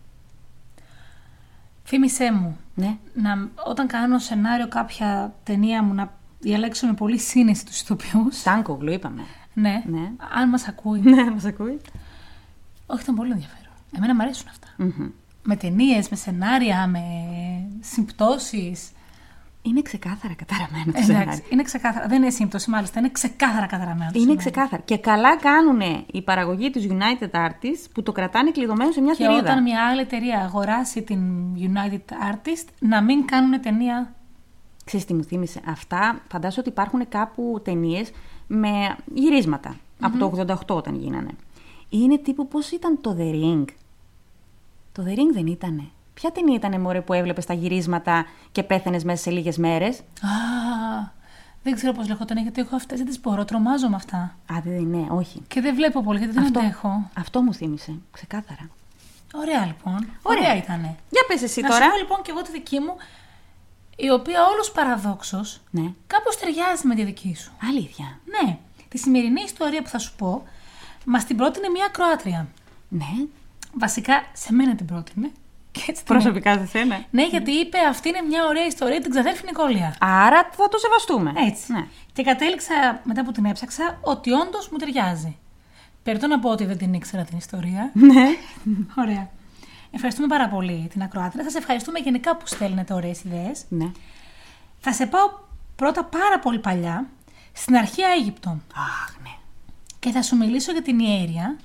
Θύμησέ 1.85 2.31
μου, 2.33 2.57
Ναι. 2.75 2.97
να, 3.13 3.49
όταν 3.65 3.87
κάνω 3.87 4.19
σενάριο 4.19 4.67
κάποια 4.67 5.35
ταινία 5.43 5.83
μου 5.83 5.93
να 5.93 6.13
διαλέξω 6.39 6.87
με 6.87 6.93
πολύ 6.93 7.19
σύνεση 7.19 7.65
τους 7.65 7.81
ηθοποιούς. 7.81 8.39
Στάνκογλου 8.39 8.91
είπαμε. 8.91 9.21
Ναι. 9.53 9.83
Ναι. 9.87 10.11
Αν 10.35 10.49
μας 10.49 10.67
ακούει. 10.67 10.99
Ναι, 10.99 11.31
μας 11.31 11.45
ακούει. 11.45 11.81
Όχι, 12.85 13.01
ήταν 13.01 13.15
πολύ 13.15 13.31
ενδιαφέρον. 13.31 13.71
Εμένα 13.95 14.15
μου 14.15 14.21
αρέσουν 14.21 14.47
αυτά. 14.49 14.67
Μμμ. 14.77 15.09
Με 15.49 15.55
ταινίες, 15.55 16.09
με 16.09 16.15
σενάρια, 16.15 16.87
με 16.87 17.01
συμπτώσεις. 17.79 18.91
Είναι 19.61 19.81
ξεκάθαρα 19.81 20.33
καταραμένο 20.33 20.83
το 20.83 20.89
Εντάξει, 20.89 21.05
σενάριο. 21.05 21.43
είναι 21.49 21.63
ξεκάθαρα. 21.63 22.07
Δεν 22.07 22.21
είναι 22.21 22.31
σύμπτωση, 22.31 22.69
μάλιστα. 22.69 22.99
Είναι 22.99 23.09
ξεκάθαρα 23.11 23.65
καταραμένο. 23.65 24.11
το 24.11 24.19
Είναι 24.19 24.19
σενάριο. 24.19 24.35
ξεκάθαρα. 24.51 24.81
Και 24.85 24.97
καλά 24.97 25.37
κάνουν 25.37 25.81
η 26.11 26.21
παραγωγή 26.21 26.69
της 26.69 26.87
United 26.89 27.29
Artists 27.31 27.85
που 27.93 28.03
το 28.03 28.11
κρατάνε 28.11 28.51
κλειδωμένο 28.51 28.91
σε 28.91 29.01
μια 29.01 29.13
Και 29.13 29.23
θηρίδα. 29.23 29.39
όταν 29.39 29.63
μια 29.63 29.85
άλλη 29.87 30.01
εταιρεία 30.01 30.39
αγοράσει 30.39 31.01
την 31.01 31.19
United 31.57 32.33
Artist, 32.33 32.67
να 32.79 33.01
μην 33.01 33.25
κάνουν 33.25 33.61
ταινία. 33.61 34.13
Ξέρεις 34.85 35.05
τι 35.05 35.13
μου 35.13 35.23
θύμισε; 35.23 35.61
Αυτά 35.65 36.21
φαντάζομαι 36.31 36.59
ότι 36.61 36.69
υπάρχουν 36.69 37.07
κάπου 37.09 37.61
ταινίες 37.63 38.11
με 38.47 38.69
γυρισματα 39.13 39.75
Από 39.99 40.17
το 40.17 40.25
88 40.25 40.75
όταν 40.75 40.95
γίνανε. 40.95 41.29
Είναι 41.89 42.17
τύπου 42.17 42.47
πώς 42.47 42.71
ήταν 42.71 43.01
το 43.01 43.15
The 43.19 43.33
Ring; 43.33 43.65
Το 44.97 45.03
The 45.07 45.11
Ring 45.11 45.33
δεν 45.33 45.45
ήτανε. 45.47 45.83
Ποια 46.13 46.31
ταινία 46.31 46.55
ήτανε 46.55 46.79
μωρέ 46.79 47.01
που 47.01 47.13
έβλεπες 47.13 47.45
τα 47.45 47.53
γυρίσματα 47.53 48.25
και 48.51 48.63
πέθανες 48.63 49.03
μέσα 49.03 49.21
σε 49.21 49.29
λίγες 49.31 49.57
μέρες; 49.57 49.97
Α, 49.99 50.03
δεν 51.63 51.73
ξέρω 51.75 51.93
πώς 51.93 52.07
λεγόταν, 52.07 52.37
γιατί 52.37 52.61
έχω 52.61 52.75
αυτέ, 52.75 52.95
δεν 52.95 53.05
τις 53.05 53.19
μπορώ, 53.19 53.45
τρομάζω 53.45 53.89
με 53.89 53.95
αυτά. 53.95 54.17
Α, 54.17 54.55
δεν 54.63 54.83
ναι, 54.83 55.05
όχι. 55.09 55.41
Και 55.47 55.61
δεν 55.61 55.75
βλέπω 55.75 56.03
πολύ, 56.03 56.17
γιατί 56.17 56.33
δεν 56.33 56.43
Αυτό, 56.43 56.59
αντέχω. 56.59 57.09
αυτό 57.17 57.41
μου 57.41 57.53
θύμισε. 57.53 57.95
Ξεκάθαρα. 58.11 58.69
Ωραία 59.33 59.65
λοιπόν. 59.65 60.07
Ωραία. 60.21 60.39
Ωραία, 60.39 60.55
ήτανε. 60.55 60.95
Για 61.09 61.21
πες 61.27 61.41
εσύ 61.41 61.61
Να 61.61 61.69
τώρα. 61.69 61.83
σου 61.85 61.91
πω 61.91 61.97
λοιπόν 61.97 62.21
και 62.21 62.31
εγώ 62.31 62.41
τη 62.41 62.51
δική 62.51 62.79
μου, 62.79 62.95
η 63.95 64.09
οποία 64.09 64.45
όλος 64.53 64.71
παραδόξως 64.71 65.61
Ναι. 65.71 65.91
κάπως 66.07 66.37
ταιριάζει 66.37 66.87
με 66.87 66.95
τη 66.95 67.03
δική 67.03 67.35
σου. 67.35 67.51
Αλήθεια. 67.69 68.19
Ναι, 68.25 68.57
τη 68.87 68.97
σημερινή 68.97 69.41
ιστορία 69.41 69.81
που 69.81 69.89
θα 69.89 69.97
σου 69.99 70.15
πω, 70.15 70.43
μας 71.05 71.25
την 71.25 71.37
πρότεινε 71.37 71.69
μία 71.69 71.87
Κροάτρια. 71.91 72.47
Ναι. 72.89 73.05
Βασικά, 73.73 74.23
σε 74.33 74.53
μένα 74.53 74.75
την 74.75 74.85
πρότεινε. 74.85 75.31
Και 75.71 75.83
έτσι 75.87 76.03
την 76.05 76.13
Προσωπικά 76.13 76.57
σε 76.57 76.65
σένα. 76.65 77.03
Ναι, 77.09 77.27
γιατί 77.27 77.51
είπε 77.51 77.77
αυτή 77.89 78.09
είναι 78.09 78.21
μια 78.21 78.45
ωραία 78.45 78.65
ιστορία 78.65 79.01
την 79.01 79.11
ξαδέρφη 79.11 79.45
Νικόλια. 79.45 79.95
Άρα 79.99 80.49
θα 80.51 80.67
το 80.67 80.77
σεβαστούμε. 80.77 81.33
Έτσι. 81.47 81.73
Ναι. 81.73 81.87
Και 82.13 82.23
κατέληξα 82.23 83.01
μετά 83.03 83.23
που 83.23 83.31
την 83.31 83.45
έψαξα 83.45 83.97
ότι 84.01 84.31
όντως 84.31 84.69
μου 84.69 84.77
ταιριάζει. 84.77 85.37
Περιτώ 86.03 86.27
να 86.27 86.39
πω 86.39 86.49
ότι 86.49 86.65
δεν 86.65 86.77
την 86.77 86.93
ήξερα 86.93 87.23
την 87.23 87.37
ιστορία. 87.37 87.91
Ναι. 87.93 88.25
Ωραία. 89.03 89.29
Ευχαριστούμε 89.91 90.27
πάρα 90.27 90.47
πολύ 90.49 90.87
την 90.91 91.01
ακροάτρια. 91.01 91.43
Σας 91.43 91.55
ευχαριστούμε 91.55 91.99
γενικά 91.99 92.37
που 92.37 92.47
στέλνετε 92.47 92.93
ωραίες 92.93 93.23
ιδέες. 93.23 93.63
ναι. 93.69 93.91
Θα 94.79 94.93
σε 94.93 95.05
πάω 95.05 95.29
πρώτα 95.75 96.03
πάρα 96.03 96.39
πολύ 96.39 96.59
παλιά, 96.59 97.07
στην 97.53 97.75
αρχαία 97.75 98.07
Αίγυπτο. 98.19 98.49
Αχ, 98.75 99.15
ναι. 99.23 99.29
Και 99.99 100.11
θα 100.11 100.21
σου 100.21 100.35
μιλήσω 100.37 100.71
για 100.71 100.81
την 100.81 100.99
ιέρια, 100.99 101.57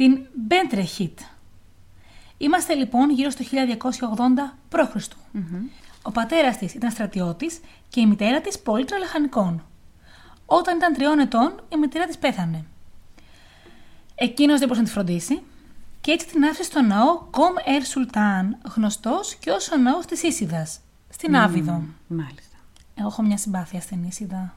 την 0.00 0.26
Μπέντρεχιτ. 0.34 1.18
Είμαστε 2.38 2.74
λοιπόν 2.74 3.10
γύρω 3.10 3.30
στο 3.30 3.44
1280 3.44 4.56
π.Χ. 4.68 5.06
Ο 6.02 6.10
πατέρας 6.10 6.58
της 6.58 6.74
ήταν 6.74 6.90
στρατιώτης 6.90 7.60
και 7.88 8.00
η 8.00 8.06
μητέρα 8.06 8.40
της 8.40 8.58
πόλητρα 8.58 8.98
λαχανικών. 8.98 9.64
Όταν 10.46 10.76
ήταν 10.76 10.92
τριών 10.92 11.18
ετών, 11.18 11.62
η 11.68 11.76
μητέρα 11.76 12.06
της 12.06 12.18
πέθανε. 12.18 12.64
Εκείνος 14.14 14.58
δεν 14.58 14.68
μπορούσε 14.68 14.80
να 14.80 14.86
τη 14.86 14.94
φροντίσει 14.94 15.42
και 16.00 16.10
έτσι 16.10 16.26
την 16.26 16.44
άφησε 16.44 16.62
στο 16.62 16.82
ναό 16.82 17.18
Κομ 17.30 17.54
Ερ 17.64 17.84
Σουλτάν, 17.84 18.58
γνωστός 18.74 19.34
και 19.34 19.50
ως 19.50 19.70
ο 19.70 19.76
ναός 19.76 20.06
της 20.06 20.22
Ίσιδας, 20.22 20.80
στην 21.08 21.36
Άβυδο. 21.36 21.82
Μάλιστα. 22.06 22.56
Εγώ 22.94 23.06
έχω 23.06 23.22
μια 23.22 23.36
συμπάθεια 23.36 23.80
στην 23.80 24.04
Ίσιδα, 24.04 24.54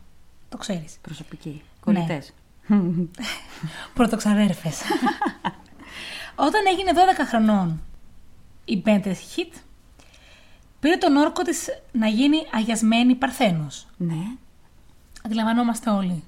το 0.49 0.57
ξέρεις. 0.57 0.97
Προσωπική. 1.01 1.61
Κολλητές. 1.79 2.33
Πρωτοξαδέρφες. 3.93 4.81
Όταν 6.35 6.61
έγινε 6.67 6.91
12 6.93 6.97
χρονών 7.27 7.81
η 8.65 8.77
Μπέντες 8.77 9.19
Χιτ, 9.19 9.53
πήρε 10.79 10.97
τον 10.97 11.15
όρκο 11.15 11.41
της 11.41 11.67
να 11.91 12.07
γίνει 12.07 12.37
αγιασμένη 12.51 13.15
παρθένος. 13.15 13.87
ναι. 13.97 14.25
Αντιλαμβανόμαστε 15.25 15.89
όλοι 15.89 16.23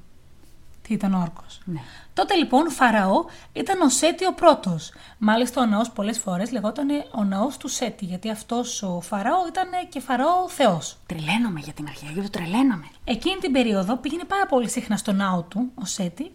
τι 0.88 0.93
ήταν 0.93 1.13
ο 1.13 1.21
όρκος. 1.21 1.60
Ναι. 1.65 1.80
Τότε 2.13 2.36
λοιπόν 2.36 2.71
Φαραώ 2.71 3.26
ήταν 3.54 3.82
ο 3.82 3.89
Σέτι 3.89 4.26
ο 4.26 4.34
πρώτος. 4.34 4.93
Μάλιστα 5.17 5.62
ο 5.62 5.65
ναός 5.65 5.91
πολλές 5.91 6.19
φορές 6.19 6.52
λεγόταν 6.52 6.88
ο 7.12 7.24
ναός 7.24 7.58
του 7.58 7.67
Σέτι, 7.67 8.06
γιατί 8.06 8.30
αυτός 8.30 8.84
ο 8.84 9.02
Φαραώ 9.02 9.48
ήταν 9.48 9.69
και 9.89 10.00
Φαραώ 10.00 10.50
θεός. 10.50 10.98
Τρελαίνομαι 11.06 11.60
για 11.60 11.74
την 11.74 11.88
αρχαία, 11.88 12.10
γιατί 12.12 12.30
τρελαίνομαι. 12.30 12.88
Εκείνη 13.04 13.39
την 13.39 13.52
περίοδο 13.52 13.98
πήγαινε 13.98 14.24
πάρα 14.24 14.45
πολύ 14.45 14.69
συχνά 14.69 14.98
στο 14.98 15.12
ναό 15.12 15.41
του, 15.41 15.71
ο 15.76 15.86
Σέτι, 15.86 16.32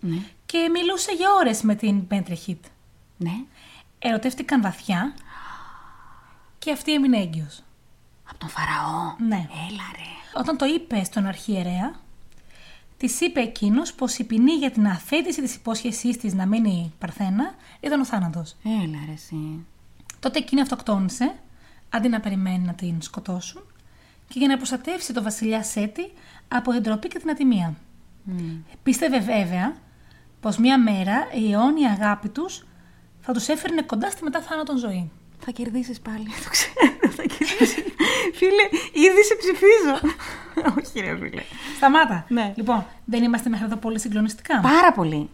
και 0.46 0.68
μιλούσε 0.72 1.12
για 1.12 1.28
ώρες 1.32 1.62
με 1.62 1.74
την 1.74 2.06
Πέντρεχιτ. 2.06 2.64
Ναι. 3.16 3.32
Ερωτεύτηκαν 3.98 4.62
βαθιά 4.62 5.14
και 6.58 6.72
αυτή 6.72 6.94
έμεινε 6.94 7.18
έγκυος. 7.18 7.62
Από 8.28 8.38
τον 8.38 8.48
Φαραώ. 8.48 9.14
Ναι. 9.28 9.48
Έλα 9.68 9.84
ρε. 9.96 10.38
Όταν 10.40 10.56
το 10.56 10.64
είπε 10.64 11.04
στον 11.04 11.26
αρχιερέα, 11.26 11.94
της 13.00 13.20
είπε 13.20 13.40
εκείνος 13.40 13.92
πως 13.92 14.18
η 14.18 14.24
ποινή 14.24 14.52
για 14.52 14.70
την 14.70 14.86
αθέτηση 14.86 15.42
της 15.42 15.54
υπόσχεσής 15.54 16.16
της 16.16 16.34
να 16.34 16.46
μείνει 16.46 16.92
παρθένα 16.98 17.54
ήταν 17.80 18.00
ο 18.00 18.04
θάνατος. 18.04 18.56
Έλα 18.64 18.98
ρε 19.06 19.12
εσύ. 19.12 19.66
Τότε 20.20 20.38
εκείνη 20.38 20.60
αυτοκτόνησε, 20.60 21.34
αντί 21.90 22.08
να 22.08 22.20
περιμένει 22.20 22.64
να 22.64 22.74
την 22.74 23.02
σκοτώσουν, 23.02 23.62
και 24.28 24.38
για 24.38 24.48
να 24.48 24.56
προστατεύσει 24.56 25.12
τον 25.12 25.22
βασιλιά 25.22 25.62
Σέτη 25.62 26.12
από 26.48 26.72
την 26.72 26.82
τροπή 26.82 27.08
και 27.08 27.18
την 27.18 27.30
ατιμία. 27.30 27.74
Πίστευε 28.82 29.20
βέβαια 29.20 29.76
πως 30.40 30.56
μια 30.56 30.78
μέρα 30.78 31.28
η 31.34 31.52
αιώνια 31.52 31.90
αγάπη 31.90 32.28
τους 32.28 32.66
θα 33.20 33.32
τους 33.32 33.48
έφερνε 33.48 33.82
κοντά 33.82 34.10
στη 34.10 34.22
μετά 34.22 34.40
θάνατον 34.40 34.76
ζωή. 34.76 35.10
Θα 35.44 35.50
κερδίσεις 35.50 36.00
πάλι. 36.00 36.26
Το 36.44 36.48
ξέρω. 36.50 36.74
Θα 37.16 37.22
κερδίσεις. 37.22 37.74
φίλε, 38.34 38.64
ήδη 38.92 39.22
σε 39.24 39.34
ψηφίζω. 39.38 40.14
Όχι, 40.78 41.00
ρε 41.00 41.16
φίλε. 41.18 41.42
Σταμάτα. 41.76 42.24
Ναι. 42.28 42.52
Λοιπόν, 42.56 42.86
δεν 43.04 43.22
είμαστε 43.22 43.48
μέχρι 43.48 43.64
εδώ 43.66 43.76
πολύ 43.76 44.00
συγκλονιστικά. 44.00 44.60
Πάρα 44.60 44.92
πολύ. 44.92 45.30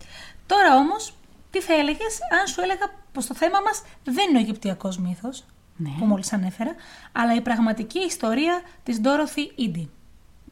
Τώρα 0.47 0.77
όμως, 0.77 1.15
τι 1.51 1.61
θα 1.61 1.75
έλεγες 1.75 2.19
αν 2.41 2.47
σου 2.47 2.61
έλεγα 2.61 2.91
πως 3.13 3.27
το 3.27 3.35
θέμα 3.35 3.61
μας 3.65 3.83
δεν 4.05 4.29
είναι 4.29 4.39
ο 4.39 4.41
Αιγυπτιακός 4.41 4.99
μύθος, 4.99 5.45
Ναι. 5.77 5.91
που 5.99 6.05
μόλις 6.05 6.33
ανέφερα, 6.33 6.75
αλλά 7.13 7.35
η 7.35 7.41
πραγματική 7.41 7.99
ιστορία 7.99 8.61
της 8.83 9.01
Dorothy 9.05 9.61
Eady. 9.61 9.87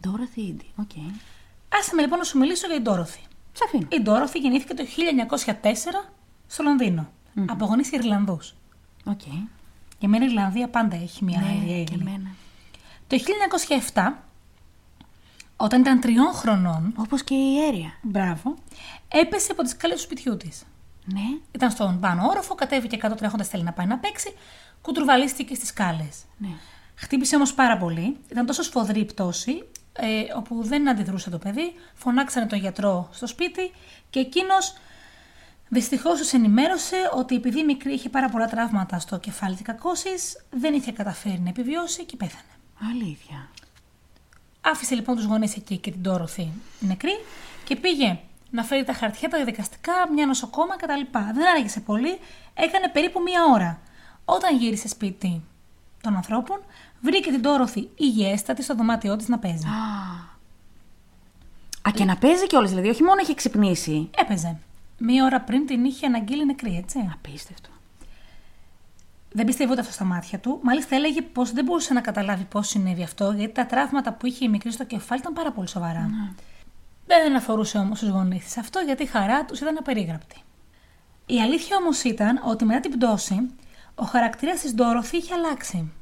Dorothy 0.07 0.39
Eady. 0.39 0.67
Οκ. 0.77 0.91
Άσε 1.79 1.95
με 1.95 2.03
λοιπόν 2.03 2.19
να 2.19 2.25
σου 2.25 2.39
μιλήσω 2.39 2.67
για 2.67 2.77
την 2.83 2.93
Dorothy. 2.93 3.27
Σ' 3.53 3.63
αφήνω. 3.65 3.87
Η 3.91 4.03
Dorothy 4.07 4.41
γεννήθηκε 4.41 4.75
το 4.75 4.85
1904 6.03 6.11
στο 6.47 6.63
Λονδίνο, 6.63 7.11
από 7.49 7.65
γονείς 7.65 7.91
Ιρλανδούς. 7.93 8.55
Οκ. 9.05 9.21
Για 9.99 10.09
μένα 10.09 10.25
η 10.25 10.29
Ιρλανδία 10.29 10.69
πάντα 10.69 10.97
έχει 10.97 11.25
μια 11.25 11.39
αέρια 11.41 11.61
Ναι, 11.61 11.67
και 11.67 11.73
αίγλη. 11.93 12.01
εμένα. 12.01 12.31
Το 13.07 13.17
1907, 13.95 14.13
όταν 15.57 15.81
ήταν 15.81 16.01
τριών 16.01 16.33
χρονών, 16.33 16.93
Όπως 16.97 17.25
και 17.25 17.35
η 17.35 17.65
Έρια. 17.67 17.93
μπράβο, 18.03 18.55
έπεσε 19.09 19.53
από 19.53 19.63
τις 19.63 19.71
σκάλες 19.71 19.97
του 19.97 20.03
σπιτιού 20.03 20.37
της. 20.37 20.63
Ναι. 21.05 21.21
Ήταν 21.53 21.71
στον 21.71 22.01
πάνω 22.01 22.27
όροφο, 22.29 22.55
κατέβηκε 22.55 22.97
κάτω 22.97 23.15
τρέχοντας 23.15 23.49
θέλει 23.49 23.63
να 23.63 23.73
πάει 23.73 23.87
να 23.87 23.99
παίξει, 23.99 24.35
κουτρουβαλίστηκε 24.83 25.55
στις 25.55 25.69
σκάλες. 25.69 26.23
Ναι. 26.39 26.49
Χτύπησε 26.95 27.37
όμως 27.37 27.55
πάρα 27.55 27.77
πολύ. 27.79 28.17
Ήταν 28.31 28.47
τόσο 28.47 28.63
σφοδρή 28.63 29.01
η 29.01 29.05
πτώση, 29.05 29.65
ε, 29.93 30.07
όπου 30.37 30.63
δεν 30.65 30.89
αντιδρούσε 30.89 31.31
το 31.31 31.39
παιδί. 31.39 31.73
Φωνάξανε 31.95 32.47
τον 32.47 32.59
γιατρό 32.59 33.09
στο 33.13 33.27
σπίτι 33.27 33.73
και 34.11 34.21
εκείνος 34.21 34.75
δυστυχώς 35.75 36.19
τους 36.19 36.33
ενημέρωσε 36.33 36.97
ότι 37.15 37.35
επειδή 37.35 37.61
η 37.61 37.65
μικρή 37.65 37.93
είχε 37.93 38.09
πάρα 38.09 38.29
πολλά 38.29 38.47
τραύματα 38.47 38.99
στο 38.99 39.19
κεφάλι 39.19 39.55
της 39.55 39.65
κακώσης, 39.65 40.45
δεν 40.51 40.75
είχε 40.75 40.93
καταφέρει 40.93 41.41
να 41.41 41.49
επιβιώσει 41.49 42.05
και 42.05 42.17
πέθανε. 42.17 42.43
Αλήθεια. 42.91 43.49
Άφησε 44.61 44.95
λοιπόν 44.95 45.17
τους 45.17 45.25
γονείς 45.25 45.57
εκεί 45.57 45.77
και 45.77 45.91
την 45.91 46.03
Τόροθη 46.03 46.53
νεκρή 46.81 47.19
και 47.65 47.77
πήγε 47.77 48.19
να 48.51 48.63
φέρει 48.63 48.85
τα 48.85 48.93
χαρτιά, 48.93 49.29
τα 49.29 49.37
διαδικαστικά, 49.37 49.93
μια 50.15 50.27
νοσοκόμα 50.27 50.77
κτλ. 50.77 51.19
Δεν 51.35 51.47
άργησε 51.57 51.81
πολύ, 51.81 52.19
έκανε 52.55 52.89
περίπου 52.93 53.23
μία 53.23 53.45
ώρα. 53.53 53.81
Όταν 54.25 54.57
γύρισε 54.57 54.89
σπίτι 54.89 55.43
των 56.01 56.17
ανθρώπων, 56.17 56.61
βρήκε 57.01 57.31
την 57.31 57.43
Τόροθη 57.43 57.89
υγιέστατη 57.97 58.63
στο 58.63 58.75
δωμάτιό 58.75 59.17
της 59.17 59.29
να 59.29 59.39
παίζει. 59.39 59.67
Α, 61.89 61.91
και 61.91 62.05
να 62.05 62.17
παίζει 62.17 62.47
κιόλας, 62.47 62.71
δηλαδή, 62.71 62.89
όχι 62.89 63.03
μόνο 63.03 63.21
έχει 63.21 63.35
ξυπνήσει. 63.35 64.11
Έπαιζε. 64.17 64.59
Μία 64.99 65.25
ώρα 65.25 65.41
πριν 65.41 65.67
την 65.67 65.85
είχε 65.85 66.07
αναγγείλει 66.07 66.45
νεκρή, 66.45 66.77
έτσι. 66.77 67.11
Απίστευτο. 67.13 67.69
Δεν 69.33 69.47
πιστεύω 69.47 69.73
ούτε 69.73 69.81
αυτό 69.81 69.93
στα 69.93 70.05
μάτια 70.05 70.39
του. 70.39 70.59
Μάλιστα 70.63 70.95
έλεγε 70.97 71.23
πως 71.23 71.53
δεν 71.53 71.65
μπορούσε 71.65 71.93
να 71.93 72.01
καταλάβει 72.01 72.45
πώς 72.45 72.69
συνέβη 72.69 73.03
αυτό, 73.03 73.33
γιατί 73.37 73.53
τα 73.53 73.67
τραύματα 73.67 74.13
που 74.13 74.27
είχε 74.27 74.45
η 74.45 74.49
μικρή 74.49 74.73
στο 74.73 74.85
κεφάλι 74.85 75.21
ήταν 75.21 75.33
πάρα 75.33 75.53
πολύ 75.53 75.69
σοβαρά. 75.69 76.11
Δεν 77.07 77.37
αφορούσε 77.37 77.79
όμως 77.79 77.99
τους 77.99 78.09
γονείς 78.09 78.45
της 78.45 78.59
αυτό, 78.59 78.79
γιατί 78.81 79.03
η 79.03 79.07
χαρά 79.07 79.45
τους 79.45 79.61
ήταν 79.61 79.77
απερίγραπτη. 79.79 80.37
Η 81.27 81.41
αλήθεια 81.41 81.77
όμως 81.77 82.03
ήταν 82.03 82.41
ότι 82.45 82.65
μετά 82.65 82.81
την 82.81 82.91
πτώση, 82.91 83.51
ο 83.95 84.05
χαρακτήρας 84.05 84.61
της 84.61 84.75
Ντόροθι 84.75 85.17
είχε 85.17 85.35
αλλάξει. 85.35 85.93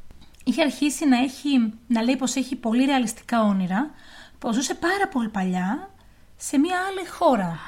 Είχε 0.44 0.62
αρχίσει 0.62 1.06
να, 1.06 1.18
έχει, 1.18 1.72
να 1.86 2.02
λέει 2.02 2.16
πως 2.16 2.34
έχει 2.34 2.56
πολύ 2.56 2.84
ρεαλιστικά 2.84 3.42
όνειρα, 3.42 3.90
πως 4.38 4.54
ζούσε 4.54 4.74
πάρα 4.74 5.08
πολύ 5.08 5.28
παλιά 5.28 5.90
σε 6.36 6.58
μια 6.58 6.76
άλλη 6.88 7.08
χώρα. 7.08 7.58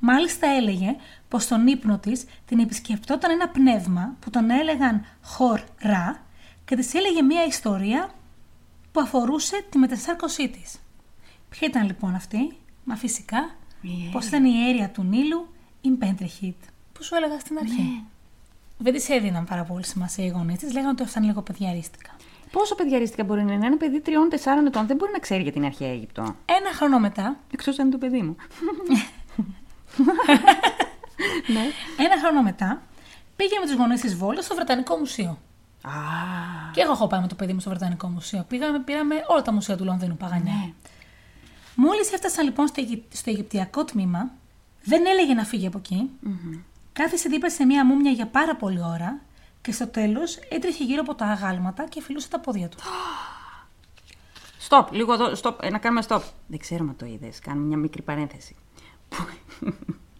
Μάλιστα 0.00 0.46
έλεγε 0.46 0.96
πως 1.28 1.42
στον 1.42 1.66
ύπνο 1.66 1.98
της 1.98 2.24
την 2.46 2.58
επισκεπτόταν 2.58 3.30
ένα 3.30 3.48
πνεύμα 3.48 4.16
που 4.20 4.30
τον 4.30 4.50
έλεγαν 4.50 5.04
Χορ 5.22 5.60
Ρα 5.82 6.22
και 6.64 6.76
της 6.76 6.94
έλεγε 6.94 7.22
μια 7.22 7.44
ιστορία 7.44 8.10
που 8.92 9.00
αφορούσε 9.00 9.64
τη 9.70 9.78
μετασάρκωσή 9.78 10.48
της. 10.48 10.76
Ποια 11.48 11.68
ήταν 11.68 11.86
λοιπόν 11.86 12.14
αυτή, 12.14 12.56
μα 12.84 12.96
φυσικά, 12.96 13.50
Η 13.80 13.88
Έρια. 13.98 14.10
πως 14.12 14.26
ήταν 14.26 14.44
η 14.44 14.68
αίρια 14.68 14.88
του 14.90 15.02
Νείλου, 15.02 15.48
η 15.80 15.90
Μπέντρεχιτ, 15.90 16.56
που 16.92 17.02
σου 17.04 17.14
έλεγα 17.14 17.38
στην 17.38 17.58
αρχή. 17.58 17.82
Ναι. 17.82 18.02
Δεν 18.78 18.92
της 18.92 19.08
έδιναν 19.08 19.44
πάρα 19.44 19.62
πολύ 19.64 19.84
σημασία 19.84 20.24
οι 20.24 20.28
γονείς 20.28 20.58
της, 20.58 20.72
λέγανε 20.72 20.90
ότι 20.90 21.02
αυτά 21.02 21.18
είναι 21.18 21.28
λίγο 21.28 21.42
παιδιαρίστικα. 21.42 22.16
Πόσο 22.52 22.74
παιδιαρίστικα 22.74 23.24
μπορεί 23.24 23.44
να 23.44 23.52
είναι; 23.52 23.66
Ένα 23.66 23.76
παιδί 23.76 24.00
τριών-τεσσάρων 24.00 24.66
ετών, 24.66 24.86
δεν 24.86 24.96
μπορεί 24.96 25.12
να 25.12 25.18
ξέρει 25.18 25.42
για 25.42 25.52
την 25.52 25.64
αρχαία 25.64 25.88
Αίγυπτο. 25.90 26.22
Ένα 26.44 26.72
χρόνο 26.74 26.98
μετά, 26.98 27.36
Εκτός 27.52 27.78
αν 27.78 27.86
είναι 27.86 27.98
το 27.98 28.06
παιδί 28.06 28.22
μου. 28.22 28.36
ναι. 31.54 31.64
ένα 32.04 32.18
χρόνο 32.22 32.42
μετά, 32.42 32.82
πήγε 33.36 33.58
με 33.58 33.66
τους 33.66 33.74
γονείς 33.74 34.00
της 34.00 34.16
Βόλτα 34.16 34.42
στο 34.42 34.54
Βρετανικό 34.54 34.96
Μουσείο. 34.96 35.38
Α, 35.82 35.90
Και 36.72 36.80
εγώ 36.80 36.92
έχω 36.92 37.06
πάει 37.06 37.20
με 37.20 37.26
το 37.28 37.34
παιδί 37.34 37.52
μου 37.52 37.60
στο 37.60 37.70
Βρετανικό 37.70 38.08
Μουσείο. 38.08 38.44
Πήγαμε, 38.48 38.78
πήραμε 38.80 39.14
όλα 39.26 39.42
τα 39.42 39.52
μουσεία 39.52 39.76
του 39.76 39.84
Λονδίνου 39.84 40.16
παγανιά. 40.16 40.52
ναι. 40.52 40.72
Μόλις 41.74 42.12
έφτασαν 42.12 42.44
λοιπόν 42.44 42.66
στο, 42.66 42.80
Αιγυ- 42.80 43.02
στο 43.12 43.30
Αιγυπτιακό 43.30 43.84
τμήμα, 43.84 44.30
δεν 44.84 45.06
έλεγε 45.06 45.34
να 45.34 45.44
φύγει 45.44 45.66
από 45.66 45.78
εκεί. 45.78 46.10
Κάθισε 46.92 47.28
δίπλα 47.28 47.50
σε 47.50 47.64
μία 47.64 47.84
μούμια 47.84 48.10
για 48.10 48.26
πάρα 48.26 48.56
πολλή 48.56 48.82
ώρα 48.82 49.18
και 49.60 49.72
στο 49.72 49.86
τέλος 49.86 50.36
έτρεχε 50.48 50.84
γύρω 50.84 51.00
από 51.00 51.14
τα 51.14 51.26
αγάλματα 51.26 51.84
και 51.88 52.02
φιλούσε 52.02 52.28
τα 52.28 52.40
πόδια 52.40 52.68
του. 52.68 52.76
Stop, 54.68 54.86
λίγο 54.90 55.12
εδώ, 55.12 55.32
stop, 55.42 55.54
ε, 55.62 55.70
να 55.70 55.78
κάνουμε 55.78 56.02
stop. 56.08 56.20
Δεν 56.46 56.58
ξέρουμε 56.58 56.90
αν 56.90 56.96
το 56.96 57.06
είδες. 57.06 57.38
Κάνουμε 57.38 57.66
μια 57.66 57.76
μικρή 57.76 58.02
παρένθεση. 58.02 58.56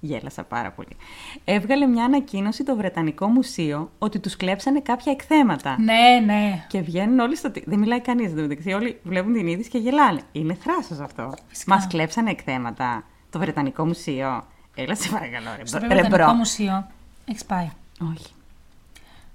Γέλασα 0.00 0.44
πάρα 0.44 0.70
πολύ. 0.70 0.96
Έβγαλε 1.44 1.86
μια 1.86 2.04
ανακοίνωση 2.04 2.64
το 2.64 2.76
Βρετανικό 2.76 3.26
Μουσείο 3.26 3.90
ότι 3.98 4.18
τους 4.18 4.36
κλέψανε 4.36 4.80
κάποια 4.80 5.12
εκθέματα. 5.12 5.76
ναι, 5.80 6.20
ναι. 6.24 6.64
Και 6.68 6.80
βγαίνουν 6.80 7.18
όλοι 7.18 7.36
στο. 7.36 7.50
τι- 7.50 7.62
Δεν 7.66 7.78
μιλάει 7.78 8.00
κανείς 8.00 8.26
εδώ 8.30 8.40
μεταξύ. 8.42 8.72
Όλοι 8.72 9.00
βλέπουν 9.02 9.32
την 9.32 9.46
είδηση 9.46 9.68
και 9.68 9.78
γελάνε. 9.78 10.20
Είναι 10.32 10.54
θράσος 10.54 10.98
αυτό. 10.98 11.34
Φυσικά. 11.46 11.74
Μας 11.74 11.86
κλέψανε 11.86 12.30
εκθέματα. 12.30 13.04
Το 13.30 13.38
Βρετανικό 13.38 13.86
Μουσείο. 13.86 14.46
Έλα, 14.74 14.94
σε 14.94 15.08
παρακαλώ. 15.08 15.46
Ρε, 15.58 15.66
Στο 15.66 15.78
μπρο- 15.78 15.88
Βρετανικό 15.88 16.16
ρε, 16.16 16.24
bro. 16.24 16.32
Μουσείο 16.32 16.86
έχεις 17.24 17.44
πάει. 17.44 17.70
Όχι. 18.12 18.26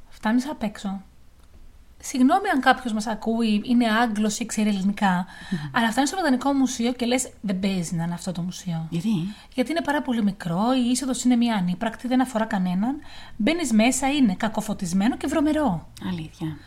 Φτάνεις 0.10 0.50
απ' 0.50 0.64
έξω. 0.64 1.02
Συγγνώμη 2.06 2.50
αν 2.50 2.60
κάποιος 2.62 2.94
μας 2.94 3.08
ακούει, 3.08 3.62
είναι 3.66 3.90
Άγγλος 3.90 4.40
ή 4.40 4.46
ξέρει 4.46 4.70
ελληνικά, 4.70 5.26
αλλά 5.72 5.92
φτάνει 5.92 6.08
στο 6.08 6.16
Βρετανικό 6.16 6.54
Μουσείο 6.54 6.92
και 6.94 7.06
λες: 7.06 7.30
Δεν 7.42 7.60
παίζει 7.60 7.96
να 7.96 8.04
είναι 8.04 8.14
αυτό 8.14 8.32
το 8.32 8.42
μουσείο. 8.42 8.88
Γιατί; 8.90 9.10
Γιατί 9.54 9.72
είναι 9.72 9.82
πάρα 9.82 10.02
πολύ 10.02 10.24
μικρό, 10.24 10.62
η 10.86 10.90
είσοδος 10.90 11.24
είναι 11.24 11.36
μια 11.36 11.56
ανύπαρκτη, 11.56 12.08
δεν 12.08 12.22
αφορά 12.22 12.46
κανέναν. 12.46 12.96
Μπαίνεις 13.38 13.72
μέσα, 13.72 14.12
είναι 14.12 14.36
κακοφωτισμένο 14.36 15.18
και 15.18 15.28
βρωμερό. 15.28 15.88
Αλήθεια. 16.08 16.58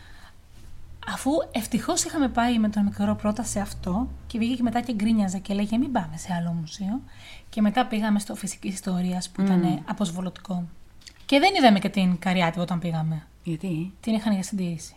Αφού 1.07 1.31
ευτυχώς 1.51 2.03
είχαμε 2.03 2.27
πάει 2.27 2.59
με 2.59 2.69
τον 2.69 2.83
μικρό 2.83 3.15
πρώτα 3.15 3.43
σε 3.43 3.59
αυτό 3.59 4.07
και 4.27 4.37
βγήκε 4.37 4.55
και 4.55 4.63
μετά 4.63 4.81
και 4.81 4.93
γκρίνιαζε 4.93 5.37
και 5.37 5.53
λέγε 5.53 5.77
μην 5.77 5.91
πάμε 5.91 6.17
σε 6.17 6.33
άλλο 6.33 6.51
μουσείο. 6.51 7.01
Και 7.49 7.61
μετά 7.61 7.85
πήγαμε 7.85 8.19
στο 8.19 8.35
φυσική 8.35 8.67
ιστορίας 8.67 9.29
που 9.29 9.41
ήταν 9.41 9.81
αποσβολωτικό. 9.85 10.67
Και 11.25 11.39
δεν 11.39 11.49
είδαμε 11.57 11.79
και 11.79 11.89
την 11.89 12.19
Καριάτη 12.19 12.59
όταν 12.59 12.79
πήγαμε. 12.79 13.27
Γιατί; 13.43 13.93
Την 13.99 14.13
είχαν 14.13 14.33
για 14.33 14.43
συντήρηση. 14.43 14.95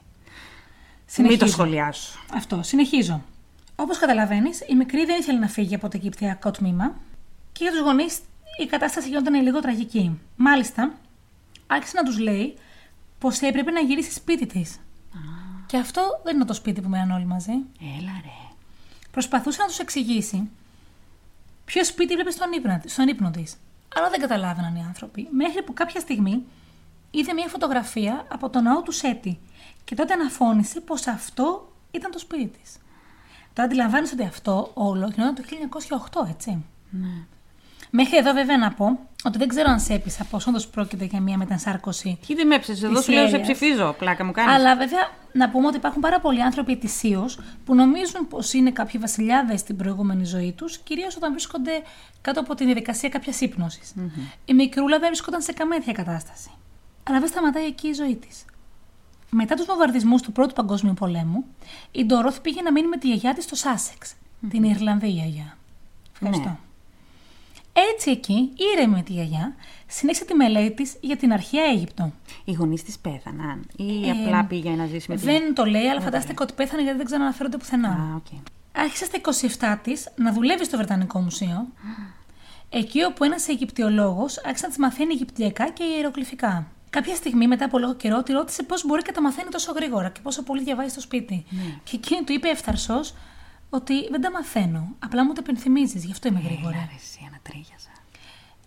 Μην 1.17 1.29
το 1.29 1.33
Συνεχίζω. 1.33 1.53
σχολιάσω. 1.53 2.19
Αυτό, 2.35 2.63
συνεχίζω. 2.63 3.23
Όπως 3.77 3.99
καταλαβαίνεις, 3.99 4.61
η 4.69 4.75
μικρή 4.75 5.05
δεν 5.05 5.19
ήθελε 5.21 5.39
να 5.39 5.49
φύγει 5.49 5.75
από 5.75 5.89
το 5.89 5.97
Αιγυπτιακό 5.97 6.51
τμήμα 6.51 6.95
και 7.53 7.65
για 7.65 7.73
τους 7.73 7.81
γονείς 7.81 8.19
η 8.63 8.67
κατάσταση 8.67 9.09
γινόταν 9.09 9.43
λίγο 9.43 9.61
τραγική. 9.61 10.19
Μάλιστα, 10.37 10.93
άρχισε 11.67 11.97
να 11.97 12.03
τους 12.03 12.19
λέει 12.19 12.57
πως 13.19 13.41
έπρεπε 13.41 13.71
να 13.71 13.81
γυρίσει 13.81 14.13
σπίτι 14.13 14.47
της. 14.47 14.79
Και 15.67 15.77
αυτό 15.77 16.21
δεν 16.25 16.35
είναι 16.35 16.45
το 16.45 16.53
σπίτι 16.55 16.81
που 16.81 16.89
μέναν 16.89 17.11
όλοι 17.11 17.25
μαζί. 17.27 17.53
Έλα 17.99 18.13
ρε. 18.23 18.55
Προσπαθούσε 19.11 19.61
να 19.61 19.67
τους 19.67 19.79
εξηγήσει 19.79 20.49
ποιο 21.65 21.85
σπίτι 21.85 22.15
βλέπει 22.15 22.33
στον 22.33 22.53
ύπνο, 22.53 22.81
στον 22.87 23.09
ύπνο 23.09 23.31
της. 23.31 23.57
Αλλά 23.95 24.11
δεν 24.11 24.21
καταλάβαιναν 24.21 24.77
οι 24.77 24.85
άνθρωποι. 24.87 25.29
Μέχρι 25.31 25.63
που 25.63 25.73
κάποια 25.73 26.01
στιγμή 26.01 26.45
είδε 27.11 27.33
μια 27.33 27.49
φωτογραφία 27.49 28.27
από 28.29 28.51
το 28.51 28.61
ναό 28.61 28.83
του 28.83 28.93
Σέτη. 28.93 29.39
Και 29.91 29.97
τότε 29.97 30.13
αναφώνησε 30.13 30.81
πως 30.81 31.07
αυτό 31.07 31.73
ήταν 31.91 32.11
το 32.11 32.19
σπίτι 32.19 32.59
της. 32.63 32.77
Τώρα 33.53 33.69
αντιλαμβάνεσαι 33.69 34.15
ότι 34.15 34.25
αυτό 34.25 34.71
όλο 34.75 35.11
γινόταν 35.15 35.35
το 35.35 35.43
1908, 36.25 36.29
έτσι. 36.31 36.65
Ναι. 36.91 37.09
Μέχρι 37.91 38.17
εδώ 38.17 38.33
βέβαια 38.33 38.59
να 38.59 38.73
πω 38.73 38.99
ότι 39.25 39.39
δεν 39.39 39.49
ξέρω 39.49 39.71
αν 39.71 39.81
σε 39.81 39.93
έπεισα 39.95 40.25
πως 40.25 40.47
όντως 40.47 40.69
πρόκειται 40.69 41.05
για 41.05 41.21
μια 41.21 41.37
μετανσάρκωση 41.37 42.19
Τι 42.27 42.35
δεν 42.35 42.47
με 42.47 42.55
έψεσαι, 42.55 42.87
εδώ 42.87 42.95
Της 42.95 43.05
σου 43.05 43.13
λέω 43.13 43.29
σε 43.29 43.37
Λέριας. 43.37 43.51
ψηφίζω. 43.59 43.95
Πλάκα 43.99 44.25
μου 44.25 44.33
κάνεις. 44.33 44.55
αλλά 44.55 44.77
βέβαια 44.77 45.11
να 45.33 45.51
πούμε 45.51 45.67
ότι 45.67 45.77
υπάρχουν 45.77 46.01
πάρα 46.01 46.21
πολλοί 46.21 46.43
άνθρωποι 46.43 46.73
ετησίως 46.73 47.39
που 47.65 47.75
νομίζουν 47.75 48.29
πως 48.29 48.53
είναι 48.53 48.71
κάποιοι 48.71 49.01
βασιλιάδες 49.01 49.61
στην 49.61 49.77
προηγούμενη 49.77 50.25
ζωή 50.25 50.53
τους, 50.53 50.79
κυρίως 50.79 51.17
όταν 51.17 51.31
βρίσκονται 51.33 51.83
κάτω 52.21 52.41
από 52.41 52.55
τη 52.55 52.65
διαδικασία 52.65 53.09
κάποιας 53.09 53.41
Η 54.45 54.55
μικρούλα 54.55 54.99
δεν 54.99 55.09
βρισκόταν 55.09 55.41
σε 55.43 55.53
καμία 55.53 55.79
τέτοια 55.79 55.93
κατάσταση. 55.93 56.51
Αλλά 57.03 57.19
δεν 57.21 57.29
σταματάει 57.29 57.67
εκεί 57.67 57.89
η 57.89 57.93
ζωή 57.93 58.17
της. 58.17 58.45
Μετά 59.31 59.55
τους 59.55 59.67
βομβαρδισμούς 59.67 60.23
του 60.23 60.33
Πρώτου 60.33 60.55
Παγκόσμιου 60.55 60.95
Πολέμου, 60.95 61.45
η 61.91 62.05
Ντόροθι 62.05 62.41
πήγε 62.41 62.63
να 62.63 62.73
μείνει 62.73 62.87
με 62.87 62.97
τη 62.97 63.07
γιαγιά 63.07 63.35
της 63.35 63.45
στο 63.45 63.55
Σάσεξ 63.55 64.15
την 64.51 64.63
Ιρλανδή 64.63 65.09
γιαγιά. 65.09 65.57
Ευχαριστώ. 66.13 66.49
Ναι. 66.49 66.57
Έτσι 67.93 68.11
εκεί, 68.11 68.53
ήρεμη 68.75 68.95
με 68.95 69.03
τη 69.03 69.13
γιαγιά, 69.13 69.55
συνέχισε 69.87 70.25
τη 70.25 70.35
μελέτη 70.35 70.75
της 70.75 70.97
για 71.01 71.17
την 71.17 71.33
αρχαία 71.33 71.65
Αίγυπτο. 71.65 72.13
Οι 72.45 72.53
γονείς 72.53 72.83
της 72.83 72.99
πέθαναν 72.99 73.69
ή 73.77 74.09
Ε, 74.09 74.11
απλά 74.11 74.45
πήγε 74.45 74.71
να 74.71 74.87
ζήσει 74.87 75.07
με 75.11 75.17
την. 75.17 75.25
Δεν 75.25 75.55
το 75.55 75.65
λέει, 75.65 75.87
αλλά 75.87 76.01
φαντάστηκα 76.01 76.43
ότι 76.43 76.53
πέθανε 76.53 76.83
γιατί 76.83 76.97
δεν 76.97 77.07
ξαναναφέρονται 77.07 77.57
πουθενά. 77.57 77.89
Α, 77.89 78.15
οκ. 78.17 78.41
Άρχισε 78.73 79.05
στα 79.05 79.19
27 79.19 79.79
της 79.83 80.09
να 80.17 80.33
δουλεύει 80.33 80.65
στο 80.65 80.77
Βρετανικό 80.77 81.21
Μουσείο. 81.21 81.67
Εκεί 82.71 83.03
όπου 83.03 83.25
ένας 83.25 83.49
Αιγυπτιολόγος 83.49 84.39
άρχισε 84.45 84.63
να 84.65 84.69
της 84.69 84.79
μαθαίνει 84.79 85.13
Αιγυπτιακά 85.13 85.69
και 85.71 85.85
ιερογλυφικά. 85.85 86.67
Κάποια 86.91 87.15
στιγμή 87.15 87.47
μετά 87.47 87.65
από 87.65 87.79
λίγο 87.79 87.95
καιρό 87.95 88.23
τη 88.23 88.33
ρώτησε 88.33 88.63
πώς 88.63 88.87
μπορεί 88.87 89.03
και 89.03 89.13
τα 89.13 89.23
μαθαίνει 89.23 89.49
τόσο 89.49 89.73
γρήγορα 89.73 90.09
και 90.09 90.21
πόσο 90.21 90.43
πολύ 90.43 90.63
διαβάζει 90.63 90.89
στο 90.89 91.01
σπίτι. 91.01 91.45
Και 91.85 91.97
εκείνη 91.97 92.25
του 92.25 92.33
είπε 92.33 92.49
ευθαρσώ 92.49 93.01
ότι 93.71 94.09
δεν 94.11 94.21
τα 94.21 94.31
μαθαίνω. 94.31 94.95
Απλά 94.99 95.25
μου 95.25 95.33
τα 95.33 95.41
υπενθυμίζεις, 95.43 96.05
γι' 96.05 96.13
αυτό 96.13 96.29
είμαι 96.29 96.41
γρήγορα. 96.41 96.77
Έλα 96.77 96.87
ρε, 96.91 96.97
εσύ 96.97 97.19
ανατρίγιαζα. 97.29 97.91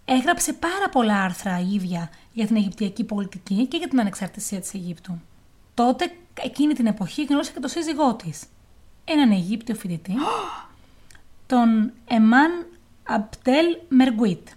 Έγραψε 0.05 0.53
πάρα 0.53 0.89
πολλά 0.91 1.23
άρθρα 1.23 1.59
η 1.59 1.73
ίδια 1.73 2.09
για 2.33 2.47
την 2.47 2.55
Αιγυπτιακή 2.55 3.03
πολιτική 3.03 3.67
και 3.67 3.77
για 3.77 3.87
την 3.87 3.99
ανεξαρτησία 3.99 4.59
της 4.59 4.73
Αιγύπτου. 4.73 5.21
Τότε, 5.73 6.11
εκείνη 6.33 6.73
την 6.73 6.85
εποχή, 6.85 7.23
γνώρισε 7.23 7.51
και 7.51 7.59
τον 7.59 7.69
σύζυγό 7.69 8.15
της. 8.15 8.43
Έναν 9.05 9.31
Αιγύπτιο 9.31 9.75
φοιτητή, 9.75 10.13
τον 11.45 11.91
Εμάν 12.07 12.65
Απτέλ 13.03 13.65
Μεργουίτ. 13.87 14.47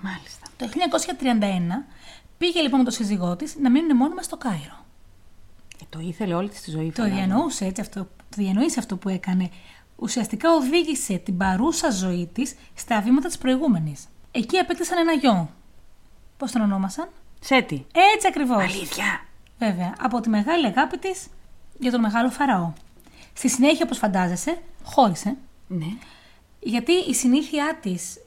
Μάλιστα. 0.00 0.46
Το 0.56 0.66
1931 0.66 1.84
πήγε 2.38 2.60
λοιπόν 2.60 2.78
με 2.78 2.84
τον 2.84 2.92
σύζυγό 2.92 3.36
της 3.36 3.56
να 3.56 3.70
μείνουν 3.70 3.96
μόνιμα 3.96 4.22
στο 4.22 4.36
Κάιρο. 4.36 4.84
Ε, 5.80 5.84
το 5.88 5.98
ήθελε 5.98 6.34
όλη 6.34 6.48
της 6.48 6.60
τη 6.60 6.70
ζωή. 6.70 6.92
Το 6.92 7.02
φαντάζομαι. 7.02 7.26
διανοούσε 7.26 7.64
έτσι 7.64 7.80
αυτό, 7.80 8.00
το 8.00 8.36
διανοείσαι 8.36 8.78
αυτό 8.78 8.96
που 8.96 9.08
έκανε. 9.08 9.50
Ουσιαστικά 9.96 10.52
οδήγησε 10.52 11.16
την 11.16 11.36
παρούσα 11.36 11.90
ζωή 11.90 12.28
της 12.32 12.54
στα 12.74 13.00
βήματα 13.00 13.26
της 13.28 13.38
προηγούμενης. 13.38 14.08
Εκεί 14.30 14.58
απέκτησαν 14.58 14.98
ένα 14.98 15.12
γιο. 15.12 15.50
Πώς 16.36 16.52
τον 16.52 16.62
ονόμασαν; 16.62 17.08
Σέτι. 17.40 17.86
Έτσι 18.14 18.26
ακριβώς. 18.26 18.62
Αλήθεια. 18.62 19.24
Βέβαια, 19.58 19.94
από 19.98 20.20
τη 20.20 20.28
μεγάλη 20.28 20.66
αγάπη 20.66 20.98
της 20.98 21.26
για 21.78 21.90
τον 21.90 22.00
μεγάλο 22.00 22.30
Φαραώ. 22.30 22.72
Στη 23.32 23.48
συνέχεια, 23.48 23.84
όπως 23.84 23.98
φαντάζεσαι, 23.98 24.58
χώρισε. 24.84 25.36
Ναι. 25.66 25.86
Γιατί 26.60 26.92
η 26.92 27.14
συνήθειά 27.14 27.78
της, 27.82 28.18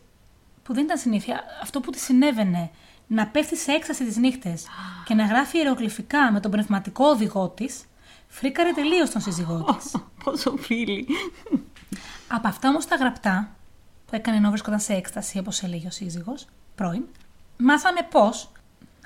που 0.63 0.73
δεν 0.73 0.83
ήταν 0.83 0.97
συνήθεια, 0.97 1.43
αυτό 1.61 1.79
που 1.79 1.91
της 1.91 2.03
συνέβαινε, 2.03 2.71
να 3.07 3.27
πέφτει 3.27 3.57
σε 3.57 3.71
έκσταση 3.71 4.05
τις 4.05 4.17
νύχτες 4.17 4.65
και 5.05 5.13
να 5.13 5.25
γράφει 5.25 5.57
ιερογλυφικά 5.57 6.31
με 6.31 6.39
τον 6.39 6.51
πνευματικό 6.51 7.05
οδηγό 7.05 7.49
της, 7.49 7.83
φρίκαρε 8.27 8.71
τελείως 8.71 9.09
τον 9.09 9.21
σύζυγό 9.21 9.63
της. 9.77 9.91
Πόσο 10.23 10.55
φίλοι. 10.57 11.07
Από 12.27 12.47
αυτά 12.47 12.69
όμως 12.69 12.85
τα 12.85 12.95
γραπτά 12.95 13.55
που 14.05 14.15
έκανε 14.15 14.37
ενώ 14.37 14.49
βρίσκονταν 14.49 14.79
σε 14.79 14.93
έκσταση, 14.93 15.37
όπως 15.37 15.63
έλεγε 15.63 15.87
ο 15.87 15.91
σύζυγος, 15.91 16.45
πρώην, 16.75 17.03
μάθαμε 17.57 17.99
πως 18.11 18.51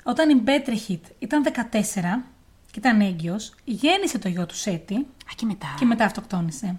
όταν 0.02 0.30
η 0.30 0.34
Μπεντρεσίτ 0.34 1.04
ήταν 1.18 1.42
14 1.44 2.24
και 2.70 2.78
ήταν 2.78 3.00
έγκυος, 3.00 3.54
γέννησε 3.64 4.18
το 4.18 4.28
γιο 4.28 4.46
του 4.46 4.56
Σέτι 4.56 4.94
Α, 4.94 5.32
και 5.36 5.46
μετά. 5.46 5.74
και 5.78 5.84
μετά 5.84 6.04
αυτοκτόνησε. 6.04 6.78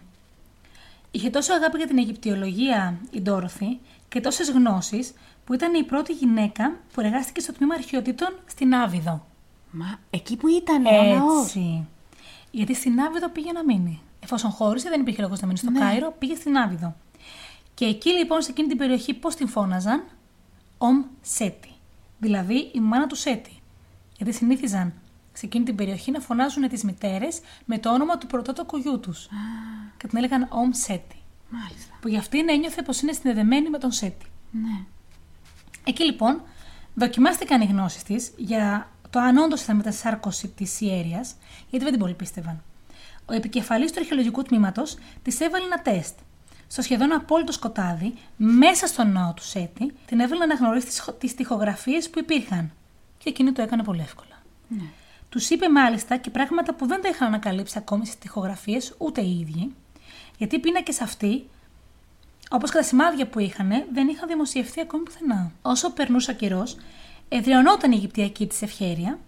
Είχε 1.11 1.29
τόσο 1.29 1.53
αγάπη 1.53 1.77
για 1.77 1.87
την 1.87 1.97
Αιγυπτιολογία 1.97 2.99
η 3.11 3.21
Ντόροθι 3.21 3.79
και 4.13 4.21
τόσες 4.21 4.49
γνώσεις 4.49 5.13
που 5.45 5.53
ήταν 5.53 5.73
η 5.73 5.83
πρώτη 5.83 6.13
γυναίκα 6.13 6.75
που 6.93 7.01
εργάστηκε 7.01 7.39
στο 7.39 7.53
τμήμα 7.53 7.73
αρχαιοτήτων 7.75 8.35
στην 8.45 8.75
Άβυδο. 8.75 9.25
Μα 9.71 9.99
εκεί 10.09 10.37
που 10.37 10.47
ήταν 10.47 10.85
ο 10.85 11.03
ναός. 11.03 11.43
Έτσι. 11.45 11.87
Γιατί 12.51 12.75
στην 12.75 13.01
Άβυδο 13.01 13.29
πήγε 13.29 13.51
να 13.51 13.63
μείνει. 13.63 14.01
Εφόσον 14.19 14.51
χώρισε, 14.51 14.89
δεν 14.89 15.01
υπήρχε 15.01 15.21
λόγος 15.21 15.39
να 15.39 15.47
μείνει 15.47 15.57
στο 15.57 15.69
Ναι. 15.69 15.79
Κάιρο, 15.79 16.15
πήγε 16.19 16.35
στην 16.35 16.57
Άβυδο. 16.57 16.95
Και 17.73 17.85
εκεί 17.85 18.09
λοιπόν, 18.09 18.41
σε 18.41 18.51
εκείνη 18.51 18.67
την 18.67 18.77
περιοχή, 18.77 19.13
πώς 19.13 19.35
την 19.35 19.47
φώναζαν, 19.47 20.03
Ομ 20.77 21.03
Σέτι. 21.21 21.69
Δηλαδή 22.19 22.71
η 22.73 22.79
μάνα 22.79 23.07
του 23.07 23.15
Σέτι. 23.15 23.61
Γιατί 24.17 24.33
συνήθιζαν 24.33 24.93
σε 25.33 25.45
εκείνη 25.45 25.65
την 25.65 25.75
περιοχή 25.75 26.11
να 26.11 26.19
φωνάζουν 26.19 26.67
τις 26.67 26.83
μητέρες 26.83 27.39
με 27.65 27.77
το 27.77 27.93
όνομα 27.93 28.17
του 28.17 28.27
πρωτότοκου 28.27 28.77
γιού 28.77 28.99
τους. 28.99 29.27
Και 29.97 30.07
την 30.07 30.17
έλεγαν 30.17 30.47
Ομ 30.49 30.69
Σέτι. 30.71 31.22
Μάλιστα. 31.57 31.93
Που 32.01 32.07
για 32.07 32.19
αυτήν 32.19 32.49
ένιωθε 32.49 32.81
πως 32.81 33.01
είναι 33.01 33.11
συνδεδεμένη 33.11 33.69
με 33.69 33.77
τον 33.77 33.91
Σέτι. 33.91 34.25
Ναι. 34.51 34.85
Εκεί 35.83 36.03
λοιπόν 36.03 36.41
δοκιμάστηκαν 36.93 37.61
οι 37.61 37.65
γνώσεις 37.65 38.03
της 38.03 38.31
για 38.37 38.89
το 39.09 39.19
αν 39.19 39.37
όντως 39.37 39.61
ήταν 39.61 39.75
μετασάρκωση 39.75 40.47
της 40.47 40.81
ιέρια, 40.81 41.25
γιατί 41.69 41.83
δεν 41.83 41.89
την 41.89 41.99
πολύ 41.99 42.13
πίστευαν. 42.13 42.63
Ο 43.25 43.33
επικεφαλής 43.33 43.91
του 43.91 43.99
αρχαιολογικού 43.99 44.43
τμήματος 44.43 44.97
της 45.21 45.39
έβαλε 45.39 45.65
ένα 45.65 45.81
τεστ. 45.81 46.19
Στο 46.67 46.81
σχεδόν 46.81 47.13
απόλυτο 47.13 47.51
σκοτάδι, 47.51 48.13
μέσα 48.37 48.87
στον 48.87 49.11
ναό 49.11 49.33
του 49.33 49.43
Σέτι, 49.43 49.93
την 50.05 50.19
έβαλε 50.19 50.45
να 50.45 50.53
αναγνωρίσει 50.53 51.01
τις 51.17 51.35
τοιχογραφίε 51.35 52.01
που 52.11 52.19
υπήρχαν. 52.19 52.71
Και 53.17 53.29
εκείνη 53.29 53.51
το 53.51 53.61
έκανε 53.61 53.83
πολύ 53.83 54.01
εύκολα. 54.01 54.41
Ναι. 54.67 54.83
Τους 55.29 55.49
είπε 55.49 55.69
μάλιστα 55.69 56.17
και 56.17 56.29
πράγματα 56.29 56.73
που 56.73 56.87
δεν 56.87 57.01
τα 57.01 57.09
είχαν 57.09 57.27
ανακαλύψει 57.27 57.77
ακόμη 57.77 58.05
στις 58.05 58.17
τοιχογραφίε 58.17 58.79
ούτε 58.97 59.21
οι 59.21 59.39
ίδιοι, 59.39 59.73
γιατί 60.37 60.55
οι 60.55 60.59
πίνακες 60.59 61.01
αυτοί 61.01 61.47
Όπως 62.53 62.71
και 62.71 62.77
τα 62.77 62.83
σημάδια 62.83 63.27
που 63.27 63.39
είχαν, 63.39 63.69
δεν 63.93 64.07
είχαν 64.07 64.27
δημοσιευθεί 64.27 64.81
ακόμη 64.81 65.03
πουθενά. 65.03 65.51
Όσο 65.61 65.91
περνούσε 65.91 66.31
ο 66.31 66.33
καιρός, 66.33 66.77
εδραιωνόταν 67.29 67.91
η 67.91 67.95
Αιγυπτιακή 67.95 68.47
της 68.47 68.61
ευχέρεια. 68.61 69.19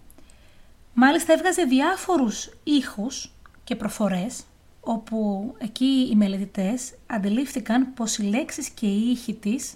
Μάλιστα 0.94 1.32
έβγαζε 1.32 1.62
διάφορους 1.62 2.50
ήχους 2.64 3.32
και 3.64 3.76
προφορές, 3.76 4.42
όπου 4.80 5.54
εκεί 5.58 6.08
οι 6.10 6.14
μελετητές 6.14 6.94
αντιλήφθηκαν 7.06 7.94
πως 7.94 8.18
οι 8.18 8.22
λέξεις 8.22 8.68
και 8.68 8.86
οι 8.86 9.10
ήχοι 9.10 9.34
της 9.34 9.74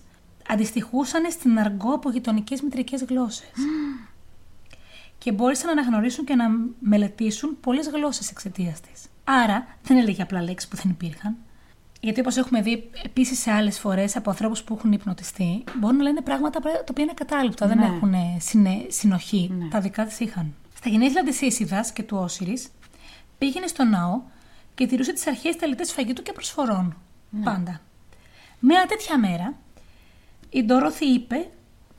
αντιστοιχούσαν 0.48 1.30
στην 1.30 1.58
αργό 1.58 1.94
από 1.94 2.10
γειτονικές 2.10 2.60
μητρικές 2.60 3.02
γλώσσες. 3.02 3.52
Και 5.18 5.32
μπόρεσαν 5.32 5.66
να 5.66 5.72
αναγνωρίσουν 5.72 6.24
και 6.24 6.34
να 6.34 6.44
μελετήσουν 6.80 7.56
πολλές 7.60 7.88
γλώσσες 7.88 8.30
εξαιτίας 8.30 8.80
της. 8.80 9.09
Άρα 9.24 9.66
δεν 9.82 9.96
έλεγε 9.96 10.22
απλά 10.22 10.42
λέξεις 10.42 10.68
που 10.68 10.76
δεν 10.76 10.90
υπήρχαν. 10.90 11.36
Γιατί 12.00 12.20
όπως 12.20 12.36
έχουμε 12.36 12.62
δει 12.62 12.90
επίσης 13.04 13.38
σε 13.38 13.50
άλλες 13.50 13.78
φορές 13.78 14.16
από 14.16 14.30
ανθρώπους 14.30 14.62
που 14.62 14.74
έχουν 14.74 14.92
υπνοτιστεί, 14.92 15.64
μπορούν 15.78 15.96
να 15.96 16.02
λένε 16.02 16.20
πράγματα 16.20 16.60
τα 16.60 16.70
οποία 16.90 17.04
είναι 17.04 17.12
κατάληπτα, 17.14 17.66
δεν 17.66 17.78
Ναι. 17.78 17.84
έχουν 17.84 18.14
συνε- 18.38 18.92
συνοχή. 18.92 19.68
Τα 19.70 19.80
δικά 19.80 20.04
τη 20.06 20.24
είχαν. 20.24 20.54
Στα 20.76 20.88
γενέθλια 20.88 21.24
της 21.24 21.40
Ίσιδας 21.40 21.92
και 21.92 22.02
του 22.02 22.16
Όσυρης, 22.16 22.68
πήγαινε 23.38 23.66
στο 23.66 23.84
ναό 23.84 24.20
και 24.74 24.86
τηρούσε 24.86 25.12
τις 25.12 25.26
αρχαίες 25.26 25.56
τελετές 25.56 25.92
φαγητού 25.92 26.22
και 26.22 26.32
προσφορών. 26.32 26.96
Πάντα. 27.44 27.80
Μια 28.58 28.86
τέτοια 28.88 29.18
μέρα, 29.18 29.54
η 30.50 30.62
Ντόροθι 30.64 31.06
είπε 31.06 31.48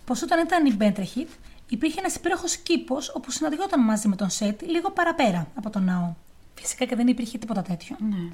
πως 0.06 0.22
όταν 0.22 0.40
ήταν 0.46 0.66
η 0.66 0.74
Μπέντρεχιτ, 0.74 1.30
υπήρχε 1.70 2.00
ένας 2.00 2.16
υπέροχος 2.16 2.58
κήπος 2.58 3.10
όπου 3.16 3.32
συναντιόταν 3.32 3.84
μαζί 3.84 4.08
με 4.08 4.16
τον 4.16 4.30
Σέτ 4.30 4.62
λίγο 4.62 4.92
παραπέρα 4.92 5.48
από 5.56 5.70
τον 5.70 5.84
ναό. 5.84 6.14
Φυσικά 6.62 6.86
και 6.86 6.96
δεν 6.96 7.08
υπήρχε 7.08 7.38
τίποτα 7.38 7.62
τέτοιο. 7.62 7.96
Ναι. 8.00 8.30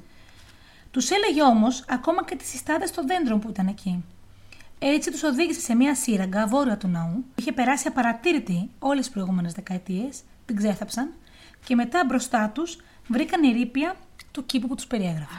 Τους 0.90 1.10
έλεγε 1.10 1.42
όμως 1.42 1.84
ακόμα 1.88 2.24
και 2.24 2.36
τις 2.36 2.48
συστάδε 2.48 2.84
των 2.94 3.06
δέντρων 3.06 3.40
που 3.40 3.48
ήταν 3.48 3.66
εκεί. 3.66 4.04
Έτσι 4.78 5.10
τους 5.10 5.22
οδήγησε 5.22 5.60
σε 5.60 5.74
μια 5.74 5.94
σύραγγα 5.94 6.46
βόρεια 6.46 6.76
του 6.76 6.88
ναού. 6.88 7.24
Είχε 7.34 7.52
περάσει 7.52 7.88
απαρατήρητη 7.88 8.70
όλες 8.78 9.04
τις 9.04 9.10
προηγούμενες 9.10 9.52
δεκαετίες, 9.52 10.22
την 10.44 10.56
ξέθαψαν 10.56 11.12
και 11.64 11.74
μετά 11.74 12.04
μπροστά 12.06 12.50
τους 12.54 12.78
βρήκαν 13.06 13.42
η 13.42 13.52
ρήπια 13.52 13.96
του 14.30 14.46
κήπου 14.46 14.68
που 14.68 14.74
τους 14.74 14.86
περιέγραφε. 14.86 15.34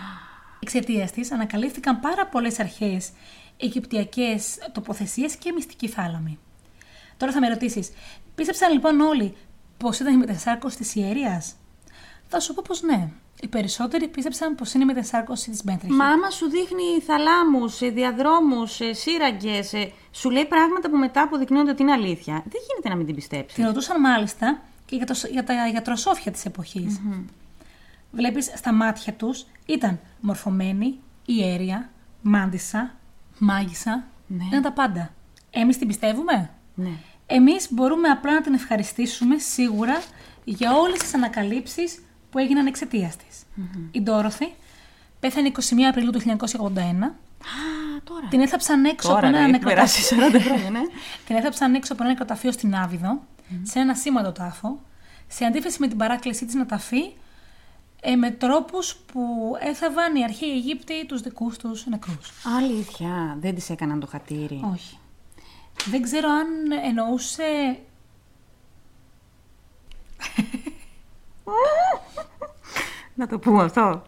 Εξαιτίας 0.59 1.11
της 1.11 1.31
ανακαλύφθηκαν 1.31 1.99
πάρα 1.99 2.27
πολλές 2.27 2.59
αρχαίες 2.59 3.11
Αιγυπτιακές 3.61 4.57
τοποθεσίες 4.71 5.35
και 5.35 5.51
μυστική 5.51 5.87
θάλαμη. 5.87 6.39
Τώρα 7.17 7.31
θα 7.31 7.39
με 7.39 7.49
ρωτήσεις, 7.49 7.91
πίστεψαν 8.35 8.71
λοιπόν 8.73 8.99
όλοι 8.99 9.35
πως 9.77 9.99
ήταν 9.99 10.13
η 10.13 10.17
μετασάρκωση 10.17 10.77
της 10.77 10.95
ιερίας; 10.95 11.55
Θα 12.31 12.39
σου 12.39 12.53
πω 12.53 12.63
πως 12.67 12.81
ναι. 12.81 13.09
Οι 13.41 13.47
περισσότεροι 13.47 14.07
πίστεψαν 14.07 14.55
πως 14.55 14.73
είναι 14.73 14.83
η 14.83 14.85
μετασάρκωση 14.85 15.49
της 15.49 15.63
Μπέντρεχη. 15.63 15.93
Μα 15.93 16.05
άμα 16.05 16.29
σου 16.29 16.49
δείχνει 16.49 17.01
θαλάμους, 17.05 17.81
ε, 17.81 17.89
διαδρόμους, 17.89 18.79
ε, 18.79 18.93
σύραγγες, 18.93 19.73
ε, 19.73 19.91
σου 20.11 20.29
λέει 20.29 20.45
πράγματα 20.45 20.89
που 20.89 20.97
μετά 20.97 21.21
αποδεικνύονται 21.21 21.71
ότι 21.71 21.81
είναι 21.81 21.91
αλήθεια. 21.91 22.33
Δεν 22.33 22.61
γίνεται 22.67 22.89
να 22.89 22.95
μην 22.95 23.05
την 23.05 23.15
πιστέψεις. 23.15 23.53
Την 23.53 23.65
ρωτούσαν 23.65 23.99
μάλιστα 23.99 24.61
και 24.85 24.95
για, 24.95 25.05
το, 25.05 25.13
για 25.31 25.43
τα 25.43 25.67
γιατροσόφια 25.67 26.31
της 26.31 26.45
εποχής. 26.45 27.01
Βλέπεις 28.11 28.51
στα 28.55 28.73
μάτια 28.73 29.13
τους 29.13 29.45
ήταν 29.65 29.99
μορφωμένη, 30.19 30.99
ιέρια, 31.25 31.89
μάντισα, 32.21 32.95
μάγισσα. 33.37 34.07
Ναι. 34.27 34.43
Είναι 34.43 34.61
τα 34.61 34.71
πάντα. 34.71 35.13
Εμείς 35.49 35.77
την 35.77 35.87
πιστεύουμε; 35.87 36.49
Ναι. 36.75 36.89
Εμείς 37.25 37.67
μπορούμε 37.71 38.07
απλά 38.07 38.33
να 38.33 38.41
την 38.41 38.53
ευχαριστήσουμε 38.53 39.37
σίγουρα 39.37 40.01
για 40.43 40.73
όλες 40.73 40.99
τις 40.99 41.13
ανακαλύψεις 41.13 41.99
που 42.29 42.37
έγιναν 42.39 42.65
εξαιτίας 42.67 43.15
της. 43.15 43.43
Η 43.91 44.01
Ντόροθι 44.01 44.53
πέθανε 45.19 45.51
21 45.55 45.59
Απριλίου 45.89 46.11
του 46.11 46.19
1981. 46.19 47.03
Α, 47.39 48.01
τώρα. 48.03 48.27
Την 48.29 48.39
έθαψαν 48.39 48.85
έξω 48.85 49.07
Τώρα, 49.07 49.19
από 49.19 49.27
ένα 49.27 49.37
ρε, 49.37 49.43
έχει 49.43 49.51
νεκροταφείο. 49.51 50.17
περάσει 50.17 50.39
40 50.39 50.41
χρόνια, 50.41 50.69
ναι. 50.69 50.81
Την 51.25 51.35
έθαψαν 51.35 51.73
έξω 51.73 51.93
από 51.93 52.03
ένα 52.03 52.11
νεκροταφείο 52.11 52.51
στην 52.51 52.75
Άβυδο, 52.75 53.21
σε 53.63 53.79
ένα 53.79 53.95
σήμαντο 53.95 54.31
τάφο, 54.31 54.79
σε 55.27 55.45
αντίθεση 55.45 55.77
με 55.79 55.87
την 55.87 55.97
παράκλησή 55.97 56.45
της 56.45 56.53
να 56.55 56.65
ταφεί 56.65 57.13
ε, 58.01 58.15
με 58.15 58.31
τρόπους 58.31 58.95
που 58.95 59.55
έθαβαν 59.59 60.15
οι 60.15 60.23
αρχαίοι 60.23 60.49
Αιγύπτιοι 60.49 61.05
τους 61.05 61.21
δικούς 61.21 61.57
τους 61.57 61.85
νεκρούς. 61.85 62.31
Αλήθεια, 62.57 63.37
δεν 63.39 63.55
της 63.55 63.69
έκαναν 63.69 63.99
το 63.99 64.07
χατήρι. 64.07 64.61
Όχι. 64.73 64.97
Δεν 65.85 66.01
ξέρω 66.01 66.29
αν 66.29 66.47
εννοούσε... 66.83 67.79
Να 73.15 73.27
το 73.27 73.39
πούμε 73.39 73.63
αυτό. 73.63 74.01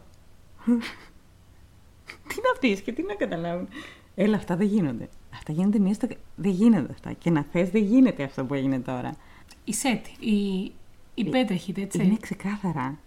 τι 2.28 2.36
να 2.36 2.60
πεις 2.60 2.82
και 2.82 2.92
τι 2.92 3.04
να 3.04 3.14
καταλάβουν; 3.14 3.68
Έλα, 4.16 4.36
αυτά 4.36 4.56
δεν 4.56 4.68
γίνονται. 4.68 5.10
Αυτά 5.34 5.52
γίνονται 5.52 5.80
μία 5.80 5.94
στο... 5.94 6.08
Δεν 6.36 6.52
γίνονται 6.52 6.92
αυτά. 6.92 7.14
Και 7.14 7.30
να 7.30 7.46
θες 7.52 7.70
δεν 7.70 7.84
γίνεται 7.84 8.24
αυτό 8.24 8.46
που 8.46 8.54
έγινε 8.54 8.80
τώρα. 8.80 9.16
Η 9.64 9.74
Σέτη, 9.74 10.12
η, 10.20 10.72
η 11.14 11.30
Πέτρεχιτ, 11.30 11.78
έτσι. 11.78 12.04
Είναι 12.04 12.18
ξεκάθαρα 12.22 12.98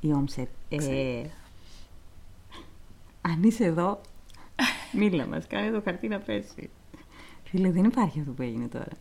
η 0.00 0.12
Όμσετ. 0.12 0.48
Ε, 0.68 1.22
αν 3.20 3.42
είσαι 3.42 3.64
εδώ, 3.64 4.00
μίλα 4.92 5.26
μας, 5.26 5.46
κάνε 5.46 5.70
το 5.70 5.80
χαρτί 5.84 6.08
να 6.08 6.18
πέσει. 6.18 6.70
Φίλε, 7.44 7.70
δεν 7.70 7.84
υπάρχει 7.84 8.20
αυτό 8.20 8.32
που 8.32 8.42
έγινε 8.42 8.66
τώρα. 8.68 8.92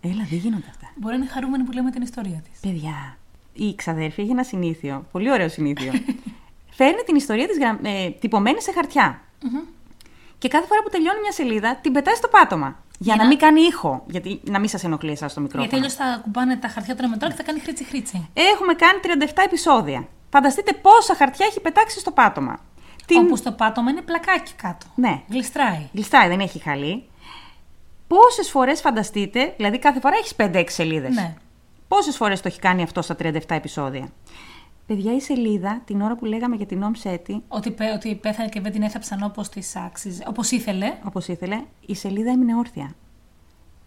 Έλα, 0.00 0.26
δεν 0.30 0.38
γίνονται 0.38 0.66
αυτά. 0.68 0.92
Μπορεί 0.96 1.16
να 1.16 1.22
είναι 1.22 1.30
χαρούμενη 1.32 1.64
που 1.64 1.72
λέμε 1.72 1.90
την 1.90 2.02
ιστορία 2.02 2.42
της. 2.50 2.60
Παιδιά, 2.60 3.18
η 3.58 3.74
ξαδέρφη 3.74 4.20
έχει 4.22 4.30
ένα 4.30 4.42
συνήθειο, 4.44 5.06
πολύ 5.12 5.30
ωραίο 5.30 5.48
συνήθειο. 5.48 5.92
Φέρνει 6.78 7.02
την 7.06 7.16
ιστορία 7.16 7.46
της 7.48 7.58
γρα... 7.58 7.78
ε, 7.82 8.10
τυπωμένη 8.10 8.62
σε 8.62 8.72
χαρτιά. 8.72 9.20
Και 10.38 10.48
κάθε 10.48 10.66
φορά 10.66 10.82
που 10.82 10.88
τελειώνει 10.88 11.20
μια 11.20 11.32
σελίδα, 11.32 11.76
την 11.76 11.92
πετάει 11.92 12.14
στο 12.14 12.28
πάτωμα. 12.28 12.76
Για, 12.98 13.14
να... 13.16 13.22
να- 13.22 13.28
μην 13.28 13.38
κάνει 13.38 13.60
ήχο. 13.60 14.04
Γιατί 14.06 14.40
να 14.44 14.58
μην 14.58 14.68
σας 14.68 14.84
ενοχλεί 14.84 15.10
εσάς 15.10 15.34
το 15.34 15.40
μικρόφωνο. 15.40 15.70
Γιατί 15.70 15.84
αλλιώ 15.84 16.14
θα 16.14 16.20
κουμπάνε 16.22 16.56
τα 16.56 16.68
χαρτιά 16.68 16.96
τώρα 16.96 17.08
μετρό 17.08 17.28
και 17.28 17.34
θα 17.34 17.42
κάνει 17.42 17.58
χρήτσι 17.60 17.84
χρήτσι. 17.84 18.28
Έχουμε 18.34 18.74
κάνει 18.74 18.98
37 19.28 19.32
επεισόδια. 19.44 20.08
Φανταστείτε 20.30 20.72
πόσα 20.72 21.14
χαρτιά 21.14 21.46
έχει 21.46 21.60
πετάξει 21.60 21.98
στο 22.00 22.10
πάτωμα. 22.10 22.58
Την... 23.06 23.18
Όπου 23.18 23.36
στο 23.36 23.52
πάτωμα 23.52 23.90
είναι 23.90 24.02
πλακάκι 24.02 24.52
κάτω. 24.62 24.86
Ναι. 24.94 25.22
Γλιστράει. 25.30 25.88
Γλιστάει, 25.92 26.28
δεν 26.28 26.40
έχει 26.40 26.58
χαλί. 26.58 27.04
Πόσες 28.06 28.50
φορές 28.50 28.80
φανταστείτε, 28.80 29.54
δηλαδή 29.56 29.78
κάθε 29.78 30.00
φορά 30.00 30.16
έχεις 30.16 30.34
5-6 30.38 30.64
σελίδες. 30.68 31.14
Ναι. 31.14 31.34
Πόσες 31.88 32.16
φορές 32.16 32.40
το 32.40 32.48
έχει 32.48 32.58
κάνει 32.58 32.82
αυτό 32.82 33.02
στα 33.02 33.16
37 33.18 33.40
επεισόδια; 33.48 34.08
Παιδιά, 34.86 35.14
η 35.14 35.20
σελίδα, 35.20 35.82
την 35.84 36.00
ώρα 36.00 36.16
που 36.16 36.24
λέγαμε 36.24 36.56
για 36.56 36.66
την 36.66 36.82
Ομσέτη, 36.82 37.42
Ότι, 37.48 37.70
πέ- 37.70 37.94
ότι 37.94 38.14
πέθανε 38.14 38.48
και 38.48 38.60
δεν 38.60 38.72
την 38.72 38.82
έθαψαν 38.82 39.22
όπως 39.22 39.48
της 39.48 39.76
άξιζε. 39.76 40.24
Όπως 40.28 40.50
ήθελε. 40.50 40.92
όπως 41.04 41.28
ήθελε, 41.28 41.60
η 41.86 41.94
σελίδα 41.94 42.30
έμεινε 42.30 42.56
όρθια. 42.56 42.94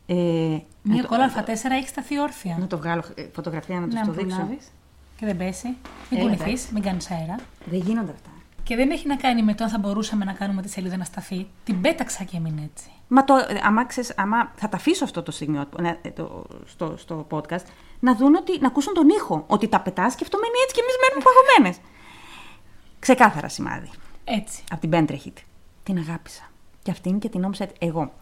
Ε, 0.05 0.15
Μία 0.15 0.63
να, 0.95 1.01
το, 1.01 1.07
κόλλα 1.07 1.31
Α4 1.35 1.71
έχει 1.71 1.87
σταθεί 1.87 2.19
όρθια. 2.19 2.57
να 2.59 2.67
το 2.67 2.77
βγάλω 2.77 3.03
ε, 3.15 3.23
φωτογραφία 3.33 3.79
να 3.79 3.87
το 3.87 3.95
να 3.95 4.01
το 4.01 4.07
μου 4.07 4.13
δείξω. 4.13 4.35
προλάβεις. 4.37 4.71
Και 5.17 5.25
δεν 5.25 5.37
πέσει. 5.37 5.67
Μην 5.67 6.19
Έλα, 6.19 6.21
κουνηθείς, 6.21 6.69
μην 6.73 6.83
κάνεις 6.83 7.11
αέρα. 7.11 7.35
Δεν 7.65 7.79
γίνονται 7.79 8.11
αυτά. 8.11 8.29
Και 8.63 8.75
δεν 8.75 8.89
έχει 8.91 9.07
να 9.07 9.15
κάνει 9.15 9.43
με 9.43 9.53
το 9.53 9.63
αν 9.63 9.69
θα 9.69 9.77
μπορούσαμε 9.77 10.25
να 10.25 10.33
κάνουμε 10.33 10.61
τη 10.61 10.69
σελίδα 10.69 10.97
να 10.97 11.03
σταθεί. 11.03 11.47
Την 11.63 11.81
πέταξα 11.81 12.23
και 12.23 12.37
έμεινε 12.37 12.61
έτσι. 12.73 12.89
Μα 13.07 13.23
το, 13.23 13.35
ε, 13.35 13.59
άμα, 13.63 13.85
ξέρεις, 13.85 14.13
άμα 14.17 14.51
θα 14.55 14.69
τα 14.69 14.77
αφήσω 14.77 15.03
αυτό 15.03 15.23
το 15.23 15.31
σημείο 15.31 15.65
να- 15.81 15.97
ε, 16.01 16.09
το, 16.09 16.45
στο, 16.65 16.97
στο 16.97 17.27
podcast, 17.29 17.65
να 18.01 18.15
δουν 18.15 18.35
ότι, 18.35 18.59
να 18.59 18.67
ακούσουν 18.67 18.93
τον 18.93 19.09
ήχο. 19.09 19.43
Ότι 19.47 19.67
τα 19.67 19.79
πετάς 19.81 20.15
και 20.15 20.23
αυτό 20.23 20.37
μένει 20.37 20.53
έτσι 20.63 20.75
και 20.75 20.81
εμείς 20.81 20.95
μένουμε 21.01 21.23
παγωμένες. 21.27 21.77
Ξεκάθαρα 22.99 23.47
σημάδι. 23.49 23.89
Έτσι. 24.23 24.63
Από 24.71 24.81
την 24.81 24.89
Πέντρεχιτ. 24.89 25.37
Την 25.83 25.97
αγάπησα. 25.97 26.43
Και 26.83 26.91
αυτήν 26.91 27.19
και 27.19 27.29
την 27.29 27.43
όμψα 27.43 27.67
εγώ. 27.79 28.13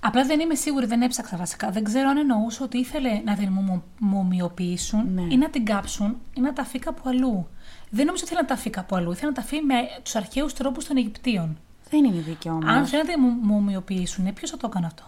Απλά 0.00 0.24
δεν 0.24 0.40
είμαι 0.40 0.54
σίγουρη, 0.54 0.86
δεν 0.86 1.02
έψαξα 1.02 1.36
βασικά. 1.36 1.70
Δεν 1.70 1.84
ξέρω 1.84 2.08
αν 2.08 2.16
εννοούσε 2.16 2.62
ότι 2.62 2.78
ήθελε 2.78 3.20
να 3.24 3.34
την 3.36 3.48
μουμο- 3.52 3.82
μουμιοποιήσουν 3.98 5.14
Ναι. 5.14 5.22
ή 5.28 5.36
να 5.36 5.50
την 5.50 5.64
κάψουν 5.64 6.16
ή 6.34 6.40
να 6.40 6.52
τα 6.52 6.64
φύγει 6.64 6.84
κάπου 6.84 7.02
αλλού. 7.08 7.48
Δεν 7.90 8.06
νομίζω 8.06 8.24
ότι 8.24 8.32
ήθελε 8.32 8.40
να 8.40 8.46
τα 8.46 8.56
φύγει 8.56 8.70
κάπου 8.74 8.96
αλλού. 8.96 9.10
Ήθελε 9.12 9.26
να 9.30 9.34
τα 9.36 9.42
φύγει 9.42 9.62
με 9.62 9.74
τους 10.02 10.14
αρχαίους 10.14 10.52
τρόπους 10.52 10.84
των 10.86 10.96
Αιγυπτίων. 10.96 11.58
Δεν 11.90 12.04
είναι 12.04 12.20
δίκαιο 12.20 12.52
όμως. 12.52 12.70
Αν 12.70 12.86
θέλει 12.86 13.02
να 13.02 13.08
την 13.12 13.22
μου- 13.22 13.38
μουμιοποιήσουν, 13.40 14.32
ποιος 14.32 14.50
θα 14.50 14.56
το 14.56 14.66
έκανε 14.70 14.86
αυτό; 14.86 15.02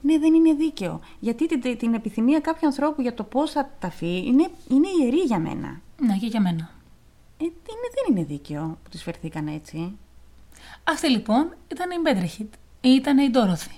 Ναι, 0.00 0.18
δεν 0.18 0.34
είναι 0.34 0.52
δίκαιο. 0.52 1.00
Γιατί 1.20 1.46
την, 1.46 1.78
την 1.78 1.94
επιθυμία 1.94 2.40
κάποιου 2.40 2.66
ανθρώπου 2.66 3.02
για 3.02 3.14
το 3.14 3.24
πώς 3.24 3.50
θα 3.50 3.70
ταφεί 3.78 4.16
είναι, 4.26 4.50
είναι 4.68 4.88
ιερή 5.00 5.20
για 5.20 5.38
μένα. 5.38 5.80
Ναι, 6.00 6.16
και 6.16 6.26
για 6.26 6.40
μένα. 6.40 6.70
Ε, 7.40 7.44
είναι, 7.44 7.88
δεν 7.94 8.16
είναι 8.16 8.24
δίκαιο 8.24 8.78
που 8.82 8.90
τις 8.90 9.02
φερθήκαν 9.02 9.46
έτσι. 9.48 9.96
Αυτή 10.84 11.10
λοιπόν 11.10 11.56
ήταν 11.72 11.90
η 11.90 12.00
Μπέντρεχιτ, 12.02 12.54
ή 12.80 12.88
ήταν 12.88 13.18
η 13.18 13.30
Ντόροθι, 13.30 13.76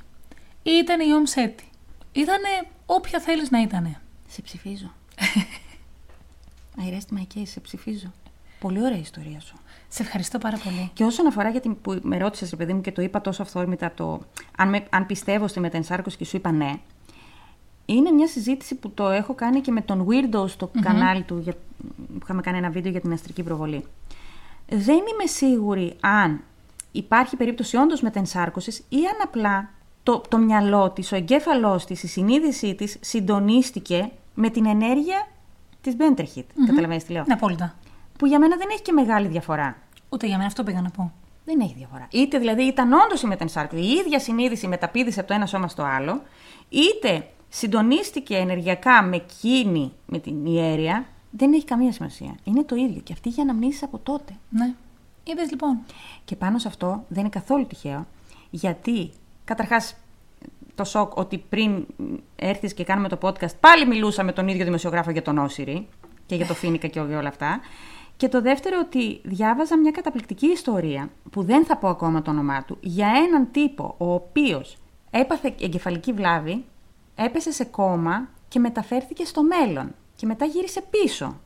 ή 0.63 0.71
ήταν 0.83 1.01
η 1.01 1.15
Ομσέτη. 1.15 1.69
Ήτανε 2.13 2.49
όποια 2.87 3.21
θέλεις 3.21 3.51
να 3.51 3.61
ήτανε. 3.61 4.01
Σε 4.29 4.43
ψηφίζω. 4.43 4.93
I 6.81 6.93
rest 6.93 7.19
my 7.19 7.39
case, 7.39 7.47
σε 7.47 7.61
ψηφίζω. 7.61 8.13
Πολύ 8.61 8.83
ωραία 8.83 8.97
η 8.97 9.01
ιστορία 9.01 9.41
σου. 9.41 9.55
Σε 9.89 10.03
ευχαριστώ 10.03 10.39
πάρα 10.39 10.59
πολύ. 10.65 10.91
Και 10.93 11.05
όσον 11.05 11.27
αφορά 11.27 11.49
για 11.49 11.61
την 11.61 11.81
που 11.81 11.99
με 12.03 12.19
ρώτησες, 12.19 12.51
ρε 12.51 12.57
παιδί 12.57 12.73
μου, 12.73 12.81
και 12.81 12.93
το 12.93 13.03
είπα 13.03 13.21
τόσο 13.21 13.43
αυθόρμητα, 13.43 13.93
το, 13.95 14.21
αν, 14.57 14.69
με, 14.69 14.87
αν 14.91 15.07
πιστεύω 15.07 15.49
στη 15.49 15.61
μετενσάρκωση 15.61 16.17
και 16.17 16.25
σου 16.25 16.37
είπα 16.37 16.51
ναι, 16.51 16.79
είναι 17.85 18.11
μια 18.11 18.27
συζήτηση 18.27 18.75
που 18.75 18.91
το 18.91 19.09
έχω 19.09 19.35
κάνει 19.35 19.61
και 19.61 19.71
με 19.71 19.81
τον 19.81 20.07
Weirdo 20.09 20.49
στο 20.49 20.71
κανάλι 20.81 21.23
του, 21.23 21.39
για, 21.39 21.53
που 21.97 22.19
είχαμε 22.23 22.41
κάνει 22.41 22.59
ένα 22.59 22.71
βίντεο 22.71 22.91
για 22.91 23.01
την 23.01 23.13
αστρική 23.13 23.43
προβολή. 23.43 23.85
Δεν 24.69 24.97
είμαι 24.97 25.27
σίγουρη 25.27 25.97
αν 26.01 26.43
υπάρχει 26.93 27.37
περίπτωση 27.37 27.77
όντως 27.77 28.01
μετενσάρκωσης 28.01 28.79
ή 28.89 28.97
αν 28.97 29.17
απλά 29.23 29.71
το, 30.03 30.23
το 30.29 30.39
μυαλό 30.39 30.91
της, 30.91 31.13
ο 31.13 31.17
εγκέφαλός 31.17 31.85
της, 31.85 32.03
η 32.03 32.07
συνείδησή 32.07 32.75
της 32.75 32.97
συντονίστηκε 33.01 34.11
με 34.35 34.51
την 34.51 34.67
ενέργεια 34.67 35.29
της 35.81 35.97
Μπέντρεχιτ. 35.97 36.51
Καταλαβαίνεις 36.67 37.05
τι 37.05 37.13
λέω; 37.13 37.25
Ναι, 37.27 37.35
απόλυτα. 37.35 37.75
Που 38.21 38.27
για 38.27 38.39
μένα 38.39 38.57
δεν 38.57 38.69
έχει 38.71 38.83
και 38.83 38.93
μεγάλη 38.93 39.29
διαφορά. 39.29 39.77
Ούτε 40.09 40.27
για 40.27 40.37
μένα 40.37 40.49
αυτό 40.49 40.63
πήγα 40.63 40.81
να 40.81 40.91
πω. 40.91 41.13
Δεν 41.45 41.61
έχει 41.61 41.75
διαφορά. 41.77 42.09
Είτε 42.11 42.39
δηλαδή 42.39 42.63
ήταν 42.63 42.93
όντως 42.93 43.23
η 43.23 43.27
μετενσάρκωση, 43.27 43.83
η 43.83 43.91
ίδια 43.91 44.19
συνείδηση 44.19 44.67
μεταπίδησε 44.67 45.21
από 45.21 45.29
το 45.29 45.35
ένα 45.35 45.47
σώμα 45.47 45.69
στο 45.69 45.83
άλλο, 45.83 46.23
είτε 46.69 47.29
συντονίστηκε 47.49 48.37
ενεργειακά 48.37 49.03
με 49.03 49.17
εκείνη, 49.17 49.93
με 50.07 50.19
την 50.19 50.47
ιέρια, 50.47 51.07
δεν 51.31 51.53
έχει 51.53 51.65
καμία 51.65 51.93
σημασία. 51.93 52.35
Είναι 52.45 52.63
το 52.63 52.75
ίδιο. 52.75 53.01
Και 53.01 53.13
αυτή 53.13 53.29
για 53.29 53.43
αναμνήσεις 53.43 53.83
από 53.83 53.99
τότε. 53.99 54.33
Ναι. 54.51 54.75
Είδε 55.25 55.47
λοιπόν. 55.51 55.79
Και 56.25 56.37
πάνω 56.37 56.59
σε 56.59 56.69
αυτό 56.69 57.05
δεν 57.09 57.21
είναι 57.21 57.29
καθόλου 57.29 57.67
τυχαίο, 57.67 58.07
γιατί 58.51 59.11
καταρχάς 59.45 59.95
το 60.75 60.85
σοκ 60.85 61.17
ότι 61.17 61.39
πριν 61.49 61.87
έρθεις 62.37 62.75
και 62.75 62.85
κάνουμε 62.85 63.09
το 63.09 63.19
podcast 63.23 63.57
πάλι 63.61 63.87
μιλούσα 63.87 64.25
με 64.25 64.33
τον 64.33 64.49
ίδιο 64.49 64.65
δημοσιογράφο 64.65 65.11
για 65.11 65.23
τον 65.23 65.39
Όσυρη 65.39 65.89
και 66.27 66.35
για 66.35 66.47
το 66.47 66.55
Φίνικα 66.55 66.89
και 66.89 67.01
όλα 67.01 67.29
αυτά. 67.29 67.61
Και 68.21 68.29
το 68.29 68.41
δεύτερο 68.41 68.79
ότι 68.85 69.21
διάβαζα 69.25 69.79
μια 69.79 69.91
καταπληκτική 69.91 70.47
ιστορία, 70.47 71.11
που 71.31 71.43
δεν 71.43 71.65
θα 71.65 71.77
πω 71.77 71.89
ακόμα 71.89 72.23
το 72.23 72.31
όνομά 72.31 72.65
του, 72.65 72.79
για 72.81 73.09
έναν 73.29 73.49
τύπο 73.51 73.95
ο 73.99 74.13
οποίος 74.13 74.77
έπαθε 75.11 75.55
εγκεφαλική 75.61 76.13
βλάβη, 76.13 76.65
έπεσε 77.15 77.53
σε 77.53 77.65
κόμμα 77.65 78.29
και 78.49 78.59
μεταφέρθηκε 78.59 79.25
στο 79.25 79.43
μέλλον 79.43 79.95
και 80.17 80.27
μετά 80.27 80.45
γύρισε 80.45 80.83
πίσω. 80.91 81.41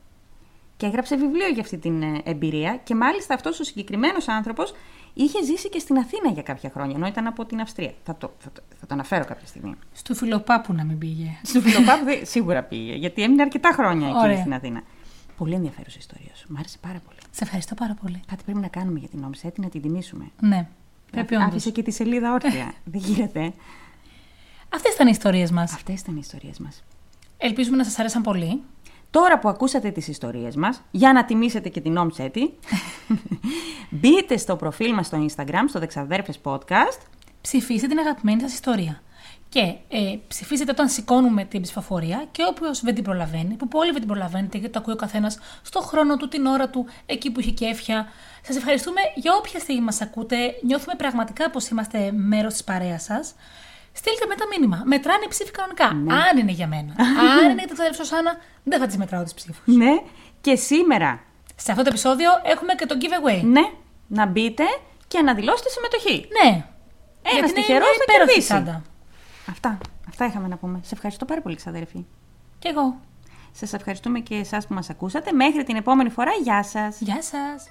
Και 0.77 0.85
έγραψε 0.85 1.15
βιβλίο 1.15 1.47
για 1.47 1.61
αυτή 1.61 1.77
την 1.77 2.01
ε, 2.01 2.21
εμπειρία 2.23 2.79
και 2.83 2.95
μάλιστα 2.95 3.33
αυτός 3.33 3.59
ο 3.59 3.63
συγκεκριμένος 3.63 4.27
άνθρωπος 4.27 4.73
είχε 5.13 5.43
ζήσει 5.43 5.69
και 5.69 5.79
στην 5.79 5.97
Αθήνα 5.97 6.29
για 6.29 6.43
κάποια 6.43 6.69
χρόνια, 6.73 6.95
ενώ 6.95 7.07
ήταν 7.07 7.27
από 7.27 7.45
την 7.45 7.61
Αυστρία. 7.61 7.93
Θα 8.03 8.15
το, 8.15 8.31
θα 8.37 8.51
το, 8.51 8.61
θα 8.79 8.85
το 8.85 8.93
αναφέρω 8.93 9.25
κάποια 9.25 9.47
στιγμή. 9.47 9.75
Στου 9.93 10.15
φιλοπάπου 10.15 10.73
να 10.73 10.83
μην 10.83 10.97
πήγε. 10.97 11.37
Στου 11.43 11.61
φιλοπάπου 11.61 12.05
σίγουρα 12.23 12.63
πήγε, 12.63 12.93
γιατί 12.93 13.21
έμεινε 13.21 13.41
αρκετά 13.41 13.71
χρόνια 13.71 14.07
εκεί 14.07 14.39
στην 14.39 14.53
Αθήνα. 14.53 14.81
Πολύ 15.37 15.53
ενδιαφέρουσα 15.53 15.97
ιστορία 15.99 16.35
σου. 16.35 16.45
Μ' 16.49 16.57
άρεσε 16.57 16.77
πάρα 16.81 16.99
πολύ. 17.05 17.17
Σε 17.31 17.43
ευχαριστώ 17.43 17.75
πάρα 17.75 17.93
πολύ. 18.01 18.21
Κάτι 18.27 18.43
πρέπει 18.43 18.59
να 18.59 18.67
κάνουμε 18.67 18.99
για 18.99 19.07
την 19.07 19.23
Όμσέτη, 19.23 19.61
να 19.61 19.69
την 19.69 19.81
τιμήσουμε. 19.81 20.31
Ναι. 20.39 20.67
Πρέπει 21.11 21.35
όντως. 21.35 21.47
Άφησε 21.47 21.69
και 21.69 21.83
τη 21.83 21.91
σελίδα 21.91 22.33
όρθια. 22.33 22.73
Δεν 22.91 23.01
γίνεται. 23.01 23.53
Αυτές 24.73 24.93
ήταν 24.93 25.07
οι 25.07 25.11
ιστορίες 25.13 25.51
μας. 25.51 25.73
Αυτές 25.73 25.99
ήταν 25.99 26.15
οι 26.15 26.19
ιστορίες 26.21 26.59
μας. 26.59 26.83
Ελπίζουμε 27.37 27.77
να 27.77 27.83
σας 27.83 27.99
άρεσαν 27.99 28.21
πολύ. 28.21 28.61
Τώρα 29.11 29.39
που 29.39 29.49
ακούσατε 29.49 29.91
τις 29.91 30.07
ιστορίες 30.07 30.55
μας, 30.55 30.81
για 30.91 31.13
να 31.13 31.25
τιμήσετε 31.25 31.69
και 31.69 31.81
την 31.81 31.97
Όμψέτη, 31.97 32.53
μπείτε 33.99 34.37
στο 34.37 34.55
προφίλ 34.55 34.93
μας 34.93 35.05
στο 35.05 35.25
Instagram, 35.25 35.63
στο 35.67 35.79
Δεξαδέρφες 35.79 36.39
Podcast. 36.43 36.99
Ψηφίστε 37.41 37.87
την 37.87 37.99
αγαπημένη 37.99 38.41
σας 38.41 38.53
ιστορία. 38.53 39.01
Και 39.55 39.75
ε, 39.87 40.17
ψηφίζετε 40.27 40.71
όταν 40.71 40.89
σηκώνουμε 40.89 41.43
την 41.45 41.61
ψηφοφορία 41.61 42.25
και 42.31 42.43
όποιος 42.49 42.81
δεν 42.81 42.95
την 42.95 43.03
προλαβαίνει, 43.03 43.53
που 43.55 43.67
πολύ 43.67 43.91
δεν 43.91 43.99
την 43.99 44.07
προλαβαίνετε, 44.07 44.57
γιατί 44.57 44.73
το 44.73 44.79
ακούει 44.79 44.93
ο 44.93 44.95
καθένας 44.95 45.39
στο 45.61 45.79
χρόνο 45.81 46.17
του, 46.17 46.27
την 46.27 46.45
ώρα 46.45 46.69
του, 46.69 46.85
εκεί 47.05 47.31
που 47.31 47.39
έχει 47.39 47.51
κέφια. 47.51 48.07
Σας 48.41 48.55
ευχαριστούμε 48.55 49.01
για 49.15 49.35
όποια 49.35 49.59
στιγμή 49.59 49.81
μας 49.81 50.01
ακούτε. 50.01 50.37
Νιώθουμε 50.61 50.95
πραγματικά 50.95 51.49
πως 51.49 51.67
είμαστε 51.67 52.11
μέρος 52.11 52.53
της 52.53 52.63
παρέας 52.63 53.03
σας. 53.03 53.35
Στείλτε 53.93 54.25
με 54.25 54.35
τα 54.35 54.45
μήνυμα. 54.51 54.81
Μετράνε 54.85 55.23
οι 55.25 55.27
ψήφοι 55.27 55.51
κανονικά. 55.51 55.93
Ναι. 55.93 56.13
Αν 56.13 56.37
είναι 56.37 56.51
για 56.51 56.67
μένα. 56.67 56.93
Αν 56.97 57.43
είναι 57.43 57.53
για 57.53 57.67
την 57.67 57.73
ξαδέρφη 57.73 57.97
Σωσάνα, 57.97 58.37
δεν 58.63 58.79
θα 58.79 58.85
τις 58.87 58.97
μετράω 58.97 59.23
τις 59.23 59.33
ψήφους. 59.33 59.75
Ναι. 59.75 59.93
Και 60.41 60.55
σήμερα. 60.55 61.19
Σε 61.55 61.71
αυτό 61.71 61.83
το 61.83 61.89
επεισόδιο 61.89 62.29
έχουμε 62.43 62.73
και 62.73 62.85
το 62.85 62.95
giveaway. 63.01 63.41
Ναι. 63.43 63.63
Να 64.07 64.25
μπείτε 64.25 64.63
και 65.07 65.21
να 65.21 65.33
δηλώσετε 65.33 65.69
συμμετοχή. 65.69 66.27
Ναι. 66.41 66.65
Ένα 67.37 67.51
τυχερό 67.53 67.85
θα 67.85 68.17
κερδίσει. 68.17 68.53
Πάντα. 68.53 68.81
Αυτά. 69.49 69.77
Αυτά 70.07 70.25
είχαμε 70.25 70.47
να 70.47 70.57
πούμε. 70.57 70.79
Σε 70.83 70.93
ευχαριστώ 70.93 71.25
πάρα 71.25 71.41
πολύ, 71.41 71.55
ξαδέρφη. 71.55 72.05
Κι 72.59 72.67
εγώ. 72.67 72.99
Σας 73.51 73.73
ευχαριστούμε 73.73 74.19
και 74.19 74.35
εσάς 74.35 74.67
που 74.67 74.73
μας 74.73 74.89
ακούσατε. 74.89 75.31
Μέχρι 75.31 75.63
την 75.63 75.75
επόμενη 75.75 76.09
φορά, 76.09 76.31
γεια 76.43 76.63
σας. 76.63 76.99
Γεια 76.99 77.21
σας. 77.21 77.67